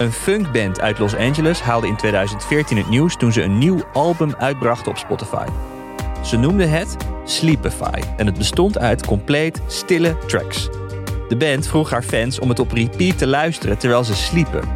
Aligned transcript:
Een 0.00 0.12
funkband 0.12 0.80
uit 0.80 0.98
Los 0.98 1.16
Angeles 1.16 1.60
haalde 1.60 1.86
in 1.86 1.96
2014 1.96 2.76
het 2.76 2.88
nieuws 2.88 3.16
toen 3.16 3.32
ze 3.32 3.42
een 3.42 3.58
nieuw 3.58 3.82
album 3.92 4.34
uitbrachten 4.38 4.90
op 4.90 4.98
Spotify. 4.98 5.46
Ze 6.22 6.36
noemden 6.36 6.70
het 6.70 6.96
Sleepify 7.24 8.00
en 8.16 8.26
het 8.26 8.38
bestond 8.38 8.78
uit 8.78 9.06
compleet 9.06 9.62
stille 9.66 10.16
tracks. 10.26 10.68
De 11.28 11.36
band 11.36 11.66
vroeg 11.66 11.90
haar 11.90 12.02
fans 12.02 12.38
om 12.38 12.48
het 12.48 12.58
op 12.58 12.72
repeat 12.72 13.18
te 13.18 13.26
luisteren 13.26 13.78
terwijl 13.78 14.04
ze 14.04 14.14
sliepen. 14.14 14.68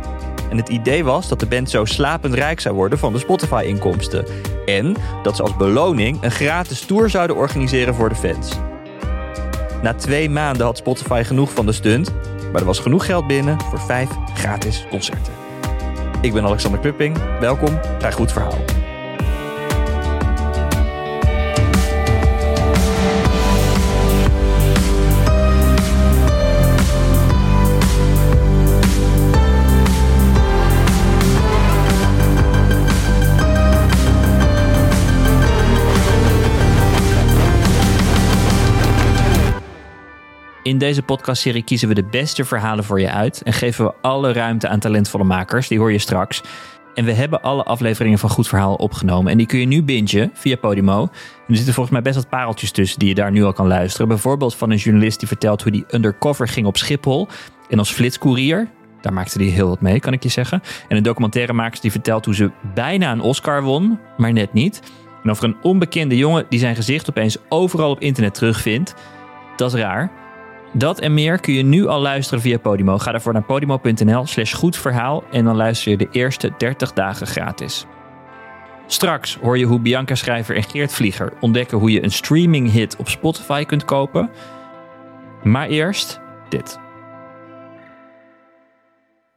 En 0.50 0.56
het 0.56 0.68
idee 0.68 1.04
was 1.04 1.28
dat 1.28 1.40
de 1.40 1.46
band 1.46 1.70
zo 1.70 1.84
slapend 1.84 2.34
rijk 2.34 2.60
zou 2.60 2.74
worden 2.74 2.98
van 2.98 3.12
de 3.12 3.18
Spotify-inkomsten. 3.18 4.26
En 4.66 4.96
dat 5.22 5.36
ze 5.36 5.42
als 5.42 5.56
beloning 5.56 6.22
een 6.22 6.30
gratis 6.30 6.80
tour 6.80 7.10
zouden 7.10 7.36
organiseren 7.36 7.94
voor 7.94 8.08
de 8.08 8.14
fans. 8.14 8.52
Na 9.82 9.94
twee 9.94 10.30
maanden 10.30 10.66
had 10.66 10.76
Spotify 10.76 11.22
genoeg 11.22 11.52
van 11.52 11.66
de 11.66 11.72
stunt, 11.72 12.12
maar 12.52 12.60
er 12.60 12.66
was 12.66 12.78
genoeg 12.78 13.06
geld 13.06 13.26
binnen 13.26 13.60
voor 13.60 13.80
vijf 13.80 14.08
gratis 14.44 14.86
concerten. 14.90 15.32
Ik 16.20 16.32
ben 16.32 16.44
Alexander 16.44 16.80
Klupping, 16.80 17.38
welkom 17.40 17.80
bij 17.98 18.12
Goed 18.12 18.32
Verhaal. 18.32 18.83
In 40.64 40.78
deze 40.78 41.02
podcastserie 41.02 41.62
kiezen 41.62 41.88
we 41.88 41.94
de 41.94 42.04
beste 42.04 42.44
verhalen 42.44 42.84
voor 42.84 43.00
je 43.00 43.10
uit 43.10 43.42
en 43.42 43.52
geven 43.52 43.84
we 43.84 43.94
alle 44.00 44.32
ruimte 44.32 44.68
aan 44.68 44.78
talentvolle 44.78 45.24
makers. 45.24 45.68
Die 45.68 45.78
hoor 45.78 45.92
je 45.92 45.98
straks. 45.98 46.42
En 46.94 47.04
we 47.04 47.12
hebben 47.12 47.42
alle 47.42 47.62
afleveringen 47.62 48.18
van 48.18 48.30
Goed 48.30 48.48
Verhaal 48.48 48.74
opgenomen. 48.74 49.32
En 49.32 49.38
die 49.38 49.46
kun 49.46 49.58
je 49.58 49.66
nu 49.66 49.82
bingen 49.82 50.30
via 50.34 50.56
Podimo. 50.56 51.02
En 51.02 51.08
er 51.48 51.56
zitten 51.56 51.74
volgens 51.74 51.94
mij 51.94 52.02
best 52.02 52.16
wat 52.16 52.28
pareltjes 52.28 52.70
tussen 52.70 52.98
die 52.98 53.08
je 53.08 53.14
daar 53.14 53.30
nu 53.30 53.44
al 53.44 53.52
kan 53.52 53.66
luisteren. 53.66 54.08
Bijvoorbeeld 54.08 54.54
van 54.54 54.70
een 54.70 54.76
journalist 54.76 55.18
die 55.18 55.28
vertelt 55.28 55.62
hoe 55.62 55.72
die 55.72 55.84
undercover 55.90 56.48
ging 56.48 56.66
op 56.66 56.76
Schiphol. 56.76 57.28
En 57.68 57.78
als 57.78 57.92
flitscourier. 57.92 58.68
Daar 59.00 59.12
maakte 59.12 59.38
hij 59.38 59.46
heel 59.46 59.68
wat 59.68 59.80
mee, 59.80 60.00
kan 60.00 60.12
ik 60.12 60.22
je 60.22 60.28
zeggen. 60.28 60.62
En 60.88 60.96
een 60.96 61.02
documentairemaker 61.02 61.80
die 61.80 61.90
vertelt 61.90 62.24
hoe 62.24 62.34
ze 62.34 62.50
bijna 62.74 63.12
een 63.12 63.20
Oscar 63.20 63.62
won, 63.62 63.98
maar 64.16 64.32
net 64.32 64.52
niet. 64.52 64.82
En 65.22 65.30
over 65.30 65.44
een 65.44 65.56
onbekende 65.62 66.16
jongen 66.16 66.46
die 66.48 66.58
zijn 66.58 66.76
gezicht 66.76 67.10
opeens 67.10 67.36
overal 67.48 67.90
op 67.90 68.00
internet 68.00 68.34
terugvindt. 68.34 68.94
Dat 69.56 69.74
is 69.74 69.80
raar. 69.80 70.23
Dat 70.76 71.00
en 71.00 71.14
meer 71.14 71.40
kun 71.40 71.54
je 71.54 71.62
nu 71.62 71.86
al 71.86 72.00
luisteren 72.00 72.40
via 72.40 72.58
Podimo. 72.58 72.98
Ga 72.98 73.10
daarvoor 73.10 73.32
naar 73.32 73.44
podimo.nl 73.44 74.26
slash 74.26 74.54
goed 74.54 74.76
verhaal 74.76 75.24
en 75.30 75.44
dan 75.44 75.56
luister 75.56 75.90
je 75.90 75.96
de 75.96 76.08
eerste 76.10 76.52
30 76.58 76.92
dagen 76.92 77.26
gratis. 77.26 77.86
Straks 78.86 79.38
hoor 79.42 79.58
je 79.58 79.64
hoe 79.64 79.80
Bianca 79.80 80.14
Schrijver 80.14 80.56
en 80.56 80.62
Geert 80.62 80.92
Vlieger 80.92 81.32
ontdekken 81.40 81.78
hoe 81.78 81.90
je 81.90 82.02
een 82.02 82.10
streaming 82.10 82.70
hit 82.72 82.96
op 82.96 83.08
Spotify 83.08 83.64
kunt 83.64 83.84
kopen. 83.84 84.30
Maar 85.42 85.68
eerst 85.68 86.20
dit. 86.48 86.78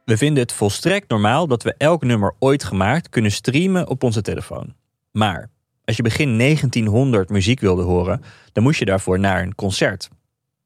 We 0.04 0.16
vinden 0.16 0.42
het 0.42 0.52
volstrekt 0.52 1.08
normaal 1.08 1.46
dat 1.46 1.62
we 1.62 1.74
elk 1.76 2.04
nummer 2.04 2.34
ooit 2.38 2.64
gemaakt 2.64 3.08
kunnen 3.08 3.32
streamen 3.32 3.88
op 3.88 4.02
onze 4.02 4.22
telefoon. 4.22 4.74
Maar 5.12 5.50
als 5.84 5.96
je 5.96 6.02
begin 6.02 6.38
1900 6.38 7.28
muziek 7.28 7.60
wilde 7.60 7.82
horen, 7.82 8.22
dan 8.52 8.62
moest 8.62 8.78
je 8.78 8.84
daarvoor 8.84 9.18
naar 9.18 9.42
een 9.42 9.54
concert. 9.54 10.08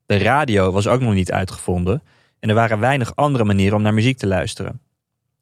De 0.06 0.18
radio 0.18 0.70
was 0.70 0.86
ook 0.86 1.00
nog 1.00 1.14
niet 1.14 1.32
uitgevonden 1.32 2.02
en 2.40 2.48
er 2.48 2.54
waren 2.54 2.78
weinig 2.78 3.16
andere 3.16 3.44
manieren 3.44 3.76
om 3.76 3.82
naar 3.82 3.94
muziek 3.94 4.18
te 4.18 4.26
luisteren. 4.26 4.80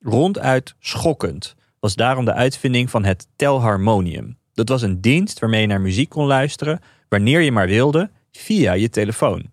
Ronduit 0.01 0.75
schokkend 0.79 1.55
was 1.81 1.95
daarom 1.95 2.25
de 2.25 2.33
uitvinding 2.33 2.91
van 2.91 3.05
het 3.05 3.27
telharmonium. 3.37 4.39
Dat 4.55 4.69
was 4.69 4.83
een 4.83 5.01
dienst 5.01 5.39
waarmee 5.39 5.61
je 5.61 5.67
naar 5.67 5.81
muziek 5.81 6.09
kon 6.09 6.27
luisteren 6.27 6.81
wanneer 7.09 7.41
je 7.41 7.53
maar 7.53 7.67
wilde 7.67 8.11
via 8.33 8.73
je 8.73 8.89
telefoon. 8.89 9.51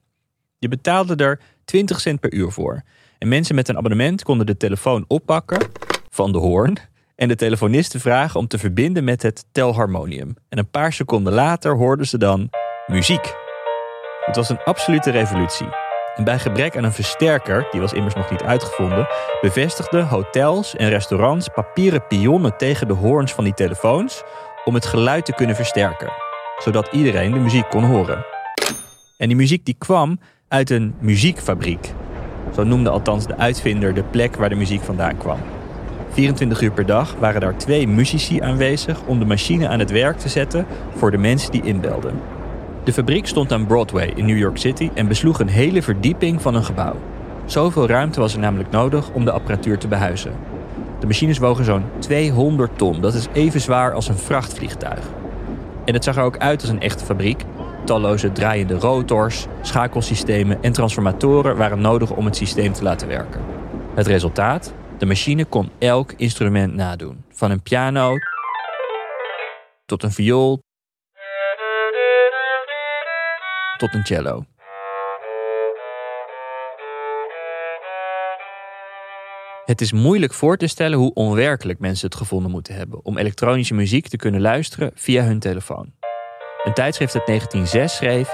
Je 0.59 0.67
betaalde 0.67 1.15
er 1.15 1.39
20 1.65 1.99
cent 1.99 2.19
per 2.19 2.33
uur 2.33 2.51
voor. 2.51 2.83
En 3.17 3.27
mensen 3.27 3.55
met 3.55 3.67
een 3.67 3.77
abonnement 3.77 4.23
konden 4.23 4.45
de 4.45 4.57
telefoon 4.57 5.05
oppakken 5.07 5.69
van 6.09 6.31
de 6.31 6.37
hoorn 6.37 6.77
en 7.15 7.27
de 7.27 7.35
telefonisten 7.35 7.99
vragen 7.99 8.39
om 8.39 8.47
te 8.47 8.57
verbinden 8.57 9.03
met 9.03 9.21
het 9.21 9.45
telharmonium. 9.51 10.35
En 10.49 10.57
een 10.57 10.69
paar 10.69 10.93
seconden 10.93 11.33
later 11.33 11.75
hoorden 11.75 12.07
ze 12.07 12.17
dan 12.17 12.49
muziek. 12.87 13.46
Het 14.27 14.35
was 14.35 14.49
een 14.49 14.63
absolute 14.63 15.11
revolutie. 15.11 15.67
En 16.15 16.23
bij 16.23 16.39
gebrek 16.39 16.77
aan 16.77 16.83
een 16.83 16.93
versterker, 16.93 17.67
die 17.71 17.81
was 17.81 17.93
immers 17.93 18.15
nog 18.15 18.31
niet 18.31 18.43
uitgevonden, 18.43 19.07
bevestigden 19.41 20.07
hotels 20.07 20.75
en 20.75 20.89
restaurants 20.89 21.47
papieren 21.47 22.07
pionnen 22.07 22.57
tegen 22.57 22.87
de 22.87 22.93
hoorns 22.93 23.33
van 23.33 23.43
die 23.43 23.53
telefoons 23.53 24.23
om 24.65 24.73
het 24.73 24.85
geluid 24.85 25.25
te 25.25 25.33
kunnen 25.33 25.55
versterken, 25.55 26.11
zodat 26.57 26.87
iedereen 26.91 27.31
de 27.31 27.39
muziek 27.39 27.69
kon 27.69 27.83
horen. 27.83 28.25
En 29.17 29.27
die 29.27 29.37
muziek 29.37 29.65
die 29.65 29.75
kwam 29.77 30.19
uit 30.47 30.69
een 30.69 30.95
muziekfabriek. 30.99 31.93
Zo 32.55 32.63
noemde 32.63 32.89
althans 32.89 33.27
de 33.27 33.37
uitvinder 33.37 33.93
de 33.93 34.03
plek 34.03 34.35
waar 34.35 34.49
de 34.49 34.55
muziek 34.55 34.83
vandaan 34.83 35.17
kwam. 35.17 35.39
24 36.09 36.61
uur 36.61 36.71
per 36.71 36.85
dag 36.85 37.15
waren 37.19 37.41
daar 37.41 37.57
twee 37.57 37.87
muzici 37.87 38.39
aanwezig 38.39 39.01
om 39.05 39.19
de 39.19 39.25
machine 39.25 39.67
aan 39.67 39.79
het 39.79 39.91
werk 39.91 40.17
te 40.17 40.29
zetten 40.29 40.65
voor 40.95 41.11
de 41.11 41.17
mensen 41.17 41.51
die 41.51 41.63
inbelden. 41.63 42.36
De 42.87 42.93
fabriek 42.93 43.27
stond 43.27 43.51
aan 43.51 43.65
Broadway 43.65 44.11
in 44.15 44.25
New 44.25 44.37
York 44.37 44.57
City 44.57 44.89
en 44.93 45.07
besloeg 45.07 45.39
een 45.39 45.47
hele 45.47 45.81
verdieping 45.81 46.41
van 46.41 46.55
een 46.55 46.63
gebouw. 46.63 46.95
Zoveel 47.45 47.87
ruimte 47.87 48.19
was 48.19 48.33
er 48.33 48.39
namelijk 48.39 48.69
nodig 48.69 49.09
om 49.09 49.25
de 49.25 49.31
apparatuur 49.31 49.77
te 49.77 49.87
behuizen. 49.87 50.33
De 50.99 51.07
machines 51.07 51.37
wogen 51.37 51.65
zo'n 51.65 51.83
200 51.99 52.77
ton, 52.77 53.01
dat 53.01 53.13
is 53.13 53.27
even 53.33 53.61
zwaar 53.61 53.93
als 53.93 54.07
een 54.07 54.17
vrachtvliegtuig. 54.17 55.09
En 55.85 55.93
het 55.93 56.03
zag 56.03 56.17
er 56.17 56.23
ook 56.23 56.37
uit 56.37 56.61
als 56.61 56.69
een 56.69 56.81
echte 56.81 57.05
fabriek. 57.05 57.43
Talloze 57.85 58.31
draaiende 58.31 58.79
rotors, 58.79 59.45
schakelsystemen 59.61 60.63
en 60.63 60.71
transformatoren 60.71 61.57
waren 61.57 61.81
nodig 61.81 62.11
om 62.11 62.25
het 62.25 62.35
systeem 62.35 62.73
te 62.73 62.83
laten 62.83 63.07
werken. 63.07 63.41
Het 63.93 64.07
resultaat? 64.07 64.73
De 64.97 65.05
machine 65.05 65.45
kon 65.45 65.69
elk 65.79 66.13
instrument 66.17 66.73
nadoen. 66.75 67.23
Van 67.29 67.51
een 67.51 67.61
piano 67.61 68.13
tot 69.85 70.03
een 70.03 70.11
viool 70.11 70.61
tot 73.77 73.93
een 73.93 74.05
cello. 74.05 74.45
Het 79.65 79.81
is 79.81 79.91
moeilijk 79.91 80.33
voor 80.33 80.57
te 80.57 80.67
stellen 80.67 80.97
hoe 80.97 81.13
onwerkelijk 81.13 81.79
mensen 81.79 82.07
het 82.07 82.17
gevonden 82.17 82.51
moeten 82.51 82.75
hebben 82.75 83.05
om 83.05 83.17
elektronische 83.17 83.73
muziek 83.73 84.07
te 84.07 84.17
kunnen 84.17 84.41
luisteren 84.41 84.91
via 84.95 85.23
hun 85.23 85.39
telefoon. 85.39 85.93
Een 86.63 86.73
tijdschrift 86.73 87.15
uit 87.15 87.25
1906 87.25 87.95
schreef: 87.95 88.29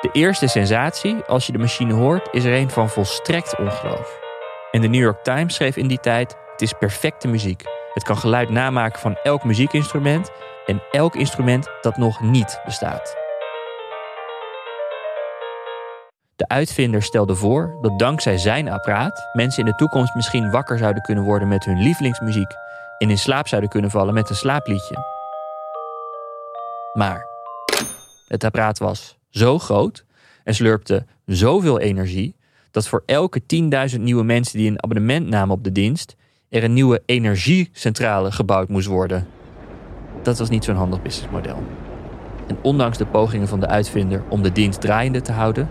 De 0.00 0.08
eerste 0.12 0.46
sensatie 0.46 1.14
als 1.14 1.46
je 1.46 1.52
de 1.52 1.58
machine 1.58 1.92
hoort 1.92 2.28
is 2.32 2.44
er 2.44 2.54
een 2.54 2.70
van 2.70 2.90
volstrekt 2.90 3.58
ongeloof. 3.58 4.20
En 4.70 4.80
de 4.80 4.88
New 4.88 5.02
York 5.02 5.22
Times 5.22 5.54
schreef 5.54 5.76
in 5.76 5.88
die 5.88 6.00
tijd: 6.00 6.36
Het 6.52 6.62
is 6.62 6.72
perfecte 6.72 7.28
muziek. 7.28 7.62
Het 7.92 8.02
kan 8.02 8.18
geluid 8.18 8.50
namaken 8.50 9.00
van 9.00 9.16
elk 9.22 9.44
muziekinstrument 9.44 10.30
en 10.66 10.82
elk 10.90 11.14
instrument 11.14 11.68
dat 11.80 11.96
nog 11.96 12.20
niet 12.20 12.60
bestaat. 12.64 13.23
De 16.36 16.48
uitvinder 16.48 17.02
stelde 17.02 17.34
voor 17.34 17.78
dat 17.82 17.98
dankzij 17.98 18.38
zijn 18.38 18.68
apparaat 18.68 19.28
mensen 19.32 19.64
in 19.64 19.70
de 19.70 19.76
toekomst 19.76 20.14
misschien 20.14 20.50
wakker 20.50 20.78
zouden 20.78 21.02
kunnen 21.02 21.24
worden 21.24 21.48
met 21.48 21.64
hun 21.64 21.82
lievelingsmuziek 21.82 22.50
en 22.98 23.10
in 23.10 23.18
slaap 23.18 23.48
zouden 23.48 23.70
kunnen 23.70 23.90
vallen 23.90 24.14
met 24.14 24.30
een 24.30 24.36
slaapliedje. 24.36 24.96
Maar 26.92 27.26
het 28.28 28.44
apparaat 28.44 28.78
was 28.78 29.18
zo 29.30 29.58
groot 29.58 30.04
en 30.44 30.54
slurpte 30.54 31.06
zoveel 31.26 31.80
energie 31.80 32.36
dat 32.70 32.88
voor 32.88 33.02
elke 33.06 33.40
10.000 33.94 34.00
nieuwe 34.00 34.24
mensen 34.24 34.58
die 34.58 34.70
een 34.70 34.82
abonnement 34.82 35.28
namen 35.28 35.56
op 35.56 35.64
de 35.64 35.72
dienst 35.72 36.16
er 36.48 36.64
een 36.64 36.72
nieuwe 36.72 37.02
energiecentrale 37.06 38.32
gebouwd 38.32 38.68
moest 38.68 38.86
worden. 38.86 39.26
Dat 40.22 40.38
was 40.38 40.48
niet 40.48 40.64
zo'n 40.64 40.76
handig 40.76 41.02
businessmodel. 41.02 41.62
En 42.46 42.58
ondanks 42.62 42.98
de 42.98 43.06
pogingen 43.06 43.48
van 43.48 43.60
de 43.60 43.66
uitvinder 43.66 44.22
om 44.28 44.42
de 44.42 44.52
dienst 44.52 44.80
draaiende 44.80 45.20
te 45.20 45.32
houden, 45.32 45.68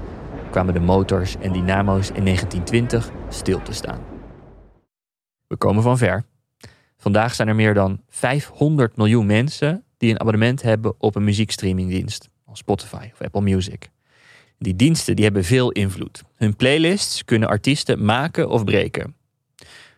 kwamen 0.54 0.74
de 0.74 0.80
motors 0.80 1.36
en 1.36 1.52
dynamo's 1.54 2.08
in 2.08 2.24
1920 2.24 3.12
stil 3.30 3.62
te 3.62 3.74
staan. 3.74 4.00
We 5.48 5.58
komen 5.58 5.84
van 5.84 5.98
ver. 5.98 6.26
Vandaag 6.98 7.36
zijn 7.36 7.48
er 7.48 7.56
meer 7.56 7.74
dan 7.74 8.02
500 8.10 8.98
miljoen 8.98 9.26
mensen 9.26 9.84
die 9.98 10.12
een 10.12 10.20
abonnement 10.20 10.62
hebben 10.62 10.94
op 10.98 11.16
een 11.16 11.24
muziekstreamingdienst, 11.24 12.30
als 12.46 12.60
Spotify 12.60 13.10
of 13.14 13.22
Apple 13.22 13.42
Music. 13.42 13.90
Die 14.58 14.76
diensten 14.76 15.16
die 15.16 15.24
hebben 15.26 15.44
veel 15.44 15.72
invloed. 15.72 16.24
Hun 16.36 16.56
playlists 16.56 17.26
kunnen 17.26 17.50
artiesten 17.50 18.06
maken 18.06 18.50
of 18.50 18.64
breken. 18.64 19.16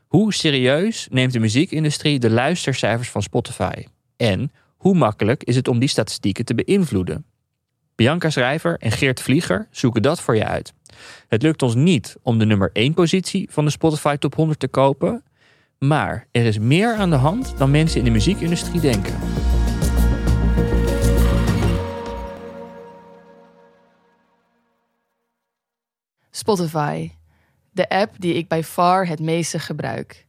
Hoe 0.07 0.33
serieus 0.33 1.07
neemt 1.11 1.33
de 1.33 1.39
muziekindustrie 1.39 2.19
de 2.19 2.29
luistercijfers 2.29 3.09
van 3.09 3.21
Spotify? 3.21 3.85
En 4.17 4.51
hoe 4.77 4.95
makkelijk 4.95 5.43
is 5.43 5.55
het 5.55 5.67
om 5.67 5.79
die 5.79 5.89
statistieken 5.89 6.45
te 6.45 6.55
beïnvloeden? 6.55 7.25
Bianca 7.95 8.29
Schrijver 8.29 8.77
en 8.79 8.91
Geert 8.91 9.21
Vlieger 9.21 9.67
zoeken 9.71 10.01
dat 10.01 10.21
voor 10.21 10.35
je 10.35 10.45
uit. 10.45 10.73
Het 11.27 11.41
lukt 11.41 11.61
ons 11.61 11.75
niet 11.75 12.15
om 12.21 12.39
de 12.39 12.45
nummer 12.45 12.69
1 12.73 12.93
positie 12.93 13.47
van 13.51 13.65
de 13.65 13.71
Spotify 13.71 14.15
Top 14.15 14.35
100 14.35 14.59
te 14.59 14.67
kopen, 14.67 15.23
Maar 15.79 16.27
er 16.31 16.45
is 16.45 16.59
meer 16.59 16.95
aan 16.95 17.09
de 17.09 17.15
hand 17.15 17.57
dan 17.57 17.71
mensen 17.71 17.99
in 17.99 18.05
de 18.05 18.11
muziekindustrie 18.11 18.81
denken. 18.81 19.15
Spotify, 26.31 27.11
de 27.71 27.89
app 27.89 28.15
die 28.17 28.33
ik 28.33 28.47
bij 28.47 28.63
far 28.63 29.07
het 29.07 29.19
meeste 29.19 29.59
gebruik. 29.59 30.25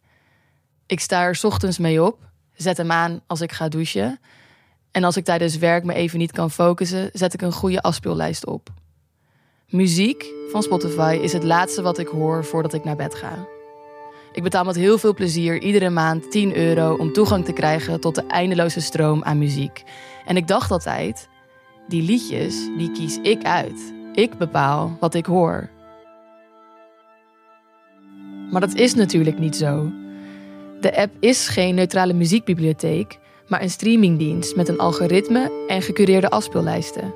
Ik 0.87 1.01
sta 1.01 1.23
er 1.23 1.41
ochtends 1.43 1.79
mee 1.79 2.03
op, 2.03 2.19
zet 2.55 2.77
hem 2.77 2.91
aan 2.91 3.21
als 3.27 3.41
ik 3.41 3.53
ga 3.53 3.69
douchen. 3.69 4.21
En 4.91 5.05
als 5.05 5.17
ik 5.17 5.25
tijdens 5.25 5.59
werk 5.59 5.85
me 5.85 5.95
even 5.95 6.19
niet 6.19 6.33
kan 6.33 6.51
focussen, 6.51 7.11
zet 7.13 7.35
ik 7.35 7.43
een 7.43 7.53
goede 7.53 7.83
afspeellijst 7.83 8.47
op. 8.47 8.69
Muziek 9.69 10.25
van 10.51 10.63
Spotify 10.63 11.19
is 11.23 11.33
het 11.33 11.43
laatste 11.43 11.83
wat 11.83 11.99
ik 11.99 12.09
hoor 12.09 12.45
voordat 12.45 12.75
ik 12.75 12.85
naar 12.85 12.97
bed 12.97 13.15
ga. 13.15 13.47
Ik 14.33 14.43
betaal 14.43 14.65
met 14.65 14.77
heel 14.77 14.99
veel 14.99 15.15
plezier 15.15 15.61
iedere 15.63 15.91
maand 15.91 16.31
10 16.31 16.57
euro 16.57 16.95
om 16.95 17.13
toegang 17.13 17.45
te 17.45 17.53
krijgen 17.53 18.01
tot 18.01 18.15
de 18.15 18.27
eindeloze 18.27 18.81
stroom 18.81 19.23
aan 19.23 19.39
muziek. 19.39 19.83
En 20.27 20.37
ik 20.37 20.49
dacht 20.49 20.71
altijd, 20.71 21.29
die 21.89 22.03
liedjes, 22.03 22.69
die 22.77 22.93
kies 22.93 23.19
ik 23.23 23.43
uit. 23.43 23.95
Ik 24.13 24.39
bepaal 24.39 24.97
wat 25.01 25.15
ik 25.15 25.27
hoor. 25.27 25.69
Maar 28.51 28.61
dat 28.61 28.75
is 28.75 28.95
natuurlijk 28.95 29.39
niet 29.39 29.57
zo. 29.57 29.93
De 30.81 30.97
app 30.97 31.15
is 31.21 31.49
geen 31.49 31.75
neutrale 31.75 32.13
muziekbibliotheek, 32.13 33.19
maar 33.49 33.63
een 33.63 33.71
streamingdienst 33.71 34.57
met 34.57 34.69
een 34.69 34.79
algoritme 34.79 35.65
en 35.67 35.83
gecureerde 35.83 36.31
afspeellijsten. 36.31 37.15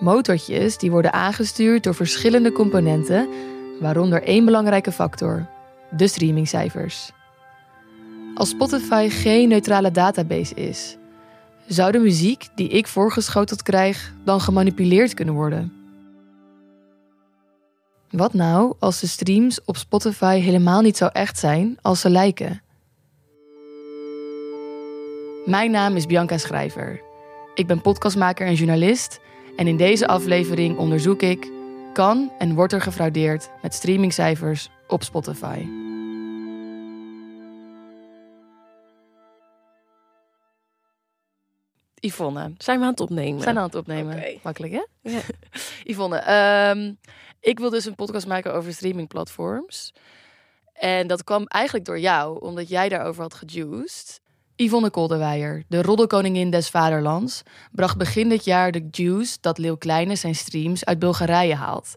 Motortjes 0.00 0.78
die 0.78 0.90
worden 0.90 1.12
aangestuurd 1.12 1.82
door 1.82 1.94
verschillende 1.94 2.52
componenten, 2.52 3.28
waaronder 3.80 4.22
één 4.22 4.44
belangrijke 4.44 4.92
factor: 4.92 5.46
de 5.90 6.06
streamingcijfers. 6.06 7.10
Als 8.34 8.48
Spotify 8.48 9.08
geen 9.10 9.48
neutrale 9.48 9.90
database 9.90 10.54
is, 10.54 10.96
zou 11.66 11.92
de 11.92 11.98
muziek 11.98 12.48
die 12.54 12.68
ik 12.68 12.86
voorgeschoteld 12.86 13.62
krijg 13.62 14.14
dan 14.24 14.40
gemanipuleerd 14.40 15.14
kunnen 15.14 15.34
worden? 15.34 15.72
Wat 18.10 18.34
nou 18.34 18.74
als 18.78 19.00
de 19.00 19.06
streams 19.06 19.64
op 19.64 19.76
Spotify 19.76 20.38
helemaal 20.38 20.80
niet 20.80 20.96
zo 20.96 21.06
echt 21.06 21.38
zijn 21.38 21.78
als 21.82 22.00
ze 22.00 22.10
lijken? 22.10 22.61
Mijn 25.44 25.70
naam 25.70 25.96
is 25.96 26.06
Bianca 26.06 26.38
Schrijver. 26.38 27.00
Ik 27.54 27.66
ben 27.66 27.80
podcastmaker 27.80 28.46
en 28.46 28.54
journalist 28.54 29.20
en 29.56 29.66
in 29.66 29.76
deze 29.76 30.06
aflevering 30.06 30.78
onderzoek 30.78 31.22
ik: 31.22 31.50
kan 31.92 32.32
en 32.38 32.54
wordt 32.54 32.72
er 32.72 32.80
gefraudeerd 32.80 33.50
met 33.62 33.74
streamingcijfers 33.74 34.68
op 34.88 35.02
Spotify? 35.02 35.66
Yvonne, 41.94 42.52
Zijn 42.58 42.78
we 42.78 42.84
aan 42.84 42.90
het 42.90 43.00
opnemen? 43.00 43.36
we 43.36 43.42
zijn 43.42 43.58
aan 43.58 43.64
het 43.64 43.74
opnemen. 43.74 44.38
Makkelijk 44.42 44.72
hè? 44.72 44.82
Ja. 45.00 45.20
Yvonne, 45.92 46.16
ehm, 46.16 46.92
ik 47.40 47.58
wil 47.58 47.70
dus 47.70 47.84
een 47.84 47.94
podcast 47.94 48.26
maken 48.26 48.54
over 48.54 48.72
streamingplatforms. 48.72 49.94
En 50.72 51.06
dat 51.06 51.24
kwam 51.24 51.46
eigenlijk 51.46 51.84
door 51.84 51.98
jou, 51.98 52.40
omdat 52.40 52.68
jij 52.68 52.88
daarover 52.88 53.22
had 53.22 53.34
gejuiced. 53.34 54.20
Yvonne 54.62 54.90
Kolderweijer, 54.90 55.64
de 55.68 55.82
roddelkoningin 55.82 56.50
des 56.50 56.68
vaderlands, 56.68 57.42
bracht 57.72 57.96
begin 57.96 58.28
dit 58.28 58.44
jaar 58.44 58.72
de 58.72 58.88
juice 58.90 59.38
dat 59.40 59.58
Leeuw 59.58 59.76
Kleine 59.76 60.16
zijn 60.16 60.34
streams 60.34 60.84
uit 60.84 60.98
Bulgarije 60.98 61.54
haalt. 61.54 61.94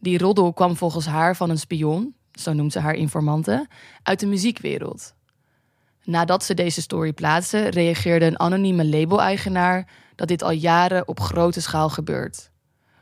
Die 0.00 0.18
roddel 0.18 0.52
kwam 0.52 0.76
volgens 0.76 1.06
haar 1.06 1.36
van 1.36 1.50
een 1.50 1.58
spion, 1.58 2.14
zo 2.32 2.52
noemt 2.52 2.72
ze 2.72 2.78
haar 2.78 2.94
informanten, 2.94 3.68
uit 4.02 4.20
de 4.20 4.26
muziekwereld. 4.26 5.14
Nadat 6.04 6.44
ze 6.44 6.54
deze 6.54 6.80
story 6.80 7.12
plaatste, 7.12 7.68
reageerde 7.68 8.26
een 8.26 8.40
anonieme 8.40 8.86
label-eigenaar 8.86 9.88
dat 10.14 10.28
dit 10.28 10.42
al 10.42 10.50
jaren 10.50 11.08
op 11.08 11.20
grote 11.20 11.60
schaal 11.60 11.88
gebeurt. 11.88 12.50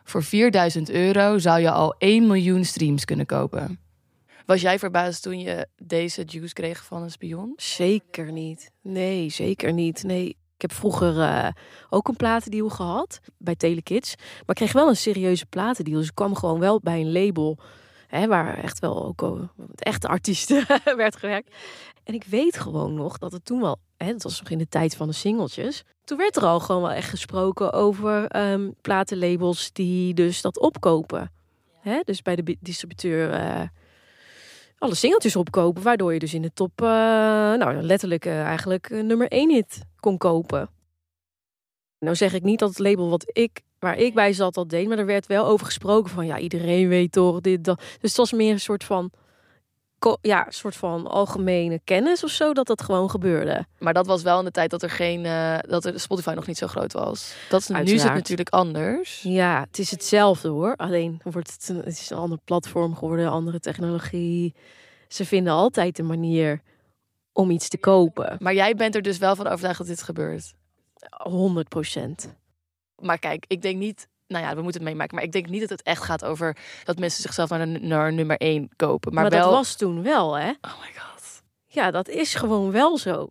Voor 0.05 0.23
4000 0.23 0.91
euro 0.91 1.39
zou 1.39 1.61
je 1.61 1.71
al 1.71 1.95
1 1.99 2.27
miljoen 2.27 2.65
streams 2.65 3.05
kunnen 3.05 3.27
kopen. 3.27 3.86
Was 4.47 4.61
jij 4.61 4.79
verbaasd 4.79 5.23
toen 5.23 5.41
je 5.41 5.69
deze 5.77 6.23
juice 6.25 6.55
kreeg 6.55 6.85
van 6.85 7.03
een 7.03 7.11
spion? 7.11 7.53
Zeker 7.57 8.33
niet. 8.33 8.71
Nee, 8.83 9.29
zeker 9.31 9.73
niet. 9.73 10.03
Nee. 10.03 10.29
Ik 10.29 10.63
heb 10.63 10.73
vroeger 10.73 11.21
eh, 11.21 11.49
ook 11.89 12.09
een 12.09 12.17
platendeal 12.17 12.69
gehad 12.69 13.21
bij 13.39 13.57
Telekids. 13.57 14.15
Maar 14.17 14.45
ik 14.47 14.55
kreeg 14.55 14.73
wel 14.73 14.89
een 14.89 14.97
serieuze 14.97 15.47
platendeal. 15.47 15.99
Dus 15.99 16.09
ik 16.09 16.15
kwam 16.15 16.35
gewoon 16.35 16.61
wel 16.61 16.81
bij 16.83 17.01
een 17.01 17.13
label 17.13 17.59
hè, 18.07 18.27
waar 18.27 18.59
echt 18.59 18.79
wel 18.79 19.05
ook 19.07 19.49
met 19.57 19.83
echte 19.83 20.09
artiesten 20.09 20.67
werd 20.97 21.17
gewerkt. 21.17 21.55
En 22.05 22.15
ik 22.15 22.25
weet 22.25 22.59
gewoon 22.59 22.95
nog 22.95 23.19
dat 23.19 23.33
het 23.33 23.45
toen 23.45 23.61
wel, 23.61 23.79
hè, 23.97 24.13
dat 24.13 24.23
was 24.23 24.41
nog 24.41 24.51
in 24.51 24.59
de 24.59 24.69
tijd 24.69 24.97
van 24.97 25.07
de 25.07 25.15
singeltjes. 25.15 25.83
Toen 26.05 26.19
werd 26.19 26.37
er 26.37 26.45
al 26.45 26.61
gewoon 26.61 26.83
wel 26.83 26.93
echt 26.93 27.09
gesproken 27.09 27.73
over 27.73 28.27
ehm, 28.27 28.71
platenlabels 28.81 29.73
die 29.73 30.15
dus 30.15 30.41
dat 30.41 30.59
opkopen. 30.59 31.33
Hè, 31.81 32.01
dus 32.05 32.23
bij 32.23 32.37
de 32.37 32.57
distributeur 32.61 33.33
eh, 33.33 33.63
alle 34.79 34.95
singeltjes 34.95 35.37
opkopen. 35.37 35.83
Waardoor 35.83 36.13
je 36.13 36.19
dus 36.19 36.35
in 36.35 36.43
de 36.43 36.53
top, 36.53 36.83
eh, 36.83 36.87
nou 36.87 37.83
letterlijk 37.83 38.25
eh, 38.25 38.43
eigenlijk 38.43 38.91
eh, 38.91 39.03
nummer 39.03 39.29
1 39.29 39.51
hit 39.51 39.81
kon 40.01 40.19
kopen. 40.19 40.71
Nou 41.99 42.17
zeg 42.17 42.33
ik 42.33 42.43
niet 42.43 42.59
dat 42.59 42.69
het 42.69 42.79
label 42.79 43.11
wat 43.11 43.25
ik, 43.33 43.61
waar 43.79 43.99
ik 43.99 44.15
bij 44.15 44.33
zat 44.33 44.55
dat 44.55 44.71
deed. 44.71 44.89
Maar 44.89 44.99
er 44.99 45.07
werd 45.07 45.27
wel 45.27 45.47
over 45.47 45.67
gesproken 45.67 46.11
van 46.11 46.27
ja, 46.27 46.39
iedereen 46.39 46.89
weet 46.89 47.13
toch 47.13 47.41
dit, 47.41 47.65
dat. 47.65 47.79
Dus 47.79 48.11
het 48.11 48.17
was 48.17 48.33
meer 48.33 48.53
een 48.53 48.61
soort 48.61 48.85
van, 48.85 49.11
ja, 50.21 50.47
soort 50.49 50.77
van 50.77 51.07
algemene 51.07 51.81
kennis 51.85 52.25
of 52.25 52.31
zo 52.31 52.53
dat 52.53 52.67
dat 52.67 52.83
gewoon 52.83 53.11
gebeurde. 53.11 53.67
Maar 53.79 53.95
dat 53.95 54.07
was 54.07 54.23
wel 54.23 54.39
in 54.39 54.45
de 54.45 54.51
tijd 54.51 54.71
dat 54.71 54.83
er 54.83 54.91
geen, 54.91 55.25
eh, 55.25 55.59
dat 55.61 55.85
er 55.85 56.01
Spotify 56.01 56.33
nog 56.35 56.47
niet 56.47 56.59
zo 56.59 56.67
groot 56.67 56.93
was. 56.93 57.35
Dat 57.49 57.61
is, 57.61 57.69
nu 57.69 57.83
is 57.83 58.03
het 58.03 58.15
natuurlijk 58.15 58.49
anders. 58.49 59.23
Ja, 59.23 59.65
het 59.69 59.79
is 59.79 59.91
hetzelfde 59.91 60.49
hoor. 60.49 60.77
Alleen 60.77 61.21
wordt 61.23 61.53
het, 61.53 61.69
een, 61.69 61.77
het 61.77 61.87
is 61.87 62.11
een 62.11 62.17
ander 62.17 62.39
platform 62.45 62.97
geworden, 62.97 63.31
andere 63.31 63.61
technologie. 63.61 64.55
Ze 65.09 65.25
vinden 65.25 65.53
altijd 65.53 65.99
een 65.99 66.07
manier 66.07 66.61
om 67.33 67.51
iets 67.51 67.69
te 67.69 67.79
kopen. 67.79 68.37
Maar 68.41 68.55
jij 68.55 68.75
bent 68.75 68.95
er 68.95 69.03
dus 69.03 69.19
wel 69.19 69.37
van 69.37 69.47
overtuigd 69.47 69.79
dat 69.79 69.87
dit 69.87 70.03
gebeurt. 70.03 70.55
100 71.23 71.69
procent. 71.69 72.35
Maar 72.97 73.19
kijk, 73.19 73.45
ik 73.49 73.63
denk 73.63 73.79
niet. 73.79 74.09
Nou 74.29 74.45
ja, 74.45 74.55
we 74.55 74.63
moeten 74.63 74.81
het 74.81 74.91
meemaken. 74.91 75.15
Maar 75.15 75.25
ik 75.25 75.33
denk 75.33 75.49
niet 75.49 75.61
dat 75.61 75.69
het 75.69 75.83
echt 75.83 76.03
gaat 76.03 76.25
over 76.25 76.57
dat 76.85 76.99
mensen 76.99 77.23
zichzelf 77.23 77.49
naar, 77.49 77.59
de, 77.59 77.79
naar 77.81 78.13
nummer 78.13 78.37
1 78.37 78.69
kopen. 78.77 79.15
Maar, 79.15 79.23
Maar, 79.23 79.33
wel. 79.33 79.43
dat 79.43 79.53
was 79.53 79.77
toen 79.77 80.03
wel, 80.03 80.39
hè? 80.39 80.49
Oh 80.49 80.81
my 80.81 80.93
god. 80.97 81.43
Ja, 81.67 81.91
dat 81.91 82.09
is 82.09 82.35
gewoon 82.35 82.71
wel 82.71 82.99
zo. 82.99 83.29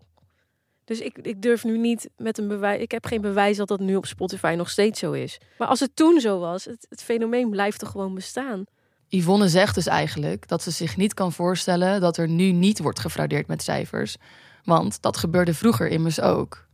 Dus 0.85 0.99
ik, 0.99 1.17
ik 1.17 1.41
durf 1.41 1.63
nu 1.63 1.77
niet 1.77 2.09
met 2.17 2.37
een 2.37 2.47
bewijs. 2.47 2.81
Ik 2.81 2.91
heb 2.91 3.05
geen 3.05 3.21
bewijs 3.21 3.57
dat 3.57 3.67
dat 3.67 3.79
nu 3.79 3.95
op 3.95 4.05
Spotify 4.05 4.53
nog 4.57 4.69
steeds 4.69 4.99
zo 4.99 5.11
is. 5.11 5.37
Maar 5.57 5.67
als 5.67 5.79
het 5.79 5.95
toen 5.95 6.19
zo 6.19 6.39
was, 6.39 6.65
het, 6.65 6.85
het 6.89 7.03
fenomeen 7.03 7.49
blijft 7.49 7.79
toch 7.79 7.89
gewoon 7.91 8.13
bestaan. 8.13 8.63
Yvonne 9.07 9.47
zegt 9.47 9.75
dus 9.75 9.87
eigenlijk 9.87 10.47
dat 10.47 10.61
ze 10.61 10.71
zich 10.71 10.97
niet 10.97 11.13
kan 11.13 11.31
voorstellen 11.31 12.01
dat 12.01 12.17
er 12.17 12.27
nu 12.27 12.51
niet 12.51 12.79
wordt 12.79 12.99
gefraudeerd 12.99 13.47
met 13.47 13.63
cijfers. 13.63 14.15
Want 14.63 15.01
dat 15.01 15.17
gebeurde 15.17 15.53
vroeger 15.53 15.87
immers 15.87 16.21
ook. 16.21 16.65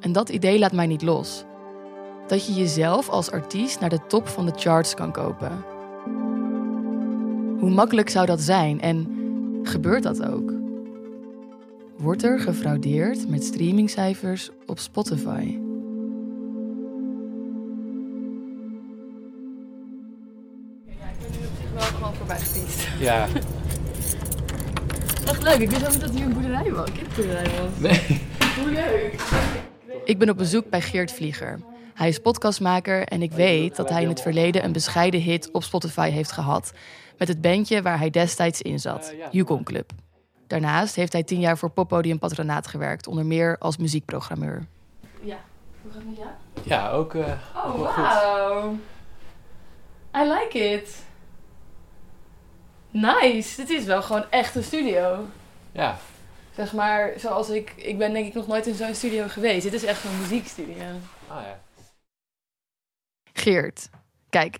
En 0.00 0.12
dat 0.12 0.28
idee 0.28 0.58
laat 0.58 0.72
mij 0.72 0.86
niet 0.86 1.02
los. 1.02 1.44
Dat 2.26 2.46
je 2.46 2.52
jezelf 2.52 3.08
als 3.08 3.30
artiest 3.30 3.80
naar 3.80 3.90
de 3.90 4.06
top 4.06 4.28
van 4.28 4.46
de 4.46 4.52
charts 4.56 4.94
kan 4.94 5.12
kopen. 5.12 5.64
Hoe 7.58 7.70
makkelijk 7.70 8.08
zou 8.08 8.26
dat 8.26 8.40
zijn 8.40 8.80
en 8.80 9.06
gebeurt 9.62 10.02
dat 10.02 10.22
ook? 10.22 10.52
Wordt 11.96 12.22
er 12.22 12.40
gefraudeerd 12.40 13.28
met 13.28 13.44
streamingcijfers 13.44 14.50
op 14.66 14.78
Spotify? 14.78 15.58
wel 21.74 21.84
gewoon 21.84 22.14
voorbij 22.14 22.38
gefietst. 22.38 22.88
Ja, 22.98 23.26
Echt 25.26 25.42
leuk. 25.42 25.58
Ik 25.58 25.70
wist 25.70 25.86
ook 25.86 25.92
niet 25.92 26.00
dat 26.00 26.10
hier 26.10 26.24
een 26.24 26.32
boerderij 26.32 26.72
was. 26.72 26.88
Een 26.88 26.94
kipboerderij 26.94 27.50
was. 27.60 27.70
nee. 27.78 28.20
Hoe 28.60 28.72
leuk. 28.72 29.14
Ik 30.04 30.18
ben 30.18 30.30
op 30.30 30.36
bezoek 30.36 30.70
bij 30.70 30.80
Geert 30.80 31.12
Vlieger. 31.12 31.60
Hij 31.96 32.08
is 32.08 32.18
podcastmaker 32.18 33.04
en 33.08 33.22
ik 33.22 33.32
weet 33.32 33.76
dat 33.76 33.88
hij 33.88 34.02
in 34.02 34.08
het 34.08 34.20
verleden 34.22 34.64
een 34.64 34.72
bescheiden 34.72 35.20
hit 35.20 35.50
op 35.52 35.62
Spotify 35.62 36.10
heeft 36.10 36.32
gehad. 36.32 36.72
Met 37.18 37.28
het 37.28 37.40
bandje 37.40 37.82
waar 37.82 37.98
hij 37.98 38.10
destijds 38.10 38.62
in 38.62 38.78
zat, 38.80 39.14
Yukon 39.30 39.62
Club. 39.64 39.90
Daarnaast 40.46 40.94
heeft 40.96 41.12
hij 41.12 41.22
tien 41.22 41.40
jaar 41.40 41.58
voor 41.58 41.70
Poppodium 41.70 42.18
Patronaat 42.18 42.66
gewerkt, 42.66 43.06
onder 43.06 43.26
meer 43.26 43.56
als 43.58 43.76
muziekprogrammeur. 43.76 44.66
Ja, 45.22 45.38
hoe 45.82 45.90
gaat 45.92 46.00
het 46.00 46.08
met 46.08 46.16
jou? 46.16 46.28
Ja, 46.62 46.90
ook. 46.90 47.14
eh, 47.14 47.32
Oh, 47.54 47.74
wow. 47.74 48.74
I 50.16 50.22
like 50.22 50.58
it. 50.58 51.02
Nice. 52.90 53.56
Dit 53.56 53.70
is 53.70 53.84
wel 53.84 54.02
gewoon 54.02 54.24
echt 54.30 54.54
een 54.54 54.62
studio. 54.64 55.24
ja. 55.72 55.96
Zeg 56.54 56.72
maar, 56.72 57.12
zoals 57.16 57.48
ik... 57.48 57.72
Ik 57.76 57.98
ben 57.98 58.12
denk 58.12 58.26
ik 58.26 58.34
nog 58.34 58.46
nooit 58.46 58.66
in 58.66 58.74
zo'n 58.74 58.94
studio 58.94 59.24
geweest. 59.28 59.62
Dit 59.62 59.72
is 59.72 59.84
echt 59.84 60.04
een 60.04 60.18
muziekstudio. 60.20 60.84
Ah 61.28 61.42
ja. 61.42 61.58
Geert, 63.38 63.88
kijk. 64.30 64.58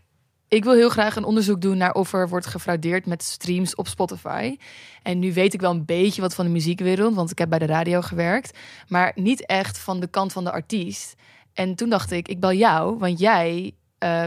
Ik 0.49 0.65
wil 0.65 0.75
heel 0.75 0.89
graag 0.89 1.17
een 1.17 1.25
onderzoek 1.25 1.61
doen 1.61 1.77
naar 1.77 1.93
of 1.93 2.13
er 2.13 2.29
wordt 2.29 2.47
gefraudeerd 2.47 3.07
met 3.07 3.23
streams 3.23 3.75
op 3.75 3.89
Spotify. 3.89 4.57
En 5.03 5.19
nu 5.19 5.33
weet 5.33 5.55
ik 5.55 5.61
wel 5.61 5.71
een 5.71 5.85
beetje 5.85 6.21
wat 6.21 6.35
van 6.35 6.45
de 6.45 6.51
muziekwereld, 6.51 7.15
want 7.15 7.31
ik 7.31 7.39
heb 7.39 7.49
bij 7.49 7.59
de 7.59 7.67
radio 7.67 8.01
gewerkt. 8.01 8.59
Maar 8.89 9.13
niet 9.15 9.47
echt 9.47 9.79
van 9.79 10.01
de 10.01 10.07
kant 10.07 10.33
van 10.33 10.45
de 10.45 10.53
artiest. 10.53 11.15
En 11.53 11.75
toen 11.75 11.89
dacht 11.89 12.11
ik, 12.11 12.29
ik 12.29 12.41
bel 12.41 12.53
jou, 12.53 12.99
want 12.99 13.19
jij 13.19 13.73
uh, 14.05 14.25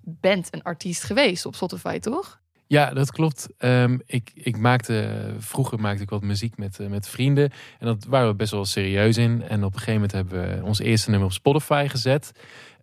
bent 0.00 0.48
een 0.50 0.62
artiest 0.62 1.02
geweest 1.02 1.46
op 1.46 1.54
Spotify, 1.54 1.98
toch? 1.98 2.40
Ja, 2.66 2.90
dat 2.90 3.12
klopt. 3.12 3.48
Um, 3.58 4.00
ik, 4.06 4.30
ik 4.34 4.56
maakte, 4.56 5.34
vroeger 5.38 5.80
maakte 5.80 6.02
ik 6.02 6.10
wat 6.10 6.22
muziek 6.22 6.56
met, 6.56 6.78
uh, 6.80 6.88
met 6.88 7.08
vrienden. 7.08 7.50
En 7.78 7.86
dat 7.86 8.04
waren 8.04 8.28
we 8.28 8.34
best 8.34 8.50
wel 8.50 8.64
serieus 8.64 9.16
in. 9.16 9.42
En 9.42 9.64
op 9.64 9.72
een 9.72 9.78
gegeven 9.78 9.94
moment 9.94 10.12
hebben 10.12 10.58
we 10.58 10.64
ons 10.64 10.78
eerste 10.78 11.10
nummer 11.10 11.28
op 11.28 11.34
Spotify 11.34 11.86
gezet. 11.88 12.32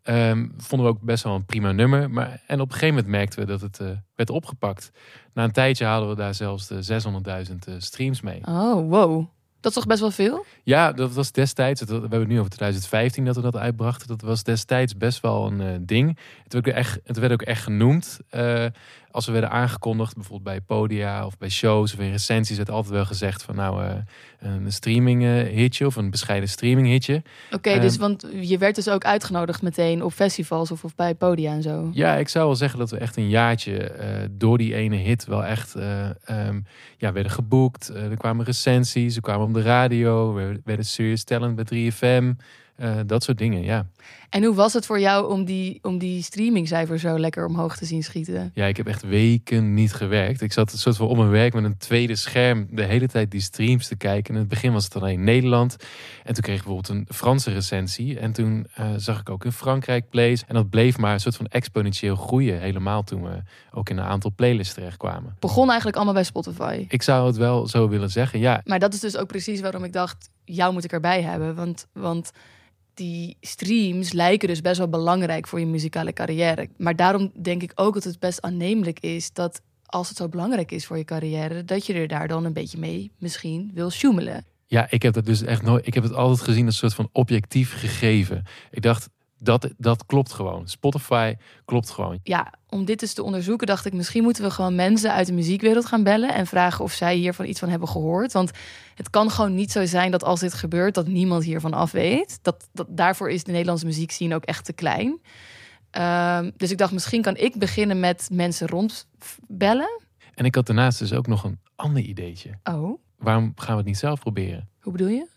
Um, 0.10 0.54
vonden 0.58 0.88
we 0.88 0.94
ook 0.94 1.02
best 1.02 1.24
wel 1.24 1.36
een 1.36 1.46
prima 1.46 1.72
nummer. 1.72 2.12
Maar, 2.12 2.42
en 2.48 2.60
op 2.60 2.68
een 2.68 2.74
gegeven 2.74 2.96
moment 2.96 3.12
merkten 3.12 3.40
we 3.40 3.46
dat 3.46 3.62
het 3.62 3.80
uh, 3.80 3.88
werd 4.16 4.30
opgepakt. 4.30 4.92
Na 5.34 5.44
een 5.44 5.52
tijdje 5.52 5.86
haalden 5.86 6.10
we 6.10 6.16
daar 6.16 6.34
zelfs 6.34 6.68
de 6.68 7.02
600.000 7.50 7.54
uh, 7.70 7.76
streams 7.78 8.22
mee. 8.22 8.42
Oh, 8.46 8.90
wow. 8.90 9.28
Dat 9.64 9.72
is 9.72 9.78
toch 9.78 9.88
best 9.88 10.00
wel 10.00 10.12
veel? 10.12 10.46
Ja, 10.64 10.92
dat 10.92 11.14
was 11.14 11.32
destijds. 11.32 11.82
we 11.82 11.94
hebben 11.94 12.20
het 12.20 12.28
nu 12.28 12.40
over 12.40 12.52
2015 12.52 13.26
dat 13.26 13.36
we 13.36 13.42
dat 13.42 13.56
uitbrachten. 13.56 14.08
Dat 14.08 14.22
was 14.22 14.44
destijds 14.44 14.98
best 14.98 15.22
wel 15.22 15.48
een 15.48 15.62
uh, 15.62 15.68
ding. 15.82 16.20
Het 16.44 16.54
werd, 16.54 16.68
ook 16.68 16.74
echt, 16.74 17.00
het 17.04 17.18
werd 17.18 17.32
ook 17.32 17.42
echt 17.42 17.64
genoemd. 17.64 18.20
Uh, 18.32 18.66
als 19.14 19.26
we 19.26 19.32
werden 19.32 19.50
aangekondigd, 19.50 20.16
bijvoorbeeld 20.16 20.44
bij 20.44 20.62
podia 20.62 21.26
of 21.26 21.38
bij 21.38 21.50
shows 21.50 21.94
of 21.94 22.00
in 22.00 22.12
recensies, 22.12 22.58
werd 22.58 22.70
altijd 22.70 22.94
wel 22.94 23.06
gezegd 23.06 23.44
van 23.44 23.56
nou 23.56 23.84
uh, 23.84 23.92
een 24.40 24.72
streaming 24.72 25.24
hitje 25.48 25.86
of 25.86 25.96
een 25.96 26.10
bescheiden 26.10 26.50
streaming 26.50 26.88
hitje. 26.88 27.16
Oké, 27.46 27.56
okay, 27.56 27.76
um, 27.76 27.82
dus 27.82 27.98
want 27.98 28.28
je 28.42 28.58
werd 28.58 28.76
dus 28.76 28.90
ook 28.90 29.04
uitgenodigd 29.04 29.62
meteen 29.62 30.04
op 30.04 30.14
festivals 30.14 30.72
of, 30.72 30.84
of 30.84 30.96
bij 30.96 31.16
podia 31.16 31.52
en 31.52 31.62
zo. 31.62 31.90
Ja, 31.94 32.16
ik 32.16 32.30
zou 32.30 32.46
wel 32.46 32.56
zeggen 32.56 32.80
dat 32.80 32.90
we 32.90 32.98
echt 32.98 33.18
een 33.18 33.30
jaartje 33.30 33.92
door 34.32 34.58
die 34.58 34.76
ene 34.76 34.96
hit 34.96 35.26
wel 35.26 35.46
echt 35.46 35.76
um, 35.76 36.66
ja, 36.98 37.12
werden 37.12 37.32
geboekt. 37.32 37.88
er 37.88 38.18
kwamen 38.18 38.46
recensies, 38.46 39.16
er 39.16 39.22
kwamen 39.22 39.48
op 39.48 39.54
de 39.54 39.62
radio, 39.62 40.34
we 40.34 40.62
werden 40.64 40.86
Serious 40.86 41.24
Talent 41.24 41.56
bij 41.56 41.92
3FM. 41.92 42.36
Uh, 42.78 42.96
dat 43.06 43.24
soort 43.24 43.38
dingen, 43.38 43.64
ja. 43.64 43.86
En 44.34 44.44
hoe 44.44 44.56
was 44.56 44.74
het 44.74 44.86
voor 44.86 45.00
jou 45.00 45.32
om 45.32 45.46
die, 45.46 45.80
om 45.82 45.98
die 45.98 46.24
streamingcijfer 46.24 47.00
zo 47.00 47.20
lekker 47.20 47.46
omhoog 47.46 47.78
te 47.78 47.86
zien 47.86 48.04
schieten? 48.04 48.52
Ja, 48.54 48.66
ik 48.66 48.78
heb 48.78 48.88
echt 48.88 49.02
weken 49.02 49.74
niet 49.74 49.94
gewerkt. 49.94 50.42
Ik 50.42 50.54
zat 50.54 50.72
een 50.72 50.78
soort 50.78 50.96
van 50.96 51.08
op 51.08 51.18
mijn 51.18 51.30
werk 51.30 51.54
met 51.54 51.64
een 51.64 51.78
tweede 51.78 52.16
scherm 52.16 52.68
de 52.72 52.84
hele 52.84 53.08
tijd 53.08 53.32
die 53.32 53.42
streams 53.42 53.88
te 53.88 53.96
kijken. 53.96 54.34
In 54.34 54.40
het 54.40 54.50
begin 54.50 54.74
was 54.74 54.84
het 54.84 54.96
alleen 54.96 55.24
Nederland. 55.24 55.76
En 56.24 56.34
toen 56.34 56.44
kreeg 56.44 56.58
ik 56.58 56.64
bijvoorbeeld 56.64 56.90
een 56.90 57.16
Franse 57.16 57.52
recensie. 57.52 58.20
En 58.20 58.32
toen 58.32 58.68
uh, 58.80 58.86
zag 58.98 59.20
ik 59.20 59.30
ook 59.30 59.46
in 59.46 59.52
Frankrijk 59.52 60.10
plays. 60.10 60.44
En 60.48 60.54
dat 60.54 60.70
bleef 60.70 60.98
maar 60.98 61.14
een 61.14 61.20
soort 61.20 61.36
van 61.36 61.48
exponentieel 61.48 62.16
groeien. 62.16 62.60
Helemaal 62.60 63.04
toen 63.04 63.24
we 63.24 63.42
ook 63.72 63.90
in 63.90 63.98
een 63.98 64.06
aantal 64.06 64.32
playlists 64.36 64.74
terechtkwamen. 64.74 65.36
Begon 65.40 65.68
eigenlijk 65.68 65.96
allemaal 65.96 66.14
bij 66.14 66.24
Spotify? 66.24 66.86
Ik 66.88 67.02
zou 67.02 67.28
het 67.28 67.38
wel 67.38 67.68
zo 67.68 67.90
willen 67.90 68.10
zeggen, 68.10 68.40
ja. 68.40 68.62
Maar 68.66 68.80
dat 68.80 68.94
is 68.94 69.00
dus 69.00 69.18
ook 69.18 69.28
precies 69.28 69.62
waarom 69.62 69.84
ik 69.84 69.94
dacht, 69.94 70.30
jou 70.44 70.74
moet 70.74 70.84
ik 70.84 70.92
erbij 70.92 71.22
hebben. 71.22 71.56
Want... 71.56 71.88
want 71.92 72.32
die 72.94 73.38
streams 73.42 74.12
lijken 74.12 74.48
dus 74.48 74.62
best 74.62 74.78
wel 74.78 74.90
belangrijk 74.90 75.48
voor 75.48 75.60
je 75.60 75.66
muzikale 75.66 76.14
carrière. 76.14 76.70
Maar 76.78 76.96
daarom 76.96 77.32
denk 77.42 77.62
ik 77.62 77.72
ook 77.76 77.94
dat 77.94 78.04
het 78.04 78.20
best 78.20 78.42
aannemelijk 78.42 79.00
is 79.00 79.34
dat 79.34 79.62
als 79.86 80.08
het 80.10 80.18
zo 80.18 80.30
belangrijk 80.30 80.72
is 80.72 80.86
voor 80.86 80.98
je 80.98 81.04
carrière, 81.04 81.66
dat 81.66 81.86
je 81.86 81.94
er 81.94 82.08
daar 82.08 82.28
dan 82.28 82.46
een 82.46 82.54
beetje 82.54 82.78
mee 82.78 83.12
misschien 83.18 83.72
wil 83.74 83.90
sjoemelen. 83.90 84.46
Ja, 84.68 84.88
ik 84.90 85.02
heb 85.02 85.16
het 85.16 85.26
dus 85.26 85.42
echt 85.42 85.62
nooit. 85.62 85.88
Ik 85.88 85.94
heb 85.94 86.04
het 86.04 86.14
altijd 86.14 86.42
gezien 86.42 86.66
als 86.66 86.74
een 86.74 86.90
soort 86.90 86.94
van 86.94 87.10
objectief 87.12 87.74
gegeven. 87.80 88.44
Ik 88.72 88.82
dacht, 88.82 89.10
dat, 89.44 89.70
dat 89.78 90.06
klopt 90.06 90.34
gewoon. 90.34 90.68
Spotify 90.68 91.36
klopt 91.66 91.90
gewoon. 91.90 92.20
Ja, 92.24 92.54
om 92.70 92.86
dit 92.86 93.02
eens 93.02 93.14
te 93.14 93.24
onderzoeken, 93.24 93.68
dacht 93.68 93.86
ik, 93.86 93.94
misschien 93.94 94.24
moeten 94.24 94.44
we 94.44 94.50
gewoon 94.50 94.76
mensen 94.76 95.14
uit 95.14 95.28
de 95.28 95.34
muziekwereld 95.34 95.86
gaan 95.86 96.04
bellen 96.04 96.34
en 96.34 96.48
vragen 96.48 96.84
of 96.84 96.92
zij 96.92 97.16
hiervan 97.16 97.46
iets 97.46 97.60
van 97.60 97.70
hebben 97.70 97.88
gehoord. 97.88 98.34
Want 98.34 98.52
het 98.96 99.10
kan 99.10 99.32
gewoon 99.32 99.56
niet 99.56 99.72
zo 99.72 99.86
zijn 99.86 100.12
dat 100.12 100.24
als 100.24 100.40
dit 100.40 100.54
gebeurt, 100.54 100.96
dat 100.96 101.08
niemand 101.08 101.44
hiervan 101.44 101.74
af 101.74 101.92
weet. 101.92 102.40
Dat, 102.42 102.70
dat, 102.74 102.88
daarvoor 102.90 103.30
is 103.30 103.44
de 103.44 103.52
Nederlandse 103.52 103.86
muziekscene 103.86 104.36
ook 104.36 104.46
echt 104.46 104.66
te 104.66 104.74
klein. 104.74 105.22
Um, 105.98 106.52
dus 106.58 106.72
ik 106.72 106.78
dacht, 106.78 106.92
misschien 106.92 107.22
kan 107.22 107.36
ik 107.36 107.60
beginnen 107.60 108.00
met 108.00 108.28
mensen 108.32 108.68
rondbellen. 108.68 110.02
En 110.34 110.46
ik 110.46 110.56
had 110.56 110.66
daarnaast 110.66 111.00
dus 111.00 111.14
ook 111.14 111.28
nog 111.28 111.44
een 111.44 111.60
ander 111.76 112.04
ideetje. 112.04 112.60
Oh. 112.64 113.00
Waarom 113.18 113.52
gaan 113.56 113.72
we 113.72 113.78
het 113.78 113.86
niet 113.86 113.98
zelf 113.98 114.20
proberen? 114.20 114.70
Hoe 114.82 114.92
bedoel 114.92 115.08
je? 115.08 115.28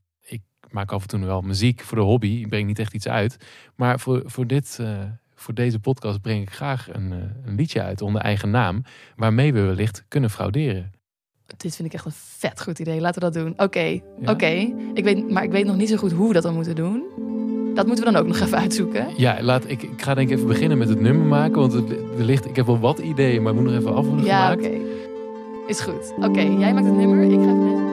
Maak 0.76 0.92
af 0.92 1.02
en 1.02 1.08
toe 1.08 1.20
wel 1.20 1.40
muziek 1.40 1.80
voor 1.80 1.98
de 1.98 2.04
hobby. 2.04 2.26
Ik 2.26 2.48
breng 2.48 2.66
niet 2.66 2.78
echt 2.78 2.94
iets 2.94 3.08
uit. 3.08 3.36
Maar 3.74 4.00
voor, 4.00 4.22
voor, 4.24 4.46
dit, 4.46 4.78
uh, 4.80 4.88
voor 5.34 5.54
deze 5.54 5.78
podcast 5.78 6.20
breng 6.20 6.42
ik 6.42 6.50
graag 6.50 6.88
een, 6.92 7.12
uh, 7.12 7.18
een 7.44 7.54
liedje 7.54 7.82
uit 7.82 8.02
onder 8.02 8.22
eigen 8.22 8.50
naam. 8.50 8.82
Waarmee 9.16 9.52
we 9.52 9.60
wellicht 9.60 10.04
kunnen 10.08 10.30
frauderen. 10.30 10.92
Dit 11.56 11.76
vind 11.76 11.88
ik 11.88 11.94
echt 11.94 12.04
een 12.04 12.12
vet 12.14 12.62
goed 12.62 12.78
idee. 12.78 13.00
Laten 13.00 13.22
we 13.22 13.30
dat 13.30 13.42
doen. 13.42 13.52
Oké, 13.52 13.62
okay. 13.62 13.92
ja. 13.92 14.20
oké. 14.20 14.30
Okay. 14.30 14.74
Ik 14.94 15.04
weet, 15.04 15.30
maar 15.30 15.44
ik 15.44 15.50
weet 15.50 15.66
nog 15.66 15.76
niet 15.76 15.88
zo 15.88 15.96
goed 15.96 16.12
hoe 16.12 16.28
we 16.28 16.34
dat 16.34 16.42
dan 16.42 16.54
moeten 16.54 16.74
doen. 16.74 17.04
Dat 17.74 17.86
moeten 17.86 18.04
we 18.04 18.10
dan 18.12 18.20
ook 18.20 18.26
nog 18.26 18.40
even 18.40 18.58
uitzoeken. 18.58 19.06
Ja, 19.16 19.42
laat, 19.42 19.70
ik, 19.70 19.82
ik 19.82 20.02
ga 20.02 20.14
denk 20.14 20.28
ik 20.28 20.36
even 20.36 20.48
beginnen 20.48 20.78
met 20.78 20.88
het 20.88 21.00
nummer 21.00 21.26
maken. 21.26 21.60
Want 21.60 21.72
het, 21.72 22.16
wellicht, 22.16 22.44
ik 22.44 22.56
heb 22.56 22.66
wel 22.66 22.78
wat 22.78 22.98
ideeën, 22.98 23.42
maar 23.42 23.52
ik 23.52 23.60
moet 23.60 23.70
nog 23.70 23.80
even 23.80 23.94
af 23.94 24.06
ja, 24.24 24.52
oké. 24.52 24.64
Okay. 24.64 24.80
Is 25.66 25.80
goed. 25.80 26.12
Oké, 26.20 26.40
jij 26.40 26.74
maakt 26.74 26.86
het 26.86 26.96
nummer. 26.96 27.22
Ik 27.22 27.40
ga 27.40 27.50
even 27.50 27.86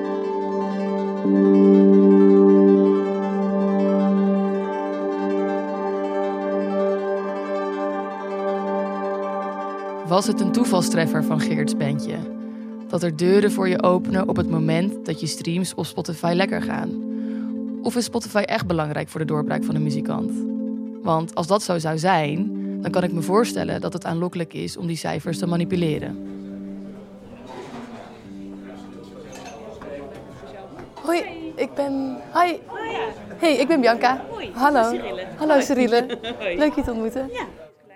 Was 10.08 10.28
het 10.28 10.42
een 10.42 10.52
toevalstreffer 10.52 11.24
van 11.24 11.40
Geert's 11.40 11.78
bandje? 11.78 12.16
Dat 12.88 13.04
er 13.04 13.18
deuren 13.18 13.52
voor 13.52 13.68
je 13.68 13.84
openen 13.84 14.30
op 14.30 14.36
het 14.36 14.50
moment 14.50 15.06
dat 15.06 15.20
je 15.20 15.28
streams 15.28 15.74
op 15.74 15.86
Spotify 15.86 16.34
lekker 16.36 16.62
gaan? 16.62 17.02
Of 17.82 17.96
is 17.96 18.06
Spotify 18.06 18.38
echt 18.38 18.68
belangrijk 18.68 19.10
voor 19.10 19.20
de 19.20 19.26
doorbraak 19.26 19.64
van 19.64 19.76
een 19.76 19.84
muzikant? 19.84 20.32
Want 21.02 21.36
als 21.36 21.48
dat 21.48 21.64
zo 21.64 21.80
zou 21.80 21.98
zijn, 21.98 22.52
dan 22.82 22.92
kan 22.92 23.04
ik 23.04 23.12
me 23.12 23.22
voorstellen 23.22 23.82
dat 23.82 23.94
het 23.94 24.06
aanlokkelijk 24.06 24.54
is 24.54 24.78
om 24.78 24.88
die 24.88 24.98
cijfers 24.98 25.38
te 25.38 25.48
manipuleren. 25.48 26.18
Hoi, 30.94 31.24
ik 31.56 31.74
ben. 31.74 32.18
Hoi. 32.32 32.60
Hey, 33.38 33.56
ik 33.56 33.68
ben 33.68 33.82
Bianca. 33.82 34.26
Hoi. 34.30 34.52
Hallo. 34.54 34.90
Cyrille. 34.90 35.26
Hallo 35.38 35.60
Cyrille. 35.60 36.06
Leuk 36.62 36.74
je 36.74 36.82
te 36.82 36.92
ontmoeten. 36.92 37.30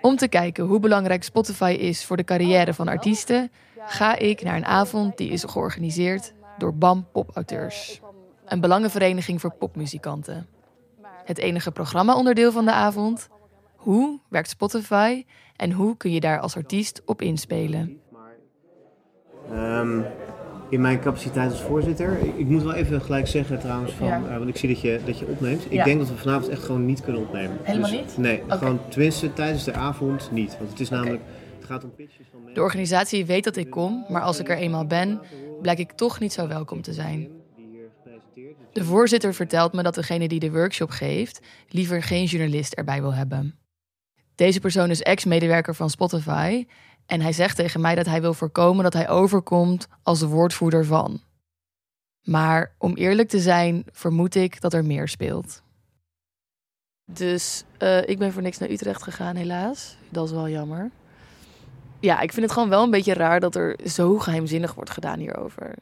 Om 0.00 0.16
te 0.16 0.28
kijken 0.28 0.64
hoe 0.64 0.80
belangrijk 0.80 1.22
Spotify 1.22 1.76
is 1.80 2.04
voor 2.04 2.16
de 2.16 2.24
carrière 2.24 2.74
van 2.74 2.88
artiesten, 2.88 3.50
ga 3.86 4.16
ik 4.16 4.42
naar 4.42 4.56
een 4.56 4.66
avond 4.66 5.16
die 5.16 5.30
is 5.30 5.44
georganiseerd 5.44 6.32
door 6.58 6.74
BAM 6.74 7.06
Popauteurs, 7.12 8.00
een 8.44 8.60
belangenvereniging 8.60 9.40
voor 9.40 9.54
popmuzikanten. 9.54 10.46
Het 11.24 11.38
enige 11.38 11.70
programma-onderdeel 11.70 12.52
van 12.52 12.64
de 12.64 12.72
avond: 12.72 13.28
hoe 13.76 14.18
werkt 14.28 14.48
Spotify 14.48 15.24
en 15.56 15.72
hoe 15.72 15.96
kun 15.96 16.12
je 16.12 16.20
daar 16.20 16.40
als 16.40 16.56
artiest 16.56 17.02
op 17.04 17.22
inspelen? 17.22 18.00
Um, 19.52 20.06
in 20.70 20.80
mijn 20.80 21.00
capaciteit 21.00 21.50
als 21.50 21.60
voorzitter. 21.60 22.18
Ik, 22.22 22.36
ik, 22.36 22.46
moet 22.46 22.62
wel 22.62 22.74
even 22.74 23.00
gelijk 23.00 23.26
zeggen 23.26 23.58
trouwens, 23.58 23.92
van, 23.92 24.06
Ja. 24.06 24.20
uh, 24.20 24.36
want 24.36 24.48
ik 24.48 24.56
zie 24.56 24.68
dat 24.68 24.80
je, 24.80 25.00
dat 25.04 25.18
je 25.18 25.26
opneemt. 25.26 25.64
Ik 25.64 25.72
Ja. 25.72 25.84
denk 25.84 25.98
dat 25.98 26.08
we 26.08 26.16
vanavond 26.16 26.48
echt 26.48 26.62
gewoon 26.62 26.86
niet 26.86 27.02
kunnen 27.02 27.22
opnemen. 27.22 27.56
Helemaal 27.62 27.90
Dus- 27.90 27.98
niet? 28.00 28.16
Nee, 28.16 28.42
gewoon 28.48 28.80
tenminste 28.88 29.32
tijdens 29.32 29.64
de 29.64 29.72
avond 29.72 30.30
niet. 30.32 30.56
Want 30.58 30.70
het 30.70 30.80
is 30.80 30.88
namelijk, 30.88 31.22
het 31.56 31.64
gaat 31.66 31.84
om 31.84 31.94
pitches 31.94 32.26
van 32.30 32.38
mensen. 32.38 32.54
De 32.54 32.60
organisatie 32.62 33.26
weet 33.26 33.44
dat 33.44 33.56
ik 33.56 33.70
kom, 33.70 34.04
maar 34.08 34.22
als 34.22 34.38
ik 34.38 34.48
er 34.48 34.56
eenmaal 34.56 34.86
ben, 34.86 35.20
blijk 35.62 35.78
ik 35.78 35.92
toch 35.92 36.20
niet 36.20 36.32
zo 36.32 36.48
welkom 36.48 36.82
te 36.82 36.92
zijn. 36.92 37.18
Die 37.56 37.66
hier 37.70 37.88
gepresenteerd 37.96 38.56
is. 38.60 38.66
De 38.72 38.84
voorzitter 38.84 39.34
vertelt 39.34 39.72
me 39.72 39.82
dat 39.82 39.94
degene 39.94 40.28
die 40.28 40.40
de 40.40 40.50
workshop 40.50 40.90
geeft 40.90 41.40
liever 41.68 42.02
geen 42.02 42.24
journalist 42.24 42.72
erbij 42.74 43.00
wil 43.00 43.14
hebben. 43.14 43.58
Deze 44.34 44.60
persoon 44.60 44.90
is 44.90 45.02
ex-medewerker 45.02 45.74
van 45.74 45.90
Spotify 45.90 46.66
en 47.08 47.20
hij 47.20 47.32
zegt 47.32 47.56
tegen 47.56 47.80
mij 47.80 47.94
dat 47.94 48.06
hij 48.06 48.20
wil 48.20 48.34
voorkomen 48.34 48.84
dat 48.84 48.92
hij 48.92 49.08
overkomt 49.08 49.88
als 50.02 50.18
de 50.18 50.26
woordvoerder 50.26 50.84
van. 50.84 51.20
Maar 52.22 52.74
om 52.78 52.96
eerlijk 52.96 53.28
te 53.28 53.38
zijn, 53.38 53.84
vermoed 53.92 54.34
ik 54.34 54.60
dat 54.60 54.72
er 54.72 54.84
meer 54.84 55.08
speelt. 55.08 55.62
Dus 57.04 57.64
eh, 57.78 58.08
ik 58.08 58.18
ben 58.18 58.32
voor 58.32 58.42
niks 58.42 58.58
naar 58.58 58.70
Utrecht 58.70 59.02
gegaan, 59.02 59.36
helaas. 59.36 59.96
Dat 60.08 60.24
is 60.24 60.30
wel 60.30 60.48
jammer. 60.48 60.90
Ja, 62.00 62.20
ik 62.20 62.32
vind 62.32 62.44
het 62.44 62.54
gewoon 62.54 62.68
wel 62.68 62.82
een 62.82 62.90
beetje 62.90 63.14
raar 63.14 63.40
dat 63.40 63.54
er 63.54 63.78
zo 63.86 64.18
geheimzinnig 64.18 64.74
wordt 64.74 64.90
gedaan 64.90 65.18
hierover. 65.18 65.74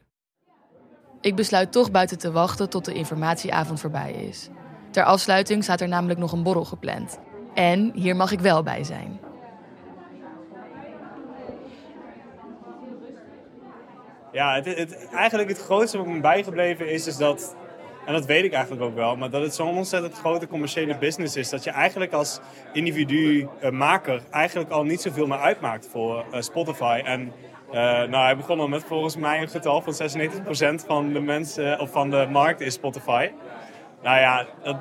Ik 1.20 1.36
besluit 1.36 1.72
toch 1.72 1.90
buiten 1.90 2.18
te 2.18 2.30
wachten 2.32 2.70
tot 2.70 2.84
de 2.84 2.92
informatieavond 2.92 3.80
voorbij 3.80 4.12
is. 4.12 4.48
Ter 4.90 5.04
afsluiting 5.04 5.62
staat 5.62 5.80
er 5.80 5.88
namelijk 5.88 6.18
nog 6.18 6.32
een 6.32 6.42
borrel 6.42 6.64
gepland. 6.64 7.18
En 7.54 7.92
hier 7.94 8.16
mag 8.16 8.32
ik 8.32 8.40
wel 8.40 8.62
bij 8.62 8.84
zijn. 8.84 9.25
Ja, 14.36 14.54
het, 14.54 14.76
het, 14.76 15.08
eigenlijk 15.14 15.48
het 15.48 15.58
grootste 15.58 15.98
wat 15.98 16.06
me 16.06 16.20
bijgebleven 16.20 16.90
is, 16.90 17.06
is 17.06 17.16
dat 17.16 17.56
en 18.06 18.12
dat 18.12 18.26
weet 18.26 18.44
ik 18.44 18.52
eigenlijk 18.52 18.82
ook 18.82 18.94
wel, 18.94 19.16
maar 19.16 19.30
dat 19.30 19.42
het 19.42 19.54
zo'n 19.54 19.76
ontzettend 19.76 20.14
grote 20.14 20.46
commerciële 20.46 20.98
business 20.98 21.36
is, 21.36 21.48
dat 21.48 21.64
je 21.64 21.70
eigenlijk 21.70 22.12
als 22.12 22.40
individu 22.72 23.48
uh, 23.62 23.70
maker 23.70 24.22
eigenlijk 24.30 24.70
al 24.70 24.84
niet 24.84 25.00
zoveel 25.00 25.26
meer 25.26 25.38
uitmaakt 25.38 25.88
voor 25.88 26.24
uh, 26.32 26.40
Spotify. 26.40 27.00
En 27.04 27.32
uh, 27.68 27.74
nou, 27.74 28.24
hij 28.24 28.36
begon 28.36 28.60
al 28.60 28.68
met 28.68 28.84
volgens 28.84 29.16
mij 29.16 29.42
een 29.42 29.48
getal 29.48 29.82
van 29.82 30.10
96% 30.82 30.86
van 30.86 31.12
de 31.12 31.20
mensen 31.20 31.80
of 31.80 31.90
van 31.90 32.10
de 32.10 32.26
markt 32.30 32.60
is 32.60 32.74
Spotify. 32.74 33.30
Nou 34.02 34.18
ja, 34.18 34.46
dat, 34.62 34.76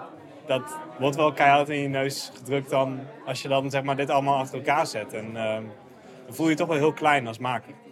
dat 0.45 0.77
wordt 0.99 1.15
wel 1.15 1.33
keihard 1.33 1.69
in 1.69 1.79
je 1.79 1.87
neus 1.87 2.31
gedrukt 2.35 2.69
dan 2.69 2.99
als 3.25 3.41
je 3.41 3.47
dan 3.47 3.69
zeg 3.69 3.83
maar 3.83 3.95
dit 3.95 4.09
allemaal 4.09 4.37
achter 4.37 4.57
elkaar 4.57 4.87
zet. 4.87 5.13
En 5.13 5.33
dan 5.33 5.71
voel 6.29 6.45
je 6.45 6.51
je 6.51 6.57
toch 6.57 6.67
wel 6.67 6.77
heel 6.77 6.93
klein 6.93 7.27
als 7.27 7.39
maker. 7.39 7.84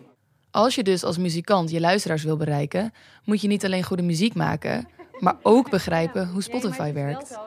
Als 0.54 0.76
je 0.76 0.84
dus 0.84 1.04
als 1.04 1.18
muzikant 1.18 1.70
je 1.72 1.80
luisteraars 1.80 2.24
wil 2.24 2.38
bereiken, 2.38 2.94
moet 3.24 3.42
je 3.42 3.48
niet 3.48 3.66
alleen 3.66 3.84
goede 3.84 4.04
muziek 4.04 4.34
maken, 4.34 4.88
maar 5.20 5.36
ook 5.42 5.70
begrijpen 5.70 6.28
hoe 6.28 6.42
Spotify 6.42 6.94
werkt. 6.94 7.38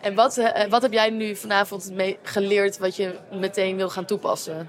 En 0.00 0.14
wat, 0.14 0.38
uh, 0.38 0.64
wat 0.68 0.82
heb 0.82 0.92
jij 0.92 1.10
nu 1.10 1.36
vanavond 1.36 1.90
mee 1.92 2.18
geleerd 2.22 2.78
wat 2.78 2.96
je 2.96 3.18
meteen 3.40 3.76
wil 3.76 3.90
gaan 3.90 4.04
toepassen? 4.04 4.68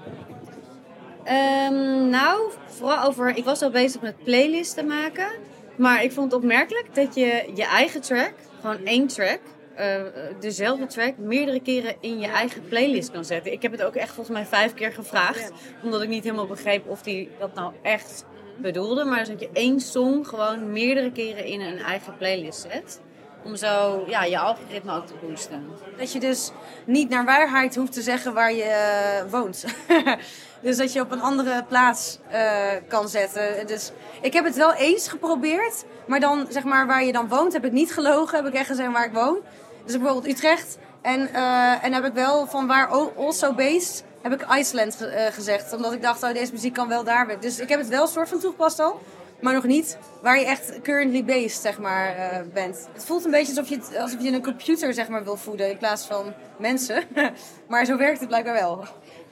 Um, 1.24 2.08
nou, 2.08 2.52
vooral 2.66 3.04
over. 3.04 3.36
Ik 3.36 3.44
was 3.44 3.62
al 3.62 3.70
bezig 3.70 4.00
met 4.00 4.24
playlisten 4.24 4.86
maken. 4.86 5.28
Maar 5.76 6.02
ik 6.02 6.12
vond 6.12 6.32
het 6.32 6.40
opmerkelijk 6.40 6.94
dat 6.94 7.14
je 7.14 7.50
je 7.54 7.64
eigen 7.64 8.00
track, 8.00 8.32
gewoon 8.60 8.84
één 8.84 9.06
track, 9.06 9.40
uh, 9.80 10.02
dezelfde 10.40 10.86
track 10.86 11.16
meerdere 11.18 11.60
keren 11.60 11.96
in 12.00 12.18
je 12.18 12.26
eigen 12.26 12.68
playlist 12.68 13.10
kan 13.10 13.24
zetten. 13.24 13.52
Ik 13.52 13.62
heb 13.62 13.72
het 13.72 13.82
ook 13.82 13.94
echt 13.94 14.12
volgens 14.14 14.36
mij 14.36 14.46
vijf 14.46 14.74
keer 14.74 14.92
gevraagd. 14.92 15.52
Omdat 15.82 16.02
ik 16.02 16.08
niet 16.08 16.24
helemaal 16.24 16.46
begreep 16.46 16.88
of 16.88 17.04
hij 17.04 17.28
dat 17.38 17.54
nou 17.54 17.72
echt 17.82 18.24
bedoelde. 18.56 19.04
Maar 19.04 19.26
dat 19.26 19.40
je 19.40 19.50
één 19.52 19.80
song 19.80 20.24
gewoon 20.24 20.72
meerdere 20.72 21.12
keren 21.12 21.44
in 21.44 21.60
een 21.60 21.78
eigen 21.78 22.16
playlist 22.16 22.60
zet. 22.60 23.00
Om 23.44 23.56
zo 23.56 24.04
ja, 24.06 24.24
je 24.24 24.38
algoritme 24.38 24.96
ook 24.96 25.06
te 25.06 25.14
boosten. 25.26 25.68
Dat 25.98 26.12
je 26.12 26.20
dus 26.20 26.50
niet 26.86 27.08
naar 27.08 27.24
waarheid 27.24 27.76
hoeft 27.76 27.92
te 27.92 28.02
zeggen 28.02 28.34
waar 28.34 28.52
je 28.52 29.22
uh, 29.24 29.30
woont. 29.30 29.64
dus 30.62 30.76
dat 30.76 30.92
je 30.92 31.00
op 31.00 31.10
een 31.10 31.20
andere 31.20 31.64
plaats 31.68 32.18
uh, 32.32 32.70
kan 32.88 33.08
zetten. 33.08 33.66
Dus 33.66 33.92
ik 34.20 34.32
heb 34.32 34.44
het 34.44 34.56
wel 34.56 34.72
eens 34.74 35.08
geprobeerd. 35.08 35.84
Maar 36.06 36.20
dan, 36.20 36.46
zeg 36.48 36.64
maar, 36.64 36.86
waar 36.86 37.04
je 37.04 37.12
dan 37.12 37.28
woont, 37.28 37.52
heb 37.52 37.64
ik 37.64 37.72
niet 37.72 37.92
gelogen. 37.92 38.36
Heb 38.36 38.46
ik 38.46 38.54
echt 38.54 38.66
gezegd 38.66 38.92
waar 38.92 39.06
ik 39.06 39.12
woon. 39.12 39.38
Dus 39.84 39.96
bijvoorbeeld 39.96 40.26
Utrecht. 40.26 40.78
En, 41.02 41.20
uh, 41.20 41.84
en 41.84 41.92
heb 41.92 42.04
ik 42.04 42.12
wel 42.12 42.46
van 42.46 42.66
waar 42.66 42.88
also 43.16 43.52
based 43.52 44.04
heb 44.22 44.32
ik 44.32 44.56
Iceland 44.58 44.94
ge 44.94 45.06
uh, 45.06 45.26
gezegd. 45.26 45.72
Omdat 45.72 45.92
ik 45.92 46.02
dacht, 46.02 46.22
oh, 46.22 46.32
deze 46.32 46.52
muziek 46.52 46.74
kan 46.74 46.88
wel 46.88 47.04
daar. 47.04 47.40
Dus 47.40 47.58
ik 47.58 47.68
heb 47.68 47.78
het 47.78 47.88
wel 47.88 48.06
soort 48.06 48.28
van 48.28 48.40
toegepast 48.40 48.78
al. 48.78 49.00
Maar 49.40 49.54
nog 49.54 49.64
niet 49.64 49.98
waar 50.22 50.38
je 50.38 50.44
echt 50.44 50.80
currently 50.80 51.24
based, 51.24 51.62
zeg 51.62 51.78
maar, 51.78 52.16
uh, 52.16 52.52
bent. 52.52 52.88
Het 52.92 53.04
voelt 53.04 53.24
een 53.24 53.30
beetje 53.30 53.60
alsof 53.60 53.68
je, 53.68 54.00
alsof 54.00 54.22
je 54.22 54.32
een 54.32 54.42
computer, 54.42 54.94
zeg 54.94 55.08
maar, 55.08 55.24
wil 55.24 55.36
voeden 55.36 55.70
in 55.70 55.78
plaats 55.78 56.06
van 56.06 56.34
mensen. 56.58 57.04
maar 57.68 57.84
zo 57.84 57.96
werkt 57.96 58.18
het 58.18 58.28
blijkbaar 58.28 58.54
wel. 58.54 58.84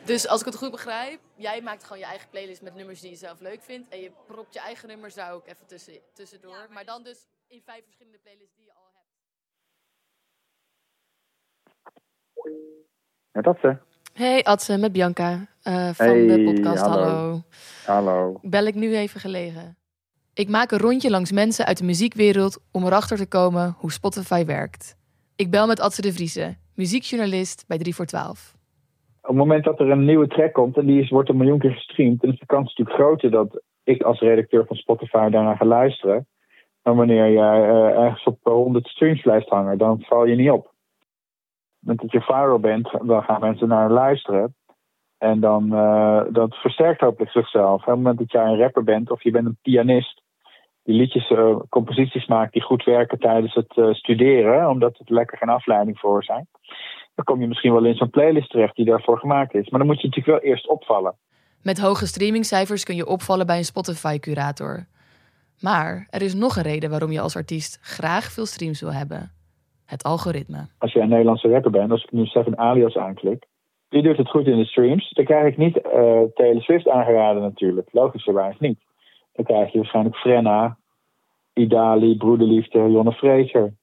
Dus 0.05 0.29
als 0.29 0.41
ik 0.41 0.47
het 0.47 0.57
goed 0.57 0.71
begrijp, 0.71 1.21
jij 1.35 1.61
maakt 1.61 1.83
gewoon 1.83 1.99
je 1.99 2.05
eigen 2.05 2.29
playlist 2.29 2.63
met 2.63 2.75
nummers 2.75 3.01
die 3.01 3.11
je 3.11 3.17
zelf 3.17 3.41
leuk 3.41 3.63
vindt. 3.63 3.89
En 3.89 4.01
je 4.01 4.13
propt 4.27 4.55
je 4.55 4.61
eigen 4.61 4.89
nummers 4.89 5.15
daar 5.15 5.33
ook 5.33 5.47
even 5.47 5.67
tussen, 5.67 5.93
tussendoor. 6.13 6.57
Ja, 6.57 6.67
maar 6.71 6.85
dan 6.85 7.03
dus 7.03 7.19
in 7.47 7.63
vijf 7.65 7.85
verschillende 7.85 8.19
playlists 8.19 8.57
die 8.57 8.65
je 8.65 8.73
al 8.73 8.91
hebt. 8.95 9.03
Met 13.33 13.47
Atze. 13.47 13.79
Hey 14.15 14.43
Atze, 14.43 14.79
met 14.79 14.93
Bianca 14.93 15.33
uh, 15.33 15.89
van 15.89 16.07
hey, 16.07 16.27
de 16.27 16.43
podcast 16.45 16.87
hallo. 16.87 17.05
Hallo. 17.05 17.43
Hallo. 17.87 18.39
Bel 18.43 18.67
ik 18.67 18.75
nu 18.75 18.97
even 18.97 19.21
gelegen. 19.21 19.77
Ik 20.35 20.49
maak 20.49 20.71
een 20.71 20.79
rondje 20.79 21.11
langs 21.11 21.33
mensen 21.33 21.67
uit 21.67 21.79
de 21.79 21.85
muziekwereld 21.85 22.65
om 22.73 22.85
erachter 22.85 23.17
te 23.17 23.29
komen 23.29 23.75
hoe 23.79 23.93
Spotify 23.93 24.45
werkt. 24.45 24.97
Ik 25.37 25.51
bel 25.51 25.67
met 25.67 25.81
Atze 25.81 26.03
de 26.03 26.13
Vriese, 26.13 26.57
muziekjournalist 26.75 27.65
bij 27.69 27.79
3 27.79 27.95
voor 27.95 28.07
12. 28.07 28.55
Op 29.23 29.29
het 29.29 29.37
moment 29.37 29.65
dat 29.65 29.81
er 29.81 29.91
een 29.91 30.05
nieuwe 30.05 30.27
track 30.27 30.53
komt 30.53 30.77
en 30.77 30.87
die 30.87 31.01
is, 31.03 31.11
wordt 31.11 31.29
een 31.29 31.37
miljoen 31.37 31.59
keer 31.59 31.73
gestreamd, 31.73 32.21
dan 32.21 32.33
is 32.33 32.39
de 32.39 32.47
kans 32.47 32.69
natuurlijk 32.69 32.99
groter 32.99 33.31
dat 33.31 33.63
ik 33.85 34.03
als 34.03 34.21
redacteur 34.21 34.67
van 34.67 34.77
Spotify 34.77 35.29
daarna 35.29 35.57
ga 35.57 35.65
luisteren. 35.65 36.27
Dan 36.83 36.97
wanneer 36.97 37.33
jij 37.33 37.61
uh, 37.61 37.99
ergens 38.05 38.25
op 38.25 38.39
100 38.43 38.87
streams 38.87 39.21
blijft 39.21 39.49
hangen, 39.49 39.79
dan 39.79 40.01
val 40.01 40.27
je 40.27 40.35
niet 40.35 40.51
op. 40.51 40.72
Moment 41.83 42.01
dat 42.01 42.13
je 42.13 42.21
viral 42.21 42.59
bent, 42.59 42.91
dan 43.03 43.23
gaan 43.23 43.41
mensen 43.41 43.69
naar 43.69 43.91
luisteren. 43.91 44.55
En 45.19 45.41
dan 45.41 45.65
uh, 45.73 46.23
dat 46.31 46.55
versterkt 46.55 47.01
hopelijk 47.01 47.31
zichzelf. 47.31 47.81
Op 47.81 47.87
het 47.87 47.97
moment 47.97 48.19
dat 48.19 48.33
jij 48.33 48.45
een 48.45 48.59
rapper 48.59 48.85
bent 48.85 49.11
of 49.11 49.23
je 49.23 49.31
bent 49.31 49.47
een 49.47 49.59
pianist, 49.63 50.23
die 50.83 50.95
liedjes, 50.95 51.31
uh, 51.31 51.57
composities 51.69 52.27
maakt 52.27 52.53
die 52.53 52.63
goed 52.63 52.85
werken 52.85 53.19
tijdens 53.19 53.55
het 53.55 53.77
uh, 53.77 53.93
studeren, 53.93 54.69
omdat 54.69 54.99
het 54.99 55.11
lekker 55.11 55.39
geen 55.39 55.49
afleiding 55.49 55.99
voor 55.99 56.25
zijn. 56.25 56.47
Dan 57.15 57.25
kom 57.25 57.41
je 57.41 57.47
misschien 57.47 57.73
wel 57.73 57.85
in 57.85 57.95
zo'n 57.95 58.11
playlist 58.11 58.51
terecht 58.51 58.77
die 58.77 58.85
daarvoor 58.85 59.19
gemaakt 59.19 59.55
is. 59.55 59.69
Maar 59.69 59.79
dan 59.79 59.89
moet 59.89 60.01
je 60.01 60.09
natuurlijk 60.09 60.43
wel 60.43 60.51
eerst 60.51 60.69
opvallen. 60.69 61.15
Met 61.63 61.81
hoge 61.81 62.07
streamingcijfers 62.07 62.85
kun 62.85 62.97
je 62.97 63.07
opvallen 63.07 63.47
bij 63.47 63.57
een 63.57 63.65
Spotify-curator. 63.65 64.87
Maar 65.61 66.07
er 66.11 66.23
is 66.23 66.35
nog 66.35 66.57
een 66.57 66.63
reden 66.63 66.91
waarom 66.91 67.11
je 67.11 67.21
als 67.21 67.37
artiest 67.37 67.79
graag 67.83 68.25
veel 68.33 68.47
streams 68.47 68.81
wil 68.81 68.93
hebben. 68.93 69.31
Het 69.93 70.03
algoritme. 70.03 70.67
Als 70.79 70.93
je 70.93 71.01
een 71.01 71.09
Nederlandse 71.09 71.49
rapper 71.49 71.71
bent, 71.71 71.91
als 71.91 72.05
ik 72.05 72.13
nu 72.13 72.27
Stefan 72.27 72.59
Alias 72.59 72.97
aanklik, 72.97 73.47
die 73.89 74.03
doet 74.03 74.17
het 74.17 74.29
goed 74.29 74.47
in 74.47 74.57
de 74.57 74.65
streams. 74.65 75.11
Dan 75.11 75.25
krijg 75.25 75.47
ik 75.47 75.57
niet 75.57 75.77
uh, 75.77 76.23
Taylor 76.35 76.63
Swift 76.63 76.89
aangeraden 76.89 77.43
natuurlijk. 77.43 77.89
Logischerwijs 77.93 78.59
niet. 78.59 78.81
Dan 79.33 79.45
krijg 79.45 79.73
je 79.73 79.79
waarschijnlijk 79.79 80.17
Frenna, 80.17 80.77
Idali, 81.53 82.17
Broederliefde, 82.17 82.79
Jonne 82.79 83.13
Fraser. 83.13 83.75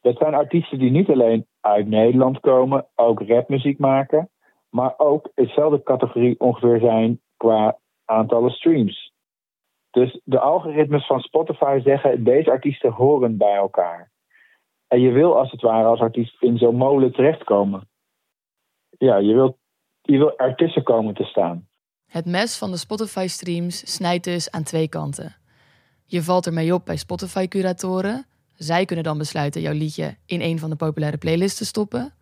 Dat 0.00 0.16
zijn 0.16 0.34
artiesten 0.34 0.78
die 0.78 0.90
niet 0.90 1.08
alleen 1.08 1.46
uit 1.60 1.88
Nederland 1.88 2.40
komen, 2.40 2.86
ook 2.94 3.22
rapmuziek 3.22 3.78
maken, 3.78 4.30
maar 4.70 4.94
ook 4.96 5.30
hetzelfde 5.34 5.82
categorie 5.82 6.40
ongeveer 6.40 6.78
zijn 6.80 7.20
qua 7.36 7.78
aantallen 8.04 8.50
streams. 8.50 9.12
Dus 9.90 10.20
de 10.24 10.40
algoritmes 10.40 11.06
van 11.06 11.20
Spotify 11.20 11.80
zeggen 11.84 12.24
deze 12.24 12.50
artiesten 12.50 12.92
horen 12.92 13.36
bij 13.36 13.54
elkaar. 13.54 14.11
En 14.92 15.00
je 15.00 15.10
wil 15.10 15.38
als 15.38 15.50
het 15.50 15.60
ware 15.60 15.88
als 15.88 16.00
artiest 16.00 16.42
in 16.42 16.58
zo'n 16.58 16.76
molen 16.76 17.12
terechtkomen. 17.12 17.88
Ja, 18.98 19.16
je 19.16 19.34
wil, 19.34 19.58
je 20.02 20.18
wil 20.18 20.36
ertussen 20.36 20.82
komen 20.82 21.14
te 21.14 21.24
staan. 21.24 21.68
Het 22.06 22.26
mes 22.26 22.58
van 22.58 22.70
de 22.70 22.76
Spotify-streams 22.76 23.94
snijdt 23.94 24.24
dus 24.24 24.50
aan 24.50 24.62
twee 24.62 24.88
kanten. 24.88 25.36
Je 26.04 26.22
valt 26.22 26.46
ermee 26.46 26.74
op 26.74 26.84
bij 26.84 26.96
Spotify-curatoren. 26.96 28.26
Zij 28.54 28.84
kunnen 28.84 29.04
dan 29.04 29.18
besluiten 29.18 29.60
jouw 29.60 29.72
liedje 29.72 30.16
in 30.26 30.40
een 30.40 30.58
van 30.58 30.70
de 30.70 30.76
populaire 30.76 31.18
playlists 31.18 31.58
te 31.58 31.64
stoppen. 31.64 32.14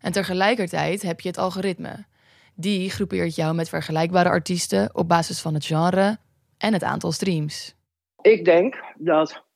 En 0.00 0.12
tegelijkertijd 0.12 1.02
heb 1.02 1.20
je 1.20 1.28
het 1.28 1.38
algoritme. 1.38 2.04
Die 2.54 2.90
groepeert 2.90 3.34
jou 3.34 3.54
met 3.54 3.68
vergelijkbare 3.68 4.28
artiesten 4.28 4.94
op 4.94 5.08
basis 5.08 5.42
van 5.42 5.54
het 5.54 5.64
genre 5.64 6.16
en 6.58 6.72
het 6.72 6.82
aantal 6.82 7.12
streams. 7.12 7.76
Ik 8.20 8.44
denk 8.44 8.76
dat 8.96 9.46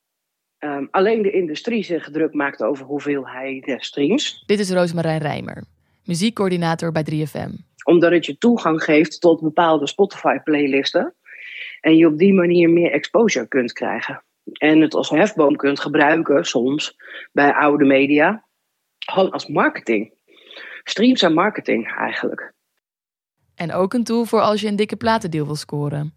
um, 0.64 0.88
alleen 0.90 1.22
de 1.22 1.30
industrie 1.30 1.84
zich 1.84 2.10
druk 2.10 2.34
maakt 2.34 2.62
over 2.62 2.84
hoeveelheid 2.84 3.74
streams. 3.76 4.42
Dit 4.46 4.58
is 4.58 4.70
Roosmarijn 4.70 5.20
Rijmer, 5.20 5.64
muziekcoördinator 6.04 6.92
bij 6.92 7.04
3FM. 7.12 7.50
Omdat 7.84 8.12
het 8.12 8.26
je 8.26 8.38
toegang 8.38 8.82
geeft 8.82 9.20
tot 9.20 9.40
bepaalde 9.40 9.86
Spotify-playlisten. 9.86 11.14
En 11.80 11.96
je 11.96 12.06
op 12.06 12.18
die 12.18 12.34
manier 12.34 12.70
meer 12.70 12.90
exposure 12.90 13.48
kunt 13.48 13.72
krijgen. 13.72 14.22
En 14.52 14.80
het 14.80 14.94
als 14.94 15.10
hefboom 15.10 15.56
kunt 15.56 15.80
gebruiken 15.80 16.44
soms 16.44 16.96
bij 17.32 17.52
oude 17.52 17.84
media. 17.84 18.44
Gewoon 18.98 19.30
als 19.30 19.46
marketing. 19.46 20.12
Streams 20.84 21.20
zijn 21.20 21.34
marketing 21.34 21.94
eigenlijk. 21.96 22.52
En 23.54 23.72
ook 23.72 23.94
een 23.94 24.04
tool 24.04 24.24
voor 24.24 24.40
als 24.40 24.60
je 24.60 24.68
een 24.68 24.76
dikke 24.76 24.96
platendeal 24.96 25.46
wil 25.46 25.54
scoren. 25.54 26.14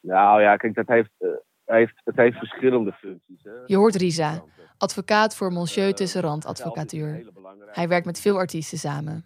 Nou 0.00 0.42
ja, 0.42 0.56
kijk, 0.56 0.74
dat 0.74 0.88
heeft, 0.88 1.10
uh, 1.18 1.30
heeft, 1.70 2.00
het 2.04 2.16
heeft 2.16 2.38
verschillende 2.38 2.92
functies. 2.92 3.42
Hè. 3.42 3.50
Je 3.66 3.76
hoort 3.76 3.94
Risa, 3.94 4.42
advocaat 4.78 5.36
voor 5.36 5.52
Monsieur 5.52 5.94
Tussenrand 5.94 6.46
Advocatuur. 6.46 7.30
Hij 7.66 7.88
werkt 7.88 8.06
met 8.06 8.20
veel 8.20 8.36
artiesten 8.36 8.78
samen. 8.78 9.24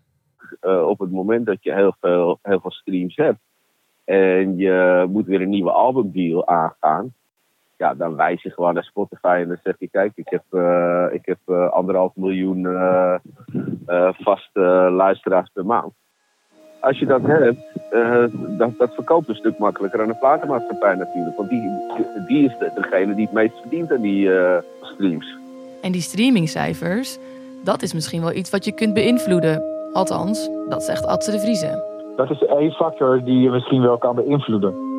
Uh, 0.63 0.87
op 0.87 0.99
het 0.99 1.11
moment 1.11 1.47
dat 1.47 1.59
je 1.61 1.75
heel 1.75 1.97
veel, 2.01 2.39
heel 2.43 2.61
veel 2.61 2.71
streams 2.71 3.17
hebt 3.17 3.39
en 4.05 4.57
je 4.57 5.07
moet 5.11 5.27
weer 5.27 5.41
een 5.41 5.49
nieuwe 5.49 5.71
albumdeal 5.71 6.47
aangaan, 6.47 7.15
ja, 7.77 7.95
dan 7.95 8.17
wijs 8.17 8.43
je 8.43 8.51
gewoon 8.51 8.75
naar 8.75 8.85
Spotify 8.85 9.39
en 9.41 9.49
dan 9.49 9.59
zeg 9.63 9.75
je: 9.79 9.89
Kijk, 9.89 10.13
ik 10.15 10.29
heb, 10.29 10.43
uh, 10.51 11.07
ik 11.11 11.27
heb 11.27 11.39
uh, 11.47 11.71
anderhalf 11.71 12.17
miljoen 12.17 12.63
vaste 14.19 14.61
luisteraars 14.91 15.51
per 15.53 15.67
maand. 15.67 15.93
Als 16.85 16.99
je 16.99 17.07
dat 17.07 17.23
hebt, 17.23 17.61
dat, 18.59 18.71
dat 18.79 18.95
verkoopt 18.95 19.29
een 19.29 19.35
stuk 19.35 19.59
makkelijker 19.59 20.01
aan 20.01 20.09
de 20.09 20.15
platenmaatschappij 20.15 20.95
natuurlijk. 20.95 21.37
Want 21.37 21.49
die, 21.49 21.63
die 22.27 22.45
is 22.45 22.59
de, 22.59 22.71
degene 22.75 23.15
die 23.15 23.25
het 23.25 23.35
meest 23.35 23.61
verdient 23.61 23.93
aan 23.93 24.01
die 24.01 24.31
streams. 24.83 25.37
En 25.83 25.93
die 25.93 26.01
streamingcijfers, 26.01 27.19
dat 27.65 27.83
is 27.83 27.95
misschien 27.95 28.21
wel 28.21 28.33
iets 28.33 28.51
wat 28.51 28.65
je 28.65 28.73
kunt 28.73 28.95
beïnvloeden. 28.95 29.63
Althans, 29.93 30.51
dat 30.69 30.83
zegt 30.83 31.07
Adse 31.07 31.31
de 31.31 31.39
Vrieze. 31.39 31.83
Dat 32.17 32.31
is 32.31 32.45
één 32.45 32.71
factor 32.71 33.25
die 33.25 33.41
je 33.41 33.51
misschien 33.51 33.83
wel 33.83 33.99
kan 33.99 34.15
beïnvloeden. 34.15 34.94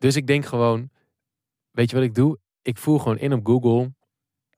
Dus 0.00 0.16
ik 0.16 0.26
denk 0.26 0.44
gewoon, 0.44 0.90
weet 1.70 1.90
je 1.90 1.96
wat 1.96 2.04
ik 2.04 2.14
doe? 2.14 2.38
Ik 2.62 2.78
voer 2.78 3.00
gewoon 3.00 3.18
in 3.18 3.32
op 3.32 3.46
Google, 3.46 3.92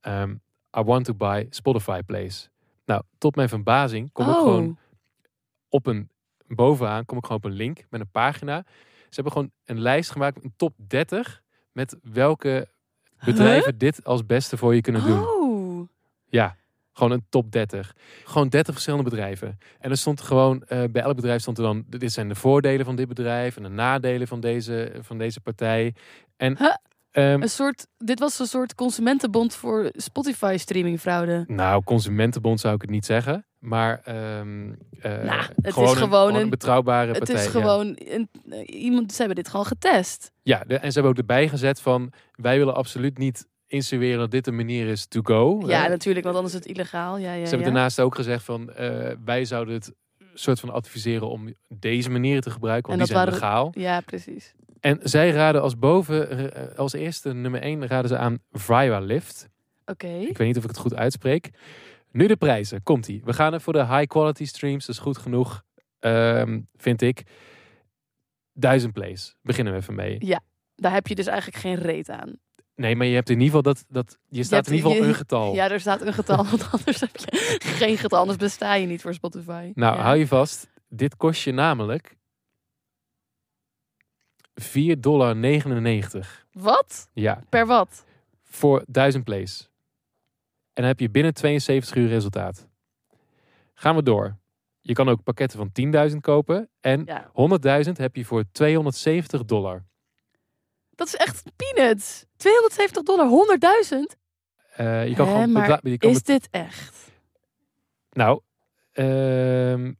ehm, 0.00 0.30
I 0.78 0.82
want 0.82 1.04
to 1.04 1.14
buy 1.14 1.46
Spotify 1.50 2.02
plays. 2.02 2.50
Nou, 2.84 3.02
tot 3.18 3.36
mijn 3.36 3.48
verbazing 3.48 4.12
kom 4.12 4.28
ik 4.28 4.34
Oh. 4.34 4.40
gewoon 4.42 4.78
op 5.68 5.86
een, 5.86 6.10
bovenaan 6.46 7.04
kom 7.04 7.18
ik 7.18 7.24
gewoon 7.24 7.38
op 7.38 7.50
een 7.50 7.56
link 7.56 7.84
met 7.90 8.00
een 8.00 8.10
pagina. 8.10 8.64
Ze 8.98 9.20
hebben 9.20 9.32
gewoon 9.32 9.50
een 9.64 9.80
lijst 9.80 10.10
gemaakt, 10.10 10.44
een 10.44 10.52
top 10.56 10.74
30, 10.76 11.42
met 11.72 11.96
welke 12.02 12.68
bedrijven 13.24 13.78
dit 13.78 14.04
als 14.04 14.26
beste 14.26 14.56
voor 14.56 14.74
je 14.74 14.80
kunnen 14.80 15.04
doen. 15.04 15.26
Oh. 15.26 15.88
Ja, 16.28 16.56
gewoon 16.92 17.12
een 17.12 17.26
top 17.28 17.52
30. 17.52 17.94
Gewoon 18.24 18.48
30 18.48 18.72
verschillende 18.72 19.10
bedrijven. 19.10 19.58
En 19.78 19.90
er 19.90 19.96
stond 19.96 20.20
gewoon, 20.20 20.62
eh, 20.62 20.82
bij 20.90 21.02
elk 21.02 21.16
bedrijf 21.16 21.40
stond 21.40 21.58
er 21.58 21.64
dan, 21.64 21.84
dit 21.88 22.12
zijn 22.12 22.28
de 22.28 22.34
voordelen 22.34 22.84
van 22.86 22.96
dit 22.96 23.08
bedrijf 23.08 23.56
en 23.56 23.62
de 23.62 23.68
nadelen 23.68 24.28
van 24.28 24.40
deze, 24.40 24.92
van 25.00 25.18
deze 25.18 25.40
partij. 25.40 25.94
En 26.36 26.56
Huh? 26.58 26.74
ehm, 27.10 27.42
Een 27.42 27.48
soort, 27.48 27.86
dit 27.98 28.18
was 28.18 28.38
een 28.38 28.46
soort 28.46 28.74
consumentenbond 28.74 29.54
voor 29.54 29.90
Spotify 29.92 30.56
streamingfraude. 30.58 31.44
nou, 31.46 31.82
consumentenbond 31.84 32.60
zou 32.60 32.74
ik 32.74 32.80
het 32.80 32.90
niet 32.90 33.06
zeggen. 33.06 33.46
Maar 33.58 34.00
ehm, 34.04 34.72
eh, 35.00 35.12
het 35.12 35.66
is 35.66 35.72
gewoon, 35.72 35.88
een, 35.88 35.96
gewoon 35.96 35.96
gewoon 35.96 36.34
een 36.34 36.50
betrouwbare 36.50 37.08
Het 37.08 37.18
partij. 37.18 37.36
is 37.36 37.44
ja. 37.44 37.50
gewoon, 37.50 37.96
een, 37.98 38.28
eh, 38.50 38.82
iemand, 38.82 39.12
ze 39.12 39.18
hebben 39.18 39.36
dit 39.36 39.48
gewoon 39.48 39.66
getest. 39.66 40.32
Ja, 40.42 40.64
de- 40.66 40.74
en 40.78 40.86
ze 40.88 40.92
hebben 40.92 41.10
ook 41.10 41.18
erbij 41.18 41.48
gezet 41.48 41.80
van, 41.80 42.12
wij 42.34 42.58
willen 42.58 42.74
absoluut 42.74 43.18
niet 43.18 43.46
insinueren 43.72 44.18
dat 44.18 44.30
dit 44.30 44.46
een 44.46 44.56
manier 44.56 44.86
is 44.88 45.06
to 45.06 45.20
go. 45.22 45.62
Ja, 45.66 45.82
hè. 45.82 45.88
natuurlijk, 45.88 46.24
want 46.24 46.36
anders 46.36 46.54
is 46.54 46.60
het 46.60 46.68
illegaal. 46.68 47.16
Ja, 47.18 47.32
ja, 47.32 47.44
Ze 47.44 47.48
hebben 47.54 47.72
daarnaast 47.72 48.00
ook 48.00 48.14
gezegd 48.14 48.44
van 48.44 48.72
eh, 48.72 49.10
wij 49.24 49.44
zouden 49.44 49.74
het 49.74 49.92
soort 50.34 50.60
van 50.60 50.70
adviseren 50.70 51.28
om 51.28 51.54
deze 51.68 52.10
manieren 52.10 52.42
te 52.42 52.50
gebruiken, 52.50 52.92
En 52.92 52.98
want 52.98 53.08
die 53.08 53.18
dat 53.18 53.28
zijn 53.28 53.40
waren- 53.40 53.72
legaal. 53.72 53.72
Ja, 53.94 54.00
precies. 54.00 54.54
En 54.80 54.98
zij 55.02 55.30
raden 55.30 55.62
als 55.62 55.78
boven, 55.78 56.52
eh, 56.54 56.78
als 56.78 56.92
eerste 56.92 57.32
nummer 57.32 57.62
1 57.62 57.86
raden 57.86 58.08
ze 58.08 58.16
aan 58.16 58.38
Vrya 58.52 58.98
Lift. 59.00 59.48
Oké. 59.84 60.06
Ik 60.06 60.38
weet 60.38 60.46
niet 60.46 60.56
of 60.56 60.62
ik 60.62 60.68
het 60.68 60.78
goed 60.78 60.94
uitspreek. 60.94 61.50
Nu 62.10 62.26
de 62.26 62.36
prijzen, 62.36 62.82
komt 62.82 63.08
ie. 63.08 63.20
We 63.24 63.32
gaan 63.32 63.52
er 63.52 63.60
voor 63.60 63.72
de 63.72 63.86
high 63.86 64.06
quality 64.06 64.44
streams, 64.44 64.86
dat 64.86 64.94
is 64.94 65.00
goed 65.00 65.18
genoeg, 65.18 65.62
ehm, 65.98 66.60
vind 66.76 67.02
ik. 67.02 67.22
Duizend 68.52 68.92
plays, 68.92 69.34
beginnen 69.42 69.72
we 69.72 69.78
even 69.78 69.94
mee. 69.94 70.16
Ja, 70.18 70.40
daar 70.76 70.92
heb 70.92 71.06
je 71.06 71.14
dus 71.14 71.26
eigenlijk 71.26 71.58
geen 71.58 71.74
reet 71.74 72.08
aan. 72.10 72.38
Nee, 72.74 72.96
maar 72.96 73.06
je 73.06 73.14
hebt 73.14 73.28
in 73.30 73.40
ieder 73.40 73.46
geval 73.56 73.62
dat, 73.62 73.84
dat 73.88 74.18
je 74.28 74.42
staat 74.42 74.66
in 74.66 74.74
ieder 74.74 74.90
geval 74.90 75.04
je- 75.04 75.10
een 75.12 75.16
getal. 75.18 75.54
Ja, 75.54 75.70
er 75.70 75.80
staat 75.80 76.00
een 76.00 76.12
getal, 76.12 76.44
want 76.50 76.68
anders 76.72 77.00
heb 77.00 77.16
je 77.16 77.58
geen 77.60 77.96
getal. 77.98 78.18
Anders 78.18 78.38
besta 78.38 78.74
je 78.74 78.86
niet 78.86 79.02
voor 79.02 79.14
Spotify. 79.14 79.70
Nou, 79.74 79.96
ja. 79.96 80.02
hou 80.02 80.16
je 80.16 80.26
vast. 80.26 80.70
Dit 80.88 81.16
kost 81.16 81.42
je 81.42 81.52
namelijk 81.52 82.16
4,99 84.62 85.00
dollar. 85.00 85.36
Wat? 86.52 87.08
Ja, 87.12 87.42
Per 87.48 87.66
wat? 87.66 88.04
voor 88.44 88.84
1000 88.86 89.24
plays. 89.24 89.70
En 90.72 90.82
dan 90.82 90.84
heb 90.84 91.00
je 91.00 91.10
binnen 91.10 91.34
72 91.34 91.94
uur 91.96 92.08
resultaat. 92.08 92.68
Gaan 93.74 93.96
we 93.96 94.02
door. 94.02 94.36
Je 94.80 94.92
kan 94.92 95.08
ook 95.08 95.22
pakketten 95.22 95.58
van 95.58 95.70
10.000 96.10 96.16
kopen. 96.20 96.68
En 96.80 97.02
Ja. 97.04 97.30
100.000 97.86 97.92
heb 97.96 98.16
je 98.16 98.24
voor 98.24 98.44
270 98.52 99.44
dollar. 99.44 99.84
Dat 101.02 101.14
is 101.14 101.26
echt 101.26 101.42
peanuts. 101.56 102.24
270 102.36 103.02
dollar, 103.02 103.28
100.000? 103.28 104.18
Eh, 104.76 105.08
je 105.08 105.14
kan 105.14 105.26
Hè, 105.26 105.32
gewoon 105.32 105.52
maar 105.52 105.80
je 105.82 105.98
kan 105.98 106.10
is 106.10 106.22
dit 106.22 106.48
echt? 106.50 107.10
Nou, 108.10 108.40
ehm, 108.92 109.92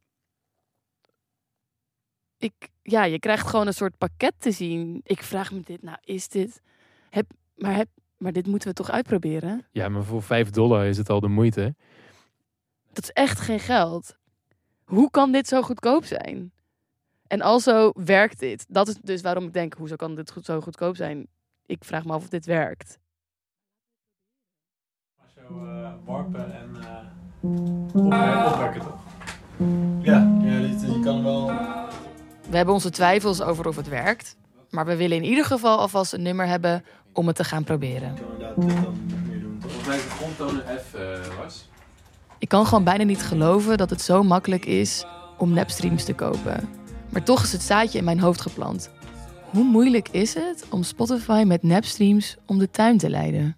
Ik, 2.37 2.53
ja, 2.81 3.03
je 3.03 3.19
krijgt 3.19 3.47
gewoon 3.47 3.67
een 3.67 3.73
soort 3.73 3.97
pakket 3.97 4.33
te 4.37 4.51
zien. 4.51 5.01
Ik 5.03 5.23
vraag 5.23 5.51
me 5.51 5.61
dit, 5.63 5.81
nou 5.81 5.97
is 6.01 6.27
dit... 6.27 6.61
Heb, 7.09 7.25
maar, 7.55 7.75
heb, 7.75 7.87
maar 8.17 8.31
dit 8.31 8.47
moeten 8.47 8.67
we 8.69 8.73
toch 8.75 8.91
uitproberen? 8.91 9.67
ja, 9.71 9.89
maar 9.89 10.03
voor 10.03 10.21
5 10.21 10.49
dollar 10.49 10.85
is 10.85 10.97
het 10.97 11.09
al 11.09 11.19
de 11.19 11.27
moeite. 11.27 11.75
Dat 12.93 13.03
is 13.03 13.11
echt 13.11 13.39
geen 13.39 13.59
geld. 13.59 14.17
Hoe 14.83 15.09
kan 15.11 15.31
dit 15.31 15.47
zo 15.47 15.61
goedkoop 15.61 16.05
zijn? 16.05 16.53
En 17.33 17.41
alzo 17.41 17.91
werkt 17.93 18.39
dit. 18.39 18.65
Dat 18.67 18.87
is 18.87 18.95
dus 19.01 19.21
waarom 19.21 19.43
ik 19.43 19.53
denk, 19.53 19.73
hoezo 19.73 19.95
kan 19.95 20.15
dit 20.15 20.31
goed, 20.31 20.45
zo 20.45 20.61
goedkoop 20.61 20.95
zijn? 20.95 21.27
Ik 21.65 21.83
vraag 21.83 22.05
me 22.05 22.13
af 22.13 22.23
of 22.23 22.29
dit 22.29 22.45
werkt. 22.45 22.99
warpen 26.05 26.51
en 26.51 26.75
opwekken 28.45 28.81
toch? 28.81 28.99
Ja, 30.01 30.39
ja 30.41 30.57
je 30.57 30.99
kan 31.03 31.23
wel... 31.23 31.45
We 32.49 32.55
hebben 32.55 32.73
onze 32.73 32.89
twijfels 32.89 33.41
over 33.41 33.67
of 33.67 33.75
het 33.75 33.87
werkt. 33.87 34.35
Maar 34.69 34.85
we 34.85 34.95
willen 34.95 35.17
in 35.17 35.23
ieder 35.23 35.45
geval 35.45 35.79
alvast 35.79 36.13
een 36.13 36.21
nummer 36.21 36.47
hebben 36.47 36.83
om 37.13 37.27
het 37.27 37.35
te 37.35 37.43
gaan 37.43 37.63
proberen. 37.63 38.17
Ik 42.37 42.49
kan 42.49 42.65
gewoon 42.65 42.83
bijna 42.83 43.03
niet 43.03 43.23
geloven 43.23 43.77
dat 43.77 43.89
het 43.89 44.01
zo 44.01 44.23
makkelijk 44.23 44.65
is 44.65 45.05
om 45.37 45.53
nepstreams 45.53 46.03
te 46.03 46.13
kopen. 46.13 46.81
Maar 47.13 47.23
toch 47.23 47.43
is 47.43 47.51
het 47.51 47.61
zaadje 47.61 47.97
in 47.97 48.03
mijn 48.03 48.19
hoofd 48.19 48.41
geplant. 48.41 48.91
Hoe 49.49 49.63
moeilijk 49.63 50.09
is 50.09 50.33
het 50.33 50.65
om 50.69 50.83
Spotify 50.83 51.43
met 51.47 51.63
nepstreams 51.63 52.35
om 52.45 52.59
de 52.59 52.71
tuin 52.71 52.97
te 52.97 53.09
leiden? 53.09 53.57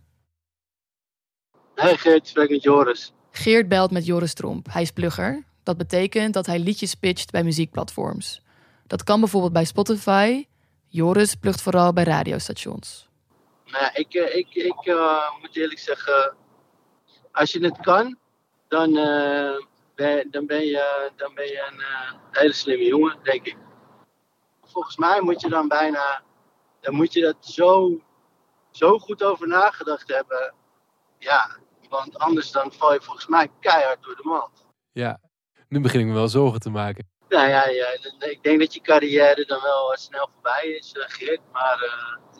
Hey 1.75 1.97
Geert, 1.97 2.27
spreek 2.27 2.49
met 2.49 2.63
Joris. 2.63 3.13
Geert 3.31 3.67
belt 3.67 3.91
met 3.91 4.05
Joris 4.05 4.33
Tromp. 4.33 4.67
Hij 4.71 4.81
is 4.81 4.91
plugger. 4.91 5.43
Dat 5.63 5.77
betekent 5.77 6.33
dat 6.33 6.45
hij 6.45 6.59
liedjes 6.59 6.95
pitcht 6.95 7.31
bij 7.31 7.43
muziekplatforms. 7.43 8.41
Dat 8.87 9.03
kan 9.03 9.19
bijvoorbeeld 9.19 9.53
bij 9.53 9.65
Spotify. 9.65 10.45
Joris 10.87 11.35
plugt 11.35 11.61
vooral 11.61 11.93
bij 11.93 12.03
radiostations. 12.03 13.07
Nou, 13.65 13.89
ik, 13.93 14.13
eh, 14.13 14.35
ik, 14.35 14.55
ik 14.55 14.85
eh, 14.85 15.31
moet 15.41 15.55
eerlijk 15.55 15.79
zeggen, 15.79 16.35
als 17.31 17.51
je 17.51 17.63
het 17.63 17.77
kan, 17.81 18.17
dan, 18.67 18.97
eh, 18.97 19.55
ben, 19.95 20.31
dan, 20.31 20.45
ben, 20.45 20.65
je, 20.65 21.11
dan 21.15 21.33
ben 21.33 21.45
je 21.45 21.67
een 21.71 21.79
eh, 21.79 22.11
hele 22.31 22.53
slimme 22.53 22.85
jongen, 22.85 23.19
denk 23.23 23.45
ik. 23.45 23.57
Volgens 24.63 24.97
mij 24.97 25.21
moet 25.21 25.41
je 25.41 25.49
dan 25.49 25.67
bijna, 25.67 26.23
dan 26.81 26.95
moet 26.95 27.13
je 27.13 27.21
dat 27.21 27.45
zo, 27.45 27.99
zo 28.71 28.99
goed 28.99 29.23
over 29.23 29.47
nagedacht 29.47 30.07
hebben. 30.07 30.53
Ja, 31.17 31.57
want 31.89 32.17
anders 32.17 32.51
dan 32.51 32.71
val 32.71 32.93
je 32.93 33.01
volgens 33.01 33.27
mij 33.27 33.51
keihard 33.59 34.03
door 34.03 34.15
de 34.15 34.23
mand. 34.23 34.65
Ja, 34.91 35.19
nu 35.67 35.81
begin 35.81 35.99
ik 35.99 36.05
me 36.05 36.13
wel 36.13 36.27
zorgen 36.27 36.59
te 36.59 36.69
maken. 36.69 37.09
Nou 37.29 37.47
ja, 37.47 37.67
ja 37.67 37.87
ik 38.19 38.39
denk 38.41 38.59
dat 38.59 38.73
je 38.73 38.81
carrière 38.81 39.45
dan 39.45 39.61
wel 39.61 39.93
eh, 39.93 39.97
snel 39.97 40.29
voorbij 40.33 40.67
is, 40.67 40.91
eh, 40.91 41.03
Geert. 41.07 41.41
Maar, 41.51 41.89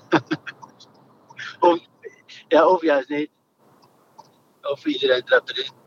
of, 1.59 1.79
ja, 2.47 2.67
of 2.67 2.81
juist 2.81 3.09
niet. 3.09 3.29
Of 4.61 4.85
iedereen 4.85 5.23
trapt 5.23 5.49
erin. 5.49 5.84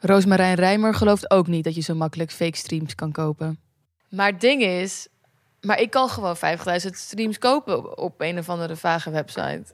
Roosmarijn 0.00 0.54
Rijmer 0.54 0.94
gelooft 0.94 1.30
ook 1.30 1.46
niet 1.46 1.64
dat 1.64 1.74
je 1.74 1.80
zo 1.80 1.94
makkelijk 1.94 2.30
fake 2.30 2.56
streams 2.56 2.94
kan 2.94 3.12
kopen. 3.12 3.58
Maar 4.10 4.26
het 4.26 4.40
ding 4.40 4.62
is, 4.62 5.08
maar 5.60 5.80
ik 5.80 5.90
kan 5.90 6.08
gewoon 6.08 6.36
50.000 6.36 6.42
streams 6.90 7.38
kopen 7.38 7.98
op 7.98 8.20
een 8.20 8.38
of 8.38 8.48
andere 8.48 8.76
vage 8.76 9.10
website. 9.10 9.64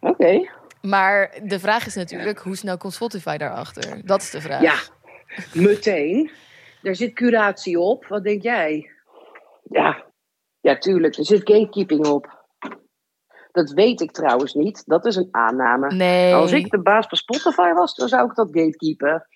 Oké. 0.00 0.48
Maar 0.82 1.38
de 1.42 1.60
vraag 1.60 1.86
is 1.86 1.94
natuurlijk, 1.94 2.38
hoe 2.38 2.56
snel 2.56 2.76
komt 2.76 2.92
Spotify 2.92 3.36
daarachter? 3.36 4.06
Dat 4.06 4.22
is 4.22 4.30
de 4.30 4.40
vraag. 4.40 4.62
Ja, 4.62 4.74
meteen. 5.52 6.30
Daar 6.82 6.94
zit 6.94 7.12
curatie 7.12 7.78
op. 7.78 8.06
Wat 8.06 8.24
denk 8.24 8.42
jij? 8.42 8.90
Ja, 9.62 10.04
ja, 10.60 10.78
tuurlijk. 10.78 11.16
Er 11.16 11.24
zit 11.24 11.50
gatekeeping 11.50 12.06
op. 12.06 12.44
Dat 13.52 13.70
weet 13.70 14.00
ik 14.00 14.10
trouwens 14.10 14.54
niet. 14.54 14.82
Dat 14.86 15.06
is 15.06 15.16
een 15.16 15.28
aanname. 15.30 15.94
Nee. 15.94 16.34
Als 16.34 16.52
ik 16.52 16.70
de 16.70 16.82
baas 16.82 17.06
van 17.06 17.18
Spotify 17.18 17.72
was, 17.72 17.94
dan 17.94 18.08
zou 18.08 18.28
ik 18.28 18.34
dat 18.34 18.48
gatekeepen. 18.52 19.26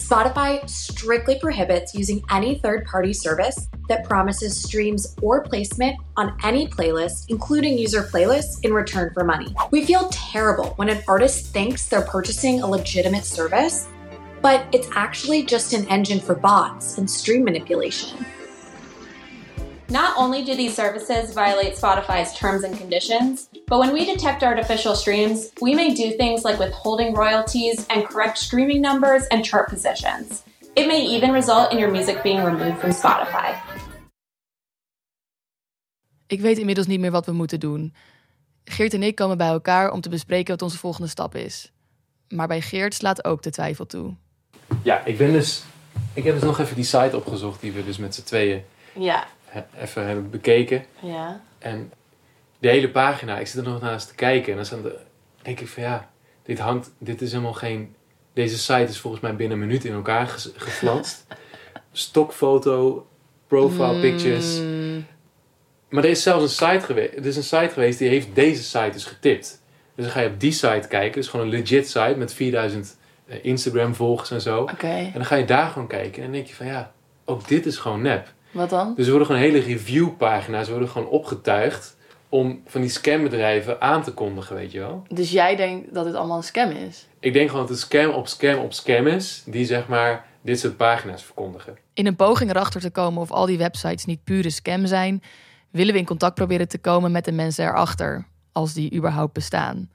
Spotify 0.00 0.68
strictly 0.68 1.38
prohibits 1.38 1.94
using 1.94 2.24
any 2.30 2.58
third 2.58 2.86
party 2.86 3.12
service 3.12 3.68
that 3.88 4.04
promises 4.04 4.60
streams 4.60 5.14
or 5.20 5.42
placement 5.42 5.96
on 6.16 6.36
any 6.42 6.66
playlist, 6.66 7.26
including 7.28 7.76
user 7.78 8.02
playlists, 8.02 8.64
in 8.64 8.72
return 8.72 9.12
for 9.12 9.24
money. 9.24 9.54
We 9.70 9.84
feel 9.84 10.08
terrible 10.08 10.70
when 10.76 10.88
an 10.88 11.02
artist 11.06 11.52
thinks 11.52 11.86
they're 11.86 12.02
purchasing 12.02 12.62
a 12.62 12.66
legitimate 12.66 13.24
service, 13.24 13.88
but 14.40 14.66
it's 14.72 14.88
actually 14.96 15.44
just 15.44 15.74
an 15.74 15.86
engine 15.88 16.18
for 16.18 16.34
bots 16.34 16.96
and 16.96 17.08
stream 17.08 17.44
manipulation. 17.44 18.24
Not 19.90 20.16
only 20.16 20.44
do 20.44 20.54
these 20.54 20.74
services 20.76 21.34
violate 21.34 21.74
Spotify's 21.74 22.32
terms 22.38 22.62
and 22.62 22.78
conditions, 22.78 23.48
but 23.66 23.80
when 23.80 23.92
we 23.92 24.04
detect 24.04 24.44
artificial 24.44 24.94
streams, 24.94 25.50
we 25.60 25.74
may 25.74 25.94
do 25.94 26.16
things 26.16 26.44
like 26.44 26.58
withholding 26.60 27.12
royalties 27.12 27.86
and 27.88 28.04
correct 28.04 28.38
streaming 28.38 28.80
numbers 28.80 29.26
and 29.28 29.44
chart 29.44 29.68
positions. 29.68 30.44
It 30.76 30.86
may 30.86 31.00
even 31.16 31.32
result 31.32 31.72
in 31.72 31.78
your 31.78 31.90
music 31.90 32.22
being 32.22 32.44
removed 32.44 32.78
from 32.78 32.92
Spotify. 32.92 33.54
Ik 36.26 36.40
weet 36.40 36.58
inmiddels 36.58 36.86
niet 36.86 37.00
meer 37.00 37.10
wat 37.10 37.26
we 37.26 37.32
moeten 37.32 37.60
doen. 37.60 37.94
Geert 38.64 38.94
en 38.94 39.02
ik 39.02 39.14
komen 39.14 39.36
bij 39.36 39.48
elkaar 39.48 39.92
om 39.92 40.00
te 40.00 40.08
bespreken 40.08 40.52
wat 40.52 40.62
onze 40.62 40.78
volgende 40.78 41.08
stap 41.08 41.34
is. 41.34 41.72
Maar 42.28 42.46
bij 42.46 42.60
Geert 42.60 42.94
slaat 42.94 43.24
ook 43.24 43.42
de 43.42 43.50
twijfel 43.50 43.86
toe. 43.86 44.14
Ja, 44.82 45.04
ik 45.04 45.18
ben 45.18 45.32
dus. 45.32 45.62
Ik 46.14 46.24
heb 46.24 46.34
dus 46.34 46.42
nog 46.42 46.58
even 46.58 46.74
die 46.76 46.84
site 46.84 47.16
opgezocht 47.16 47.60
die 47.60 47.72
we 47.72 47.84
dus 47.84 47.98
met 47.98 48.14
z'n 48.14 48.22
tweeën 48.22 48.62
Ja. 48.92 49.26
Even 49.78 50.06
hebben 50.06 50.30
bekeken. 50.30 50.84
Ja. 51.00 51.40
En 51.58 51.92
de 52.58 52.68
hele 52.68 52.90
pagina, 52.90 53.38
ik 53.38 53.46
zit 53.46 53.64
er 53.66 53.70
nog 53.72 53.80
naast 53.80 54.08
te 54.08 54.14
kijken. 54.14 54.50
En 54.50 54.56
dan 54.56 54.66
staan 54.66 54.82
de- 54.82 54.98
denk 55.42 55.60
ik 55.60 55.68
van 55.68 55.82
ja, 55.82 56.10
dit 56.42 56.58
hangt, 56.58 56.90
dit 56.98 57.22
is 57.22 57.30
helemaal 57.30 57.52
geen... 57.52 57.94
Deze 58.32 58.58
site 58.58 58.82
is 58.90 58.98
volgens 58.98 59.22
mij 59.22 59.36
binnen 59.36 59.60
een 59.60 59.66
minuut 59.66 59.84
in 59.84 59.92
elkaar 59.92 60.26
ges- 60.26 60.50
geflanst. 60.56 61.26
Stokfoto, 61.92 63.06
profile 63.46 64.00
pictures. 64.00 64.60
Mm, 64.60 65.06
Maar 65.88 66.04
er 66.04 66.10
is 66.10 66.22
zelfs 66.22 66.42
een 66.42 66.68
site 66.68 66.84
geweest. 66.86 67.14
Er 67.16 67.26
is 67.26 67.36
een 67.36 67.42
site 67.42 67.68
geweest 67.72 67.98
die 67.98 68.08
heeft 68.08 68.34
deze 68.34 68.62
site 68.62 68.90
dus 68.92 69.04
getipt. 69.04 69.62
Dus 69.94 70.04
dan 70.04 70.14
ga 70.14 70.20
je 70.20 70.28
op 70.28 70.40
die 70.40 70.52
site 70.52 70.88
kijken. 70.88 71.20
Dus 71.20 71.28
gewoon 71.28 71.46
een 71.46 71.52
legit 71.52 71.86
site 71.88 72.14
met 72.16 72.34
4000 72.34 72.96
eh, 73.26 73.44
Instagram 73.44 73.94
volgers 73.94 74.30
en 74.30 74.40
zo. 74.40 74.60
Oké. 74.62 74.86
En 74.86 75.12
dan 75.14 75.24
ga 75.24 75.36
je 75.36 75.44
daar 75.44 75.70
gewoon 75.70 75.88
kijken. 75.88 76.16
En 76.16 76.22
dan 76.22 76.32
denk 76.32 76.46
je 76.46 76.54
van 76.54 76.66
ja, 76.66 76.92
ook 77.24 77.48
dit 77.48 77.66
is 77.66 77.76
gewoon 77.76 78.02
nep. 78.02 78.32
Wat 78.50 78.70
dan? 78.70 78.94
Dus 78.94 79.04
er 79.04 79.10
worden 79.10 79.28
gewoon 79.28 79.42
hele 79.42 79.60
reviewpagina's 79.60 80.68
worden 80.68 80.88
gewoon 80.88 81.08
opgetuigd 81.08 81.96
om 82.28 82.62
van 82.66 82.80
die 82.80 82.90
scambedrijven 82.90 83.80
aan 83.80 84.02
te 84.02 84.12
kondigen, 84.12 84.56
weet 84.56 84.72
je 84.72 84.78
wel. 84.78 85.02
Dus 85.08 85.30
jij 85.30 85.56
denkt 85.56 85.94
dat 85.94 86.04
dit 86.04 86.14
allemaal 86.14 86.36
een 86.36 86.42
scam 86.42 86.70
is? 86.70 87.06
Ik 87.20 87.32
denk 87.32 87.48
gewoon 87.48 87.66
dat 87.66 87.70
het 87.70 87.80
scam 87.80 88.10
op 88.10 88.26
scam 88.28 88.58
op 88.58 88.72
scam 88.72 89.06
is 89.06 89.42
die 89.46 89.64
zeg 89.64 89.88
maar 89.88 90.26
dit 90.42 90.60
soort 90.60 90.76
pagina's 90.76 91.22
verkondigen. 91.22 91.76
In 91.94 92.06
een 92.06 92.16
poging 92.16 92.50
erachter 92.50 92.80
te 92.80 92.90
komen 92.90 93.22
of 93.22 93.30
al 93.30 93.46
die 93.46 93.58
websites 93.58 94.04
niet 94.04 94.24
pure 94.24 94.50
scam 94.50 94.86
zijn, 94.86 95.22
willen 95.70 95.92
we 95.92 95.98
in 95.98 96.06
contact 96.06 96.34
proberen 96.34 96.68
te 96.68 96.78
komen 96.78 97.12
met 97.12 97.24
de 97.24 97.32
mensen 97.32 97.64
erachter, 97.64 98.26
als 98.52 98.72
die 98.72 98.94
überhaupt 98.94 99.32
bestaan. 99.32 99.90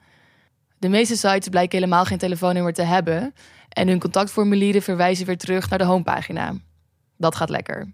De 0.77 0.89
meeste 0.89 1.15
sites 1.15 1.49
blijken 1.49 1.77
helemaal 1.77 2.05
geen 2.05 2.17
telefoonnummer 2.17 2.73
te 2.73 2.81
hebben 2.81 3.33
en 3.69 3.87
hun 3.87 3.99
contactformulieren 3.99 4.81
verwijzen 4.81 5.25
weer 5.25 5.37
terug 5.37 5.69
naar 5.69 5.79
de 5.79 5.85
homepagina. 5.85 6.53
Dat 7.17 7.35
gaat 7.35 7.49
lekker. 7.49 7.93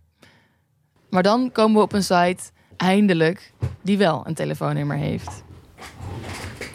Maar 1.12 1.24
dan 1.24 1.52
komen 1.52 1.76
we 1.76 1.82
op 1.82 1.94
een 1.94 2.04
site, 2.04 2.52
eindelijk, 2.78 3.54
die 3.82 3.98
wel 3.98 4.28
een 4.28 4.34
telefoonnummer 4.34 4.98
heeft. 4.98 5.44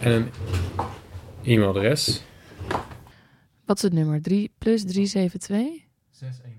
En 0.00 0.12
een 0.12 0.30
e-mailadres. 1.42 2.22
Wat 3.64 3.76
is 3.76 3.82
het 3.82 3.92
nummer? 3.92 4.22
3 4.22 4.50
plus 4.58 4.84
372? 4.84 5.84
618. 6.10 6.54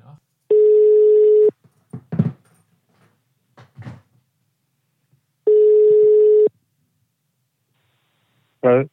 Hello, 8.59 8.87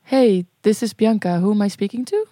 Hey, 0.00 0.46
this 0.60 0.82
is 0.82 0.94
Bianca. 0.94 1.40
Who 1.40 1.50
am 1.50 1.62
I 1.62 1.68
speaking 1.68 2.06
to? 2.06 2.26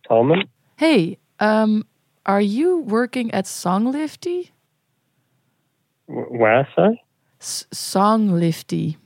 Salman. 0.00 0.48
Hey, 0.74 1.18
um, 1.38 1.82
are 2.30 2.40
you 2.40 2.78
working 2.78 3.30
at 3.34 3.44
Songlifty? 3.46 4.50
Wh- 6.06 6.30
Where, 6.30 6.68
sorry? 6.76 7.02
S- 7.40 7.66
Songlifty. 7.74 8.96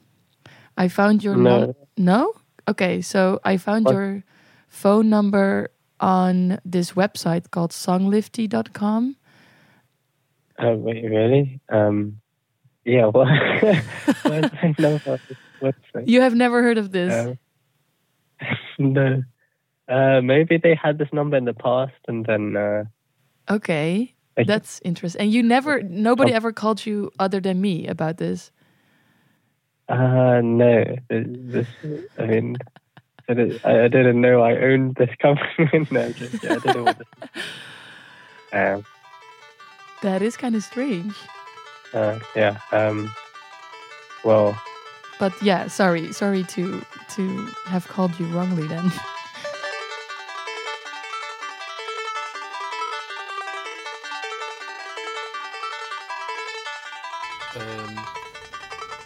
I 0.77 0.89
found 0.89 1.25
your 1.25 1.37
No. 1.37 1.61
num- 1.61 1.75
no. 1.97 2.33
Okay, 2.69 3.01
so 3.01 3.41
I 3.45 3.57
found 3.57 3.87
What? 3.87 3.95
your 3.95 4.25
phone 4.69 5.09
number 5.09 5.71
on 6.01 6.59
this 6.65 6.93
website 6.93 7.51
called 7.51 7.71
songlifty.com. 7.73 9.17
Oh, 10.59 10.75
wait, 10.77 11.03
really? 11.05 11.61
Um, 11.69 12.21
yeah, 12.85 13.07
what? 13.07 13.27
Where 14.29 14.43
do 14.43 14.51
I 14.63 14.75
know 14.79 14.97
about 14.97 15.21
this 15.29 15.39
website? 15.63 16.07
You 16.09 16.21
have 16.21 16.35
never 16.35 16.63
heard 16.63 16.79
of 16.79 16.91
this? 16.93 17.13
Um, 17.15 17.39
no. 18.79 19.23
Uh, 19.89 20.21
maybe 20.23 20.57
they 20.59 20.75
had 20.75 20.99
this 20.99 21.09
number 21.13 21.37
in 21.37 21.45
the 21.45 21.55
past 21.55 21.93
and 22.09 22.25
then, 22.27 22.57
uh, 22.57 22.85
okay, 23.49 24.15
that's 24.37 24.81
interesting. 24.85 25.23
And 25.23 25.33
you 25.33 25.43
never, 25.43 25.83
nobody 25.83 26.33
Oh. 26.33 26.37
ever 26.37 26.53
called 26.53 26.85
you 26.87 27.11
other 27.19 27.41
than 27.41 27.61
me 27.61 27.87
about 27.87 28.17
this. 28.19 28.51
uh, 29.89 30.41
no. 30.43 30.85
This, 31.11 31.67
I 32.19 32.27
mean, 32.27 32.57
I 33.29 33.35
didn't, 33.35 33.61
I 33.65 33.85
I 33.85 33.89
didn't 33.89 34.21
know 34.21 34.43
I 34.43 34.57
owned 34.57 34.97
this 34.97 35.11
company. 35.23 35.87
no, 35.91 36.13
just, 36.13 36.43
yeah, 36.43 36.51
I 36.53 36.59
didn't 36.59 36.75
know 36.77 36.85
what 36.85 36.99
this 36.99 37.09
Um, 38.53 38.85
That 40.03 40.23
is 40.23 40.37
kind 40.37 40.55
of 40.55 40.63
strange. 40.63 41.15
uh, 41.95 42.19
yeah, 42.37 42.59
um, 42.73 43.11
well, 44.25 44.57
But 45.19 45.33
yeah, 45.43 45.69
sorry, 45.69 46.13
sorry 46.13 46.43
to 46.45 46.83
to 47.17 47.47
have 47.67 47.87
called 47.89 48.19
you 48.19 48.27
wrongly 48.27 48.67
then. 48.69 48.91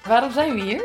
Waarom 0.08 0.30
zijn 0.32 0.54
we 0.54 0.60
hier? 0.60 0.82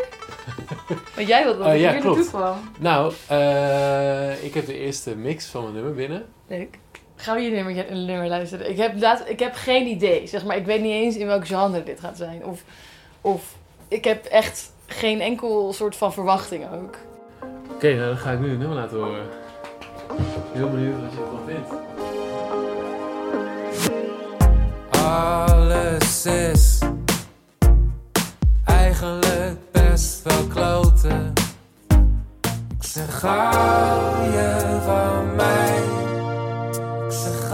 Want 1.15 1.27
jij 1.27 1.43
wilde 1.43 1.57
dat 1.57 1.67
Oh, 1.67 1.73
ik 1.73 1.79
ja, 1.79 1.91
hier 1.91 2.01
klopt. 2.01 2.15
naartoe 2.17 2.39
kwam. 2.39 2.57
Nou, 2.79 3.13
eh, 3.27 4.43
ik 4.43 4.53
heb 4.53 4.65
de 4.65 4.77
eerste 4.79 5.15
mix 5.15 5.45
van 5.45 5.61
mijn 5.61 5.73
nummer 5.73 5.93
binnen. 5.93 6.25
Leuk. 6.47 6.77
Gaan 7.15 7.35
we 7.35 7.41
je 7.41 7.49
nummer, 7.51 7.91
een 7.91 8.05
nummer 8.05 8.27
luisteren? 8.27 8.69
Ik 8.69 8.77
heb, 8.77 8.99
laat, 9.01 9.23
ik 9.29 9.39
heb 9.39 9.53
geen 9.55 9.87
idee. 9.87 10.27
Zeg 10.27 10.45
maar, 10.45 10.57
ik 10.57 10.65
weet 10.65 10.81
niet 10.81 10.91
eens 10.91 11.15
in 11.15 11.27
welk 11.27 11.47
genre 11.47 11.83
dit 11.83 11.99
gaat 11.99 12.17
zijn. 12.17 12.45
Of, 12.45 12.61
of 13.21 13.55
ik 13.87 14.03
heb 14.03 14.25
echt 14.25 14.71
geen 14.85 15.21
enkel 15.21 15.73
soort 15.73 15.95
van 15.95 16.13
verwachting 16.13 16.63
ook. 16.73 16.95
Oké, 17.73 17.93
nou, 17.95 18.07
dan 18.07 18.17
ga 18.17 18.31
ik 18.31 18.39
nu 18.39 18.49
het 18.49 18.59
nummer 18.59 18.77
laten 18.77 18.97
horen. 18.97 19.25
Heel 20.53 20.69
benieuwd 20.69 21.01
wat 21.01 21.11
je 21.13 21.19
ervan 21.19 21.39
vindt. 21.45 21.69
Alles 25.05 26.25
is 26.25 26.72
eigenlijk 29.03 29.71
best 29.71 30.23
wel 30.23 30.47
kloten. 30.47 31.33
Ik 32.69 32.83
je 34.31 34.79
van 34.85 35.35
mij. 35.35 35.83
Ik 37.05 37.11
zeg 37.11 37.49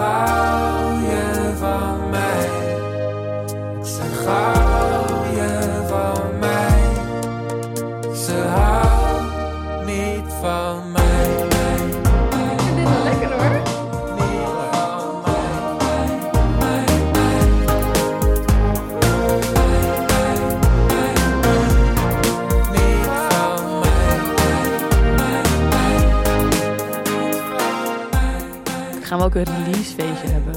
Gaan 29.09 29.17
we 29.19 29.23
ook 29.25 29.35
een 29.35 29.43
release 29.63 29.93
feestje 29.93 30.27
hebben? 30.27 30.53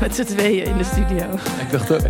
Met 0.00 0.14
z'n 0.14 0.24
tweeën 0.24 0.64
in 0.66 0.76
de 0.76 0.84
studio. 0.84 1.32
Ik 1.60 1.70
dacht 1.70 1.90
ook... 1.92 2.00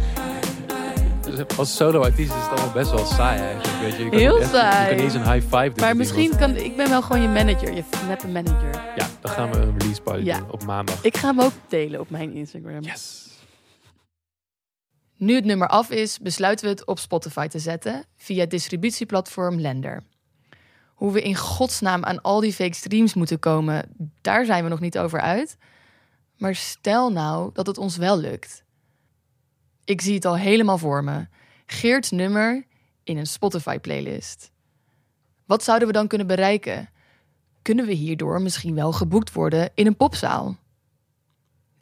Dus 1.24 1.56
Als 1.58 1.76
solo-artiest 1.76 2.30
is 2.34 2.36
het 2.42 2.50
allemaal 2.50 2.72
best 2.72 2.90
wel 2.90 3.04
saai 3.04 3.40
eigenlijk. 3.40 3.80
Weet 3.80 3.96
je. 3.96 4.04
Je 4.04 4.10
kan 4.10 4.18
Heel 4.18 4.38
echt- 4.40 4.50
Je 4.50 4.56
saai. 4.56 4.86
kan 4.86 4.94
niet 4.96 5.04
eens 5.04 5.14
een 5.26 5.32
high 5.32 5.46
five 5.56 5.68
doen. 5.68 5.84
Maar 5.84 5.96
misschien 5.96 6.36
kan... 6.36 6.56
Ik 6.56 6.76
ben 6.76 6.88
wel 6.88 7.02
gewoon 7.02 7.22
je 7.22 7.28
manager. 7.28 7.74
Je 7.74 7.82
neppe 8.06 8.28
manager. 8.28 8.70
Ja, 8.96 9.06
dan 9.20 9.30
gaan 9.30 9.50
we 9.52 9.58
een 9.58 9.78
release 9.78 10.02
party 10.02 10.22
Ja. 10.24 10.38
doen 10.38 10.50
op 10.50 10.64
maandag. 10.64 11.04
Ik 11.04 11.16
ga 11.16 11.28
hem 11.28 11.40
ook 11.40 11.52
delen 11.68 12.00
op 12.00 12.10
mijn 12.10 12.32
Instagram. 12.34 12.82
Yes. 12.82 13.28
Nu 15.16 15.34
het 15.34 15.44
nummer 15.44 15.68
af 15.68 15.90
is, 15.90 16.18
besluiten 16.18 16.64
we 16.64 16.70
het 16.72 16.86
op 16.86 16.98
Spotify 16.98 17.46
te 17.46 17.58
zetten 17.58 18.04
via 18.16 18.40
het 18.40 18.50
distributieplatform 18.50 19.60
Lender. 19.60 20.02
Hoe 21.00 21.12
we 21.12 21.22
in 21.22 21.36
godsnaam 21.36 22.04
aan 22.04 22.22
al 22.22 22.40
die 22.40 22.52
fake 22.52 22.74
streams 22.74 23.14
moeten 23.14 23.38
komen, 23.38 23.88
daar 24.20 24.44
zijn 24.44 24.64
we 24.64 24.70
nog 24.70 24.80
niet 24.80 24.98
over 24.98 25.20
uit. 25.20 25.56
Maar 26.36 26.54
stel 26.54 27.12
nou 27.12 27.50
dat 27.52 27.66
het 27.66 27.78
ons 27.78 27.96
wel 27.96 28.18
lukt. 28.18 28.64
Ik 29.84 30.00
zie 30.00 30.14
het 30.14 30.24
al 30.24 30.36
helemaal 30.36 30.78
voor 30.78 31.04
me. 31.04 31.26
Geert's 31.66 32.10
nummer 32.10 32.66
in 33.04 33.16
een 33.18 33.26
Spotify-playlist. 33.26 34.50
Wat 35.46 35.64
zouden 35.64 35.88
we 35.88 35.94
dan 35.94 36.06
kunnen 36.06 36.26
bereiken? 36.26 36.90
Kunnen 37.62 37.86
we 37.86 37.92
hierdoor 37.92 38.42
misschien 38.42 38.74
wel 38.74 38.92
geboekt 38.92 39.32
worden 39.32 39.70
in 39.74 39.86
een 39.86 39.96
popzaal? 39.96 40.56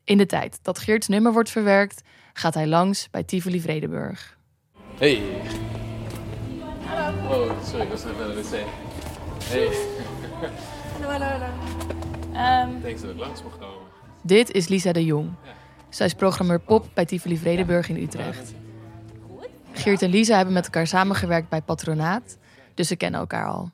In 0.04 0.18
de 0.18 0.26
tijd 0.26 0.59
dat 0.62 0.78
Geert's 0.78 1.09
nummer 1.09 1.33
wordt 1.33 1.50
verwerkt, 1.50 2.02
gaat 2.33 2.54
hij 2.54 2.66
langs 2.66 3.11
bij 3.11 3.22
Tivoli 3.22 3.61
Vredenburg. 3.61 4.38
Hey. 4.98 5.22
Oh, 7.28 7.64
sorry, 7.64 7.83
ik 7.83 7.90
was 7.90 8.04
net 8.04 8.18
naar 8.18 8.28
de 8.28 8.35
wc. 8.35 8.66
Hey. 9.48 9.66
Hallo, 10.92 11.08
hallo, 11.08 11.24
hallo. 11.24 11.46
Ehm, 12.32 12.80
Thanks 12.82 13.00
dat 13.00 13.11
ik 13.11 13.16
langs 13.16 13.42
mocht 13.42 13.58
komen. 13.58 13.87
Dit 14.22 14.50
is 14.50 14.68
Lisa 14.68 14.92
de 14.92 15.04
Jong. 15.04 15.30
Zij 15.88 16.06
is 16.06 16.14
programmeur 16.14 16.61
pop 16.61 16.87
bij 16.94 17.04
Tivoli 17.04 17.38
Vredenburg 17.38 17.88
in 17.88 17.96
Utrecht. 17.96 18.54
Geert 19.72 20.02
en 20.02 20.11
Lisa 20.11 20.37
hebben 20.37 20.54
met 20.54 20.64
elkaar 20.64 20.87
samengewerkt 20.87 21.48
bij 21.48 21.62
Patronaat, 21.62 22.38
dus 22.74 22.88
ze 22.88 22.96
kennen 22.96 23.20
elkaar 23.20 23.46
al. 23.46 23.70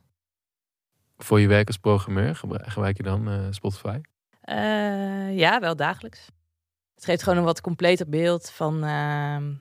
Voor 1.19 1.41
je 1.41 1.47
werk 1.49 1.67
als 1.67 1.77
programmeur 1.79 2.37
gebru- 2.37 2.65
gebruik 2.71 2.97
je 2.97 3.03
dan 3.03 3.29
eh, 3.29 3.39
Spotify? 3.51 3.99
Eh, 4.41 5.37
ja, 5.37 5.61
wel 5.61 5.77
dagelijks. 5.77 6.27
Het 6.95 7.05
geeft 7.05 7.23
gewoon 7.23 7.39
een 7.39 7.45
wat 7.45 7.61
completer 7.61 8.09
beeld 8.09 8.51
van, 8.51 8.75
ehm, 8.85 9.53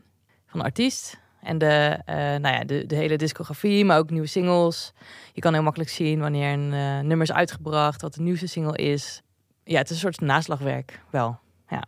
van 0.46 0.60
de 0.60 0.64
artiest. 0.66 1.22
En 1.44 1.58
de, 1.58 2.02
eh, 2.06 2.16
nou 2.16 2.48
ja, 2.48 2.64
de, 2.64 2.86
de 2.86 2.96
hele 2.96 3.18
discografie, 3.18 3.86
maar 3.86 3.98
ook 3.98 4.10
nieuwe 4.10 4.28
singles. 4.28 4.94
Je 5.34 5.42
kan 5.42 5.54
heel 5.54 5.64
makkelijk 5.64 5.90
zien 5.90 6.20
wanneer 6.20 6.54
een 6.54 6.74
eh, 6.74 7.00
nummer 7.00 7.22
is 7.22 7.32
uitgebracht, 7.32 8.02
wat 8.02 8.14
de 8.14 8.22
nieuwste 8.22 8.48
single 8.48 8.78
is. 8.78 9.22
Ja, 9.64 9.78
het 9.78 9.90
is 9.90 9.96
een 9.96 10.02
soort 10.02 10.22
naslagwerk 10.22 11.00
wel. 11.10 11.40
Ja. 11.68 11.84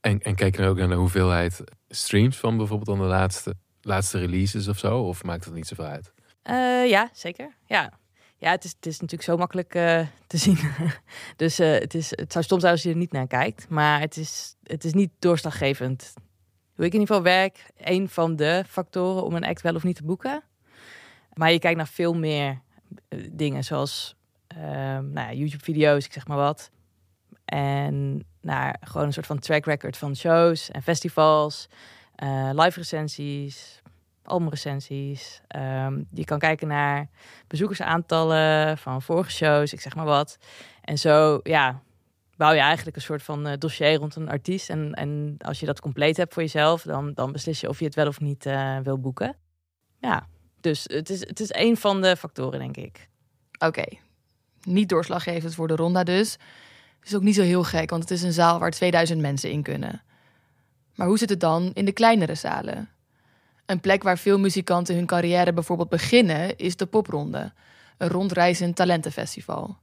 En, 0.00 0.20
en 0.20 0.34
kijk 0.34 0.56
je 0.56 0.66
ook 0.66 0.76
naar 0.76 0.88
de 0.88 0.94
hoeveelheid 0.94 1.64
streams 1.88 2.36
van 2.36 2.56
bijvoorbeeld 2.56 2.88
dan 2.88 2.98
de 2.98 3.12
laatste, 3.14 3.54
laatste 3.80 4.18
releases 4.18 4.68
of 4.68 4.78
zo? 4.78 4.98
Of 4.98 5.24
maakt 5.24 5.44
dat 5.44 5.54
niet 5.54 5.66
zoveel 5.66 5.84
uit? 5.84 6.12
Eh, 6.42 6.88
ja, 6.88 7.10
zeker. 7.12 7.54
Ja, 7.66 7.92
ja 8.36 8.50
het, 8.50 8.64
is, 8.64 8.70
het 8.70 8.86
is 8.86 9.00
natuurlijk 9.00 9.28
zo 9.30 9.36
makkelijk 9.36 9.70
te 10.26 10.36
zien. 10.46 10.58
dus 11.36 11.58
het, 11.58 11.94
is, 11.94 12.10
het 12.10 12.32
zou 12.32 12.44
stom 12.44 12.60
zijn 12.60 12.72
als 12.72 12.82
je 12.82 12.90
er 12.90 12.96
niet 12.96 13.12
naar 13.12 13.26
kijkt. 13.26 13.68
Maar 13.68 14.00
het 14.00 14.16
is, 14.16 14.56
het 14.62 14.84
is 14.84 14.92
niet 14.92 15.10
doorslaggevend. 15.18 16.12
Hoe 16.80 16.88
ik 16.88 16.94
in 16.94 17.00
ieder 17.00 17.16
geval 17.16 17.32
werk, 17.32 17.70
een 17.76 18.08
van 18.08 18.36
de 18.36 18.64
factoren 18.68 19.24
om 19.24 19.34
een 19.34 19.44
act 19.44 19.60
wel 19.60 19.74
of 19.74 19.82
niet 19.82 19.96
te 19.96 20.04
boeken. 20.04 20.42
Maar 21.32 21.52
je 21.52 21.58
kijkt 21.58 21.76
naar 21.76 21.88
veel 21.88 22.14
meer 22.14 22.60
eh, 23.08 23.18
dingen, 23.32 23.64
zoals 23.64 24.16
ehm, 24.46 25.10
nou 25.12 25.28
ja, 25.28 25.32
YouTube-video's, 25.32 26.04
ik 26.04 26.12
zeg 26.12 26.26
maar 26.26 26.36
wat. 26.36 26.70
En 27.44 28.24
naar 28.40 28.76
gewoon 28.80 29.06
een 29.06 29.12
soort 29.12 29.26
van 29.26 29.38
track 29.38 29.64
record 29.64 29.96
van 29.96 30.16
shows 30.16 30.70
en 30.70 30.82
festivals, 30.82 31.68
eh, 32.14 32.50
live 32.52 32.78
recensies, 32.78 33.82
albumrecensies. 34.22 35.40
Ehm, 35.46 36.02
je 36.12 36.24
kan 36.24 36.38
kijken 36.38 36.68
naar 36.68 37.08
bezoekersaantallen 37.46 38.78
van 38.78 39.02
vorige 39.02 39.30
shows, 39.30 39.72
ik 39.72 39.80
zeg 39.80 39.94
maar 39.94 40.04
wat. 40.04 40.38
En 40.80 40.98
zo, 40.98 41.40
ja, 41.42 41.82
bouw 42.40 42.52
je 42.52 42.60
eigenlijk 42.60 42.96
een 42.96 43.02
soort 43.02 43.22
van 43.22 43.46
eh, 43.46 43.58
dossier 43.58 43.94
rond 43.94 44.16
een 44.16 44.28
artiest. 44.28 44.70
En, 44.70 44.94
en 44.94 45.36
als 45.38 45.60
je 45.60 45.66
dat 45.66 45.80
compleet 45.80 46.16
hebt 46.16 46.34
voor 46.34 46.42
jezelf, 46.42 46.82
dan, 46.82 47.12
dan 47.14 47.32
beslis 47.32 47.60
je 47.60 47.68
of 47.68 47.78
je 47.78 47.84
het 47.84 47.94
wel 47.94 48.06
of 48.06 48.20
niet 48.20 48.46
eh, 48.46 48.78
wil 48.78 48.98
boeken. 49.00 49.36
Ja, 49.98 50.26
dus 50.60 50.84
het 50.86 51.10
is, 51.10 51.20
het 51.20 51.40
is 51.40 51.54
een 51.54 51.76
van 51.76 52.00
de 52.02 52.16
factoren, 52.16 52.58
denk 52.58 52.76
ik. 52.76 53.08
Oké, 53.58 53.84
niet 54.62 54.88
doorslaggevend 54.88 55.54
voor 55.54 55.68
de 55.68 55.76
ronda 55.76 56.04
dus. 56.04 56.32
Het 56.98 57.08
is 57.08 57.14
ook 57.14 57.22
niet 57.22 57.34
zo 57.34 57.42
heel 57.42 57.64
gek, 57.64 57.90
want 57.90 58.02
het 58.02 58.10
is 58.10 58.22
een 58.22 58.32
zaal 58.32 58.58
waar 58.58 58.70
2000 58.70 59.20
mensen 59.20 59.50
in 59.50 59.62
kunnen. 59.62 60.02
Maar 60.94 61.06
hoe 61.06 61.18
zit 61.18 61.30
het 61.30 61.40
dan 61.40 61.70
in 61.74 61.84
de 61.84 61.92
kleinere 61.92 62.34
zalen? 62.34 62.88
Een 63.66 63.80
plek 63.80 64.02
waar 64.02 64.18
veel 64.18 64.38
muzikanten 64.38 64.94
hun 64.94 65.06
carrière 65.06 65.52
bijvoorbeeld 65.52 65.88
beginnen 65.88 66.56
is 66.56 66.76
de 66.76 66.86
popronde, 66.86 67.52
een 67.98 68.08
rondreizend 68.08 68.76
talentenfestival. 68.76 69.78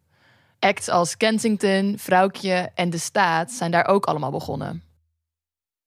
Acts 0.59 0.89
als 0.89 1.17
Kensington, 1.17 1.95
Vrouwtje 1.97 2.71
en 2.75 2.89
De 2.89 2.97
Staat 2.97 3.51
zijn 3.51 3.71
daar 3.71 3.87
ook 3.87 4.05
allemaal 4.05 4.31
begonnen. 4.31 4.83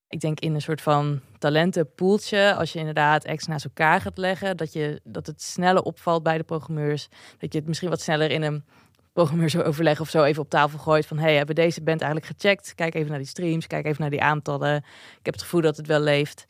Ik 0.09 0.21
denk 0.21 0.41
in 0.41 0.55
een 0.55 0.63
soort 0.63 0.81
van 0.81 1.21
talentenpoeltje, 1.39 2.55
als 2.55 2.73
je 2.73 2.79
inderdaad 2.79 3.27
acts 3.27 3.47
naast 3.47 3.65
elkaar 3.65 4.01
gaat 4.01 4.19
leggen, 4.19 4.57
dat, 4.57 4.73
je, 4.73 5.01
dat 5.05 5.27
het 5.27 5.43
sneller 5.43 5.83
opvalt 5.83 6.23
bij 6.23 6.39
de 6.39 6.45
programmeurs. 6.45 7.09
Dat 7.39 7.53
je 7.53 7.59
het 7.59 7.69
misschien 7.69 7.89
wat 7.89 8.01
sneller 8.01 8.31
in 8.31 8.43
een 8.43 8.65
programmeursoverleg 9.13 10.01
of 10.01 10.09
zo 10.09 10.23
even 10.23 10.43
op 10.43 10.51
tafel 10.51 10.79
gooit 10.79 11.07
van 11.07 11.19
hey, 11.19 11.37
hebben 11.37 11.55
deze 11.55 11.83
band 11.83 12.01
eigenlijk 12.01 12.33
gecheckt? 12.33 12.75
Kijk 12.75 12.95
even 12.95 13.09
naar 13.09 13.19
die 13.19 13.27
streams, 13.27 13.67
kijk 13.67 13.87
even 13.87 14.01
naar 14.01 14.11
die 14.11 14.23
aantallen. 14.23 14.77
Ik 15.19 15.25
heb 15.25 15.35
het 15.35 15.43
gevoel 15.43 15.61
dat 15.61 15.77
het 15.77 15.87
wel 15.87 16.01
leeft. 16.01 16.45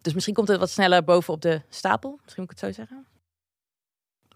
Dus 0.00 0.14
misschien 0.14 0.34
komt 0.34 0.48
het 0.48 0.58
wat 0.58 0.70
sneller 0.70 1.04
boven 1.04 1.34
op 1.34 1.42
de 1.42 1.62
stapel, 1.68 2.18
misschien 2.22 2.42
moet 2.42 2.52
ik 2.52 2.60
het 2.60 2.68
zo 2.68 2.80
zeggen. 2.82 3.06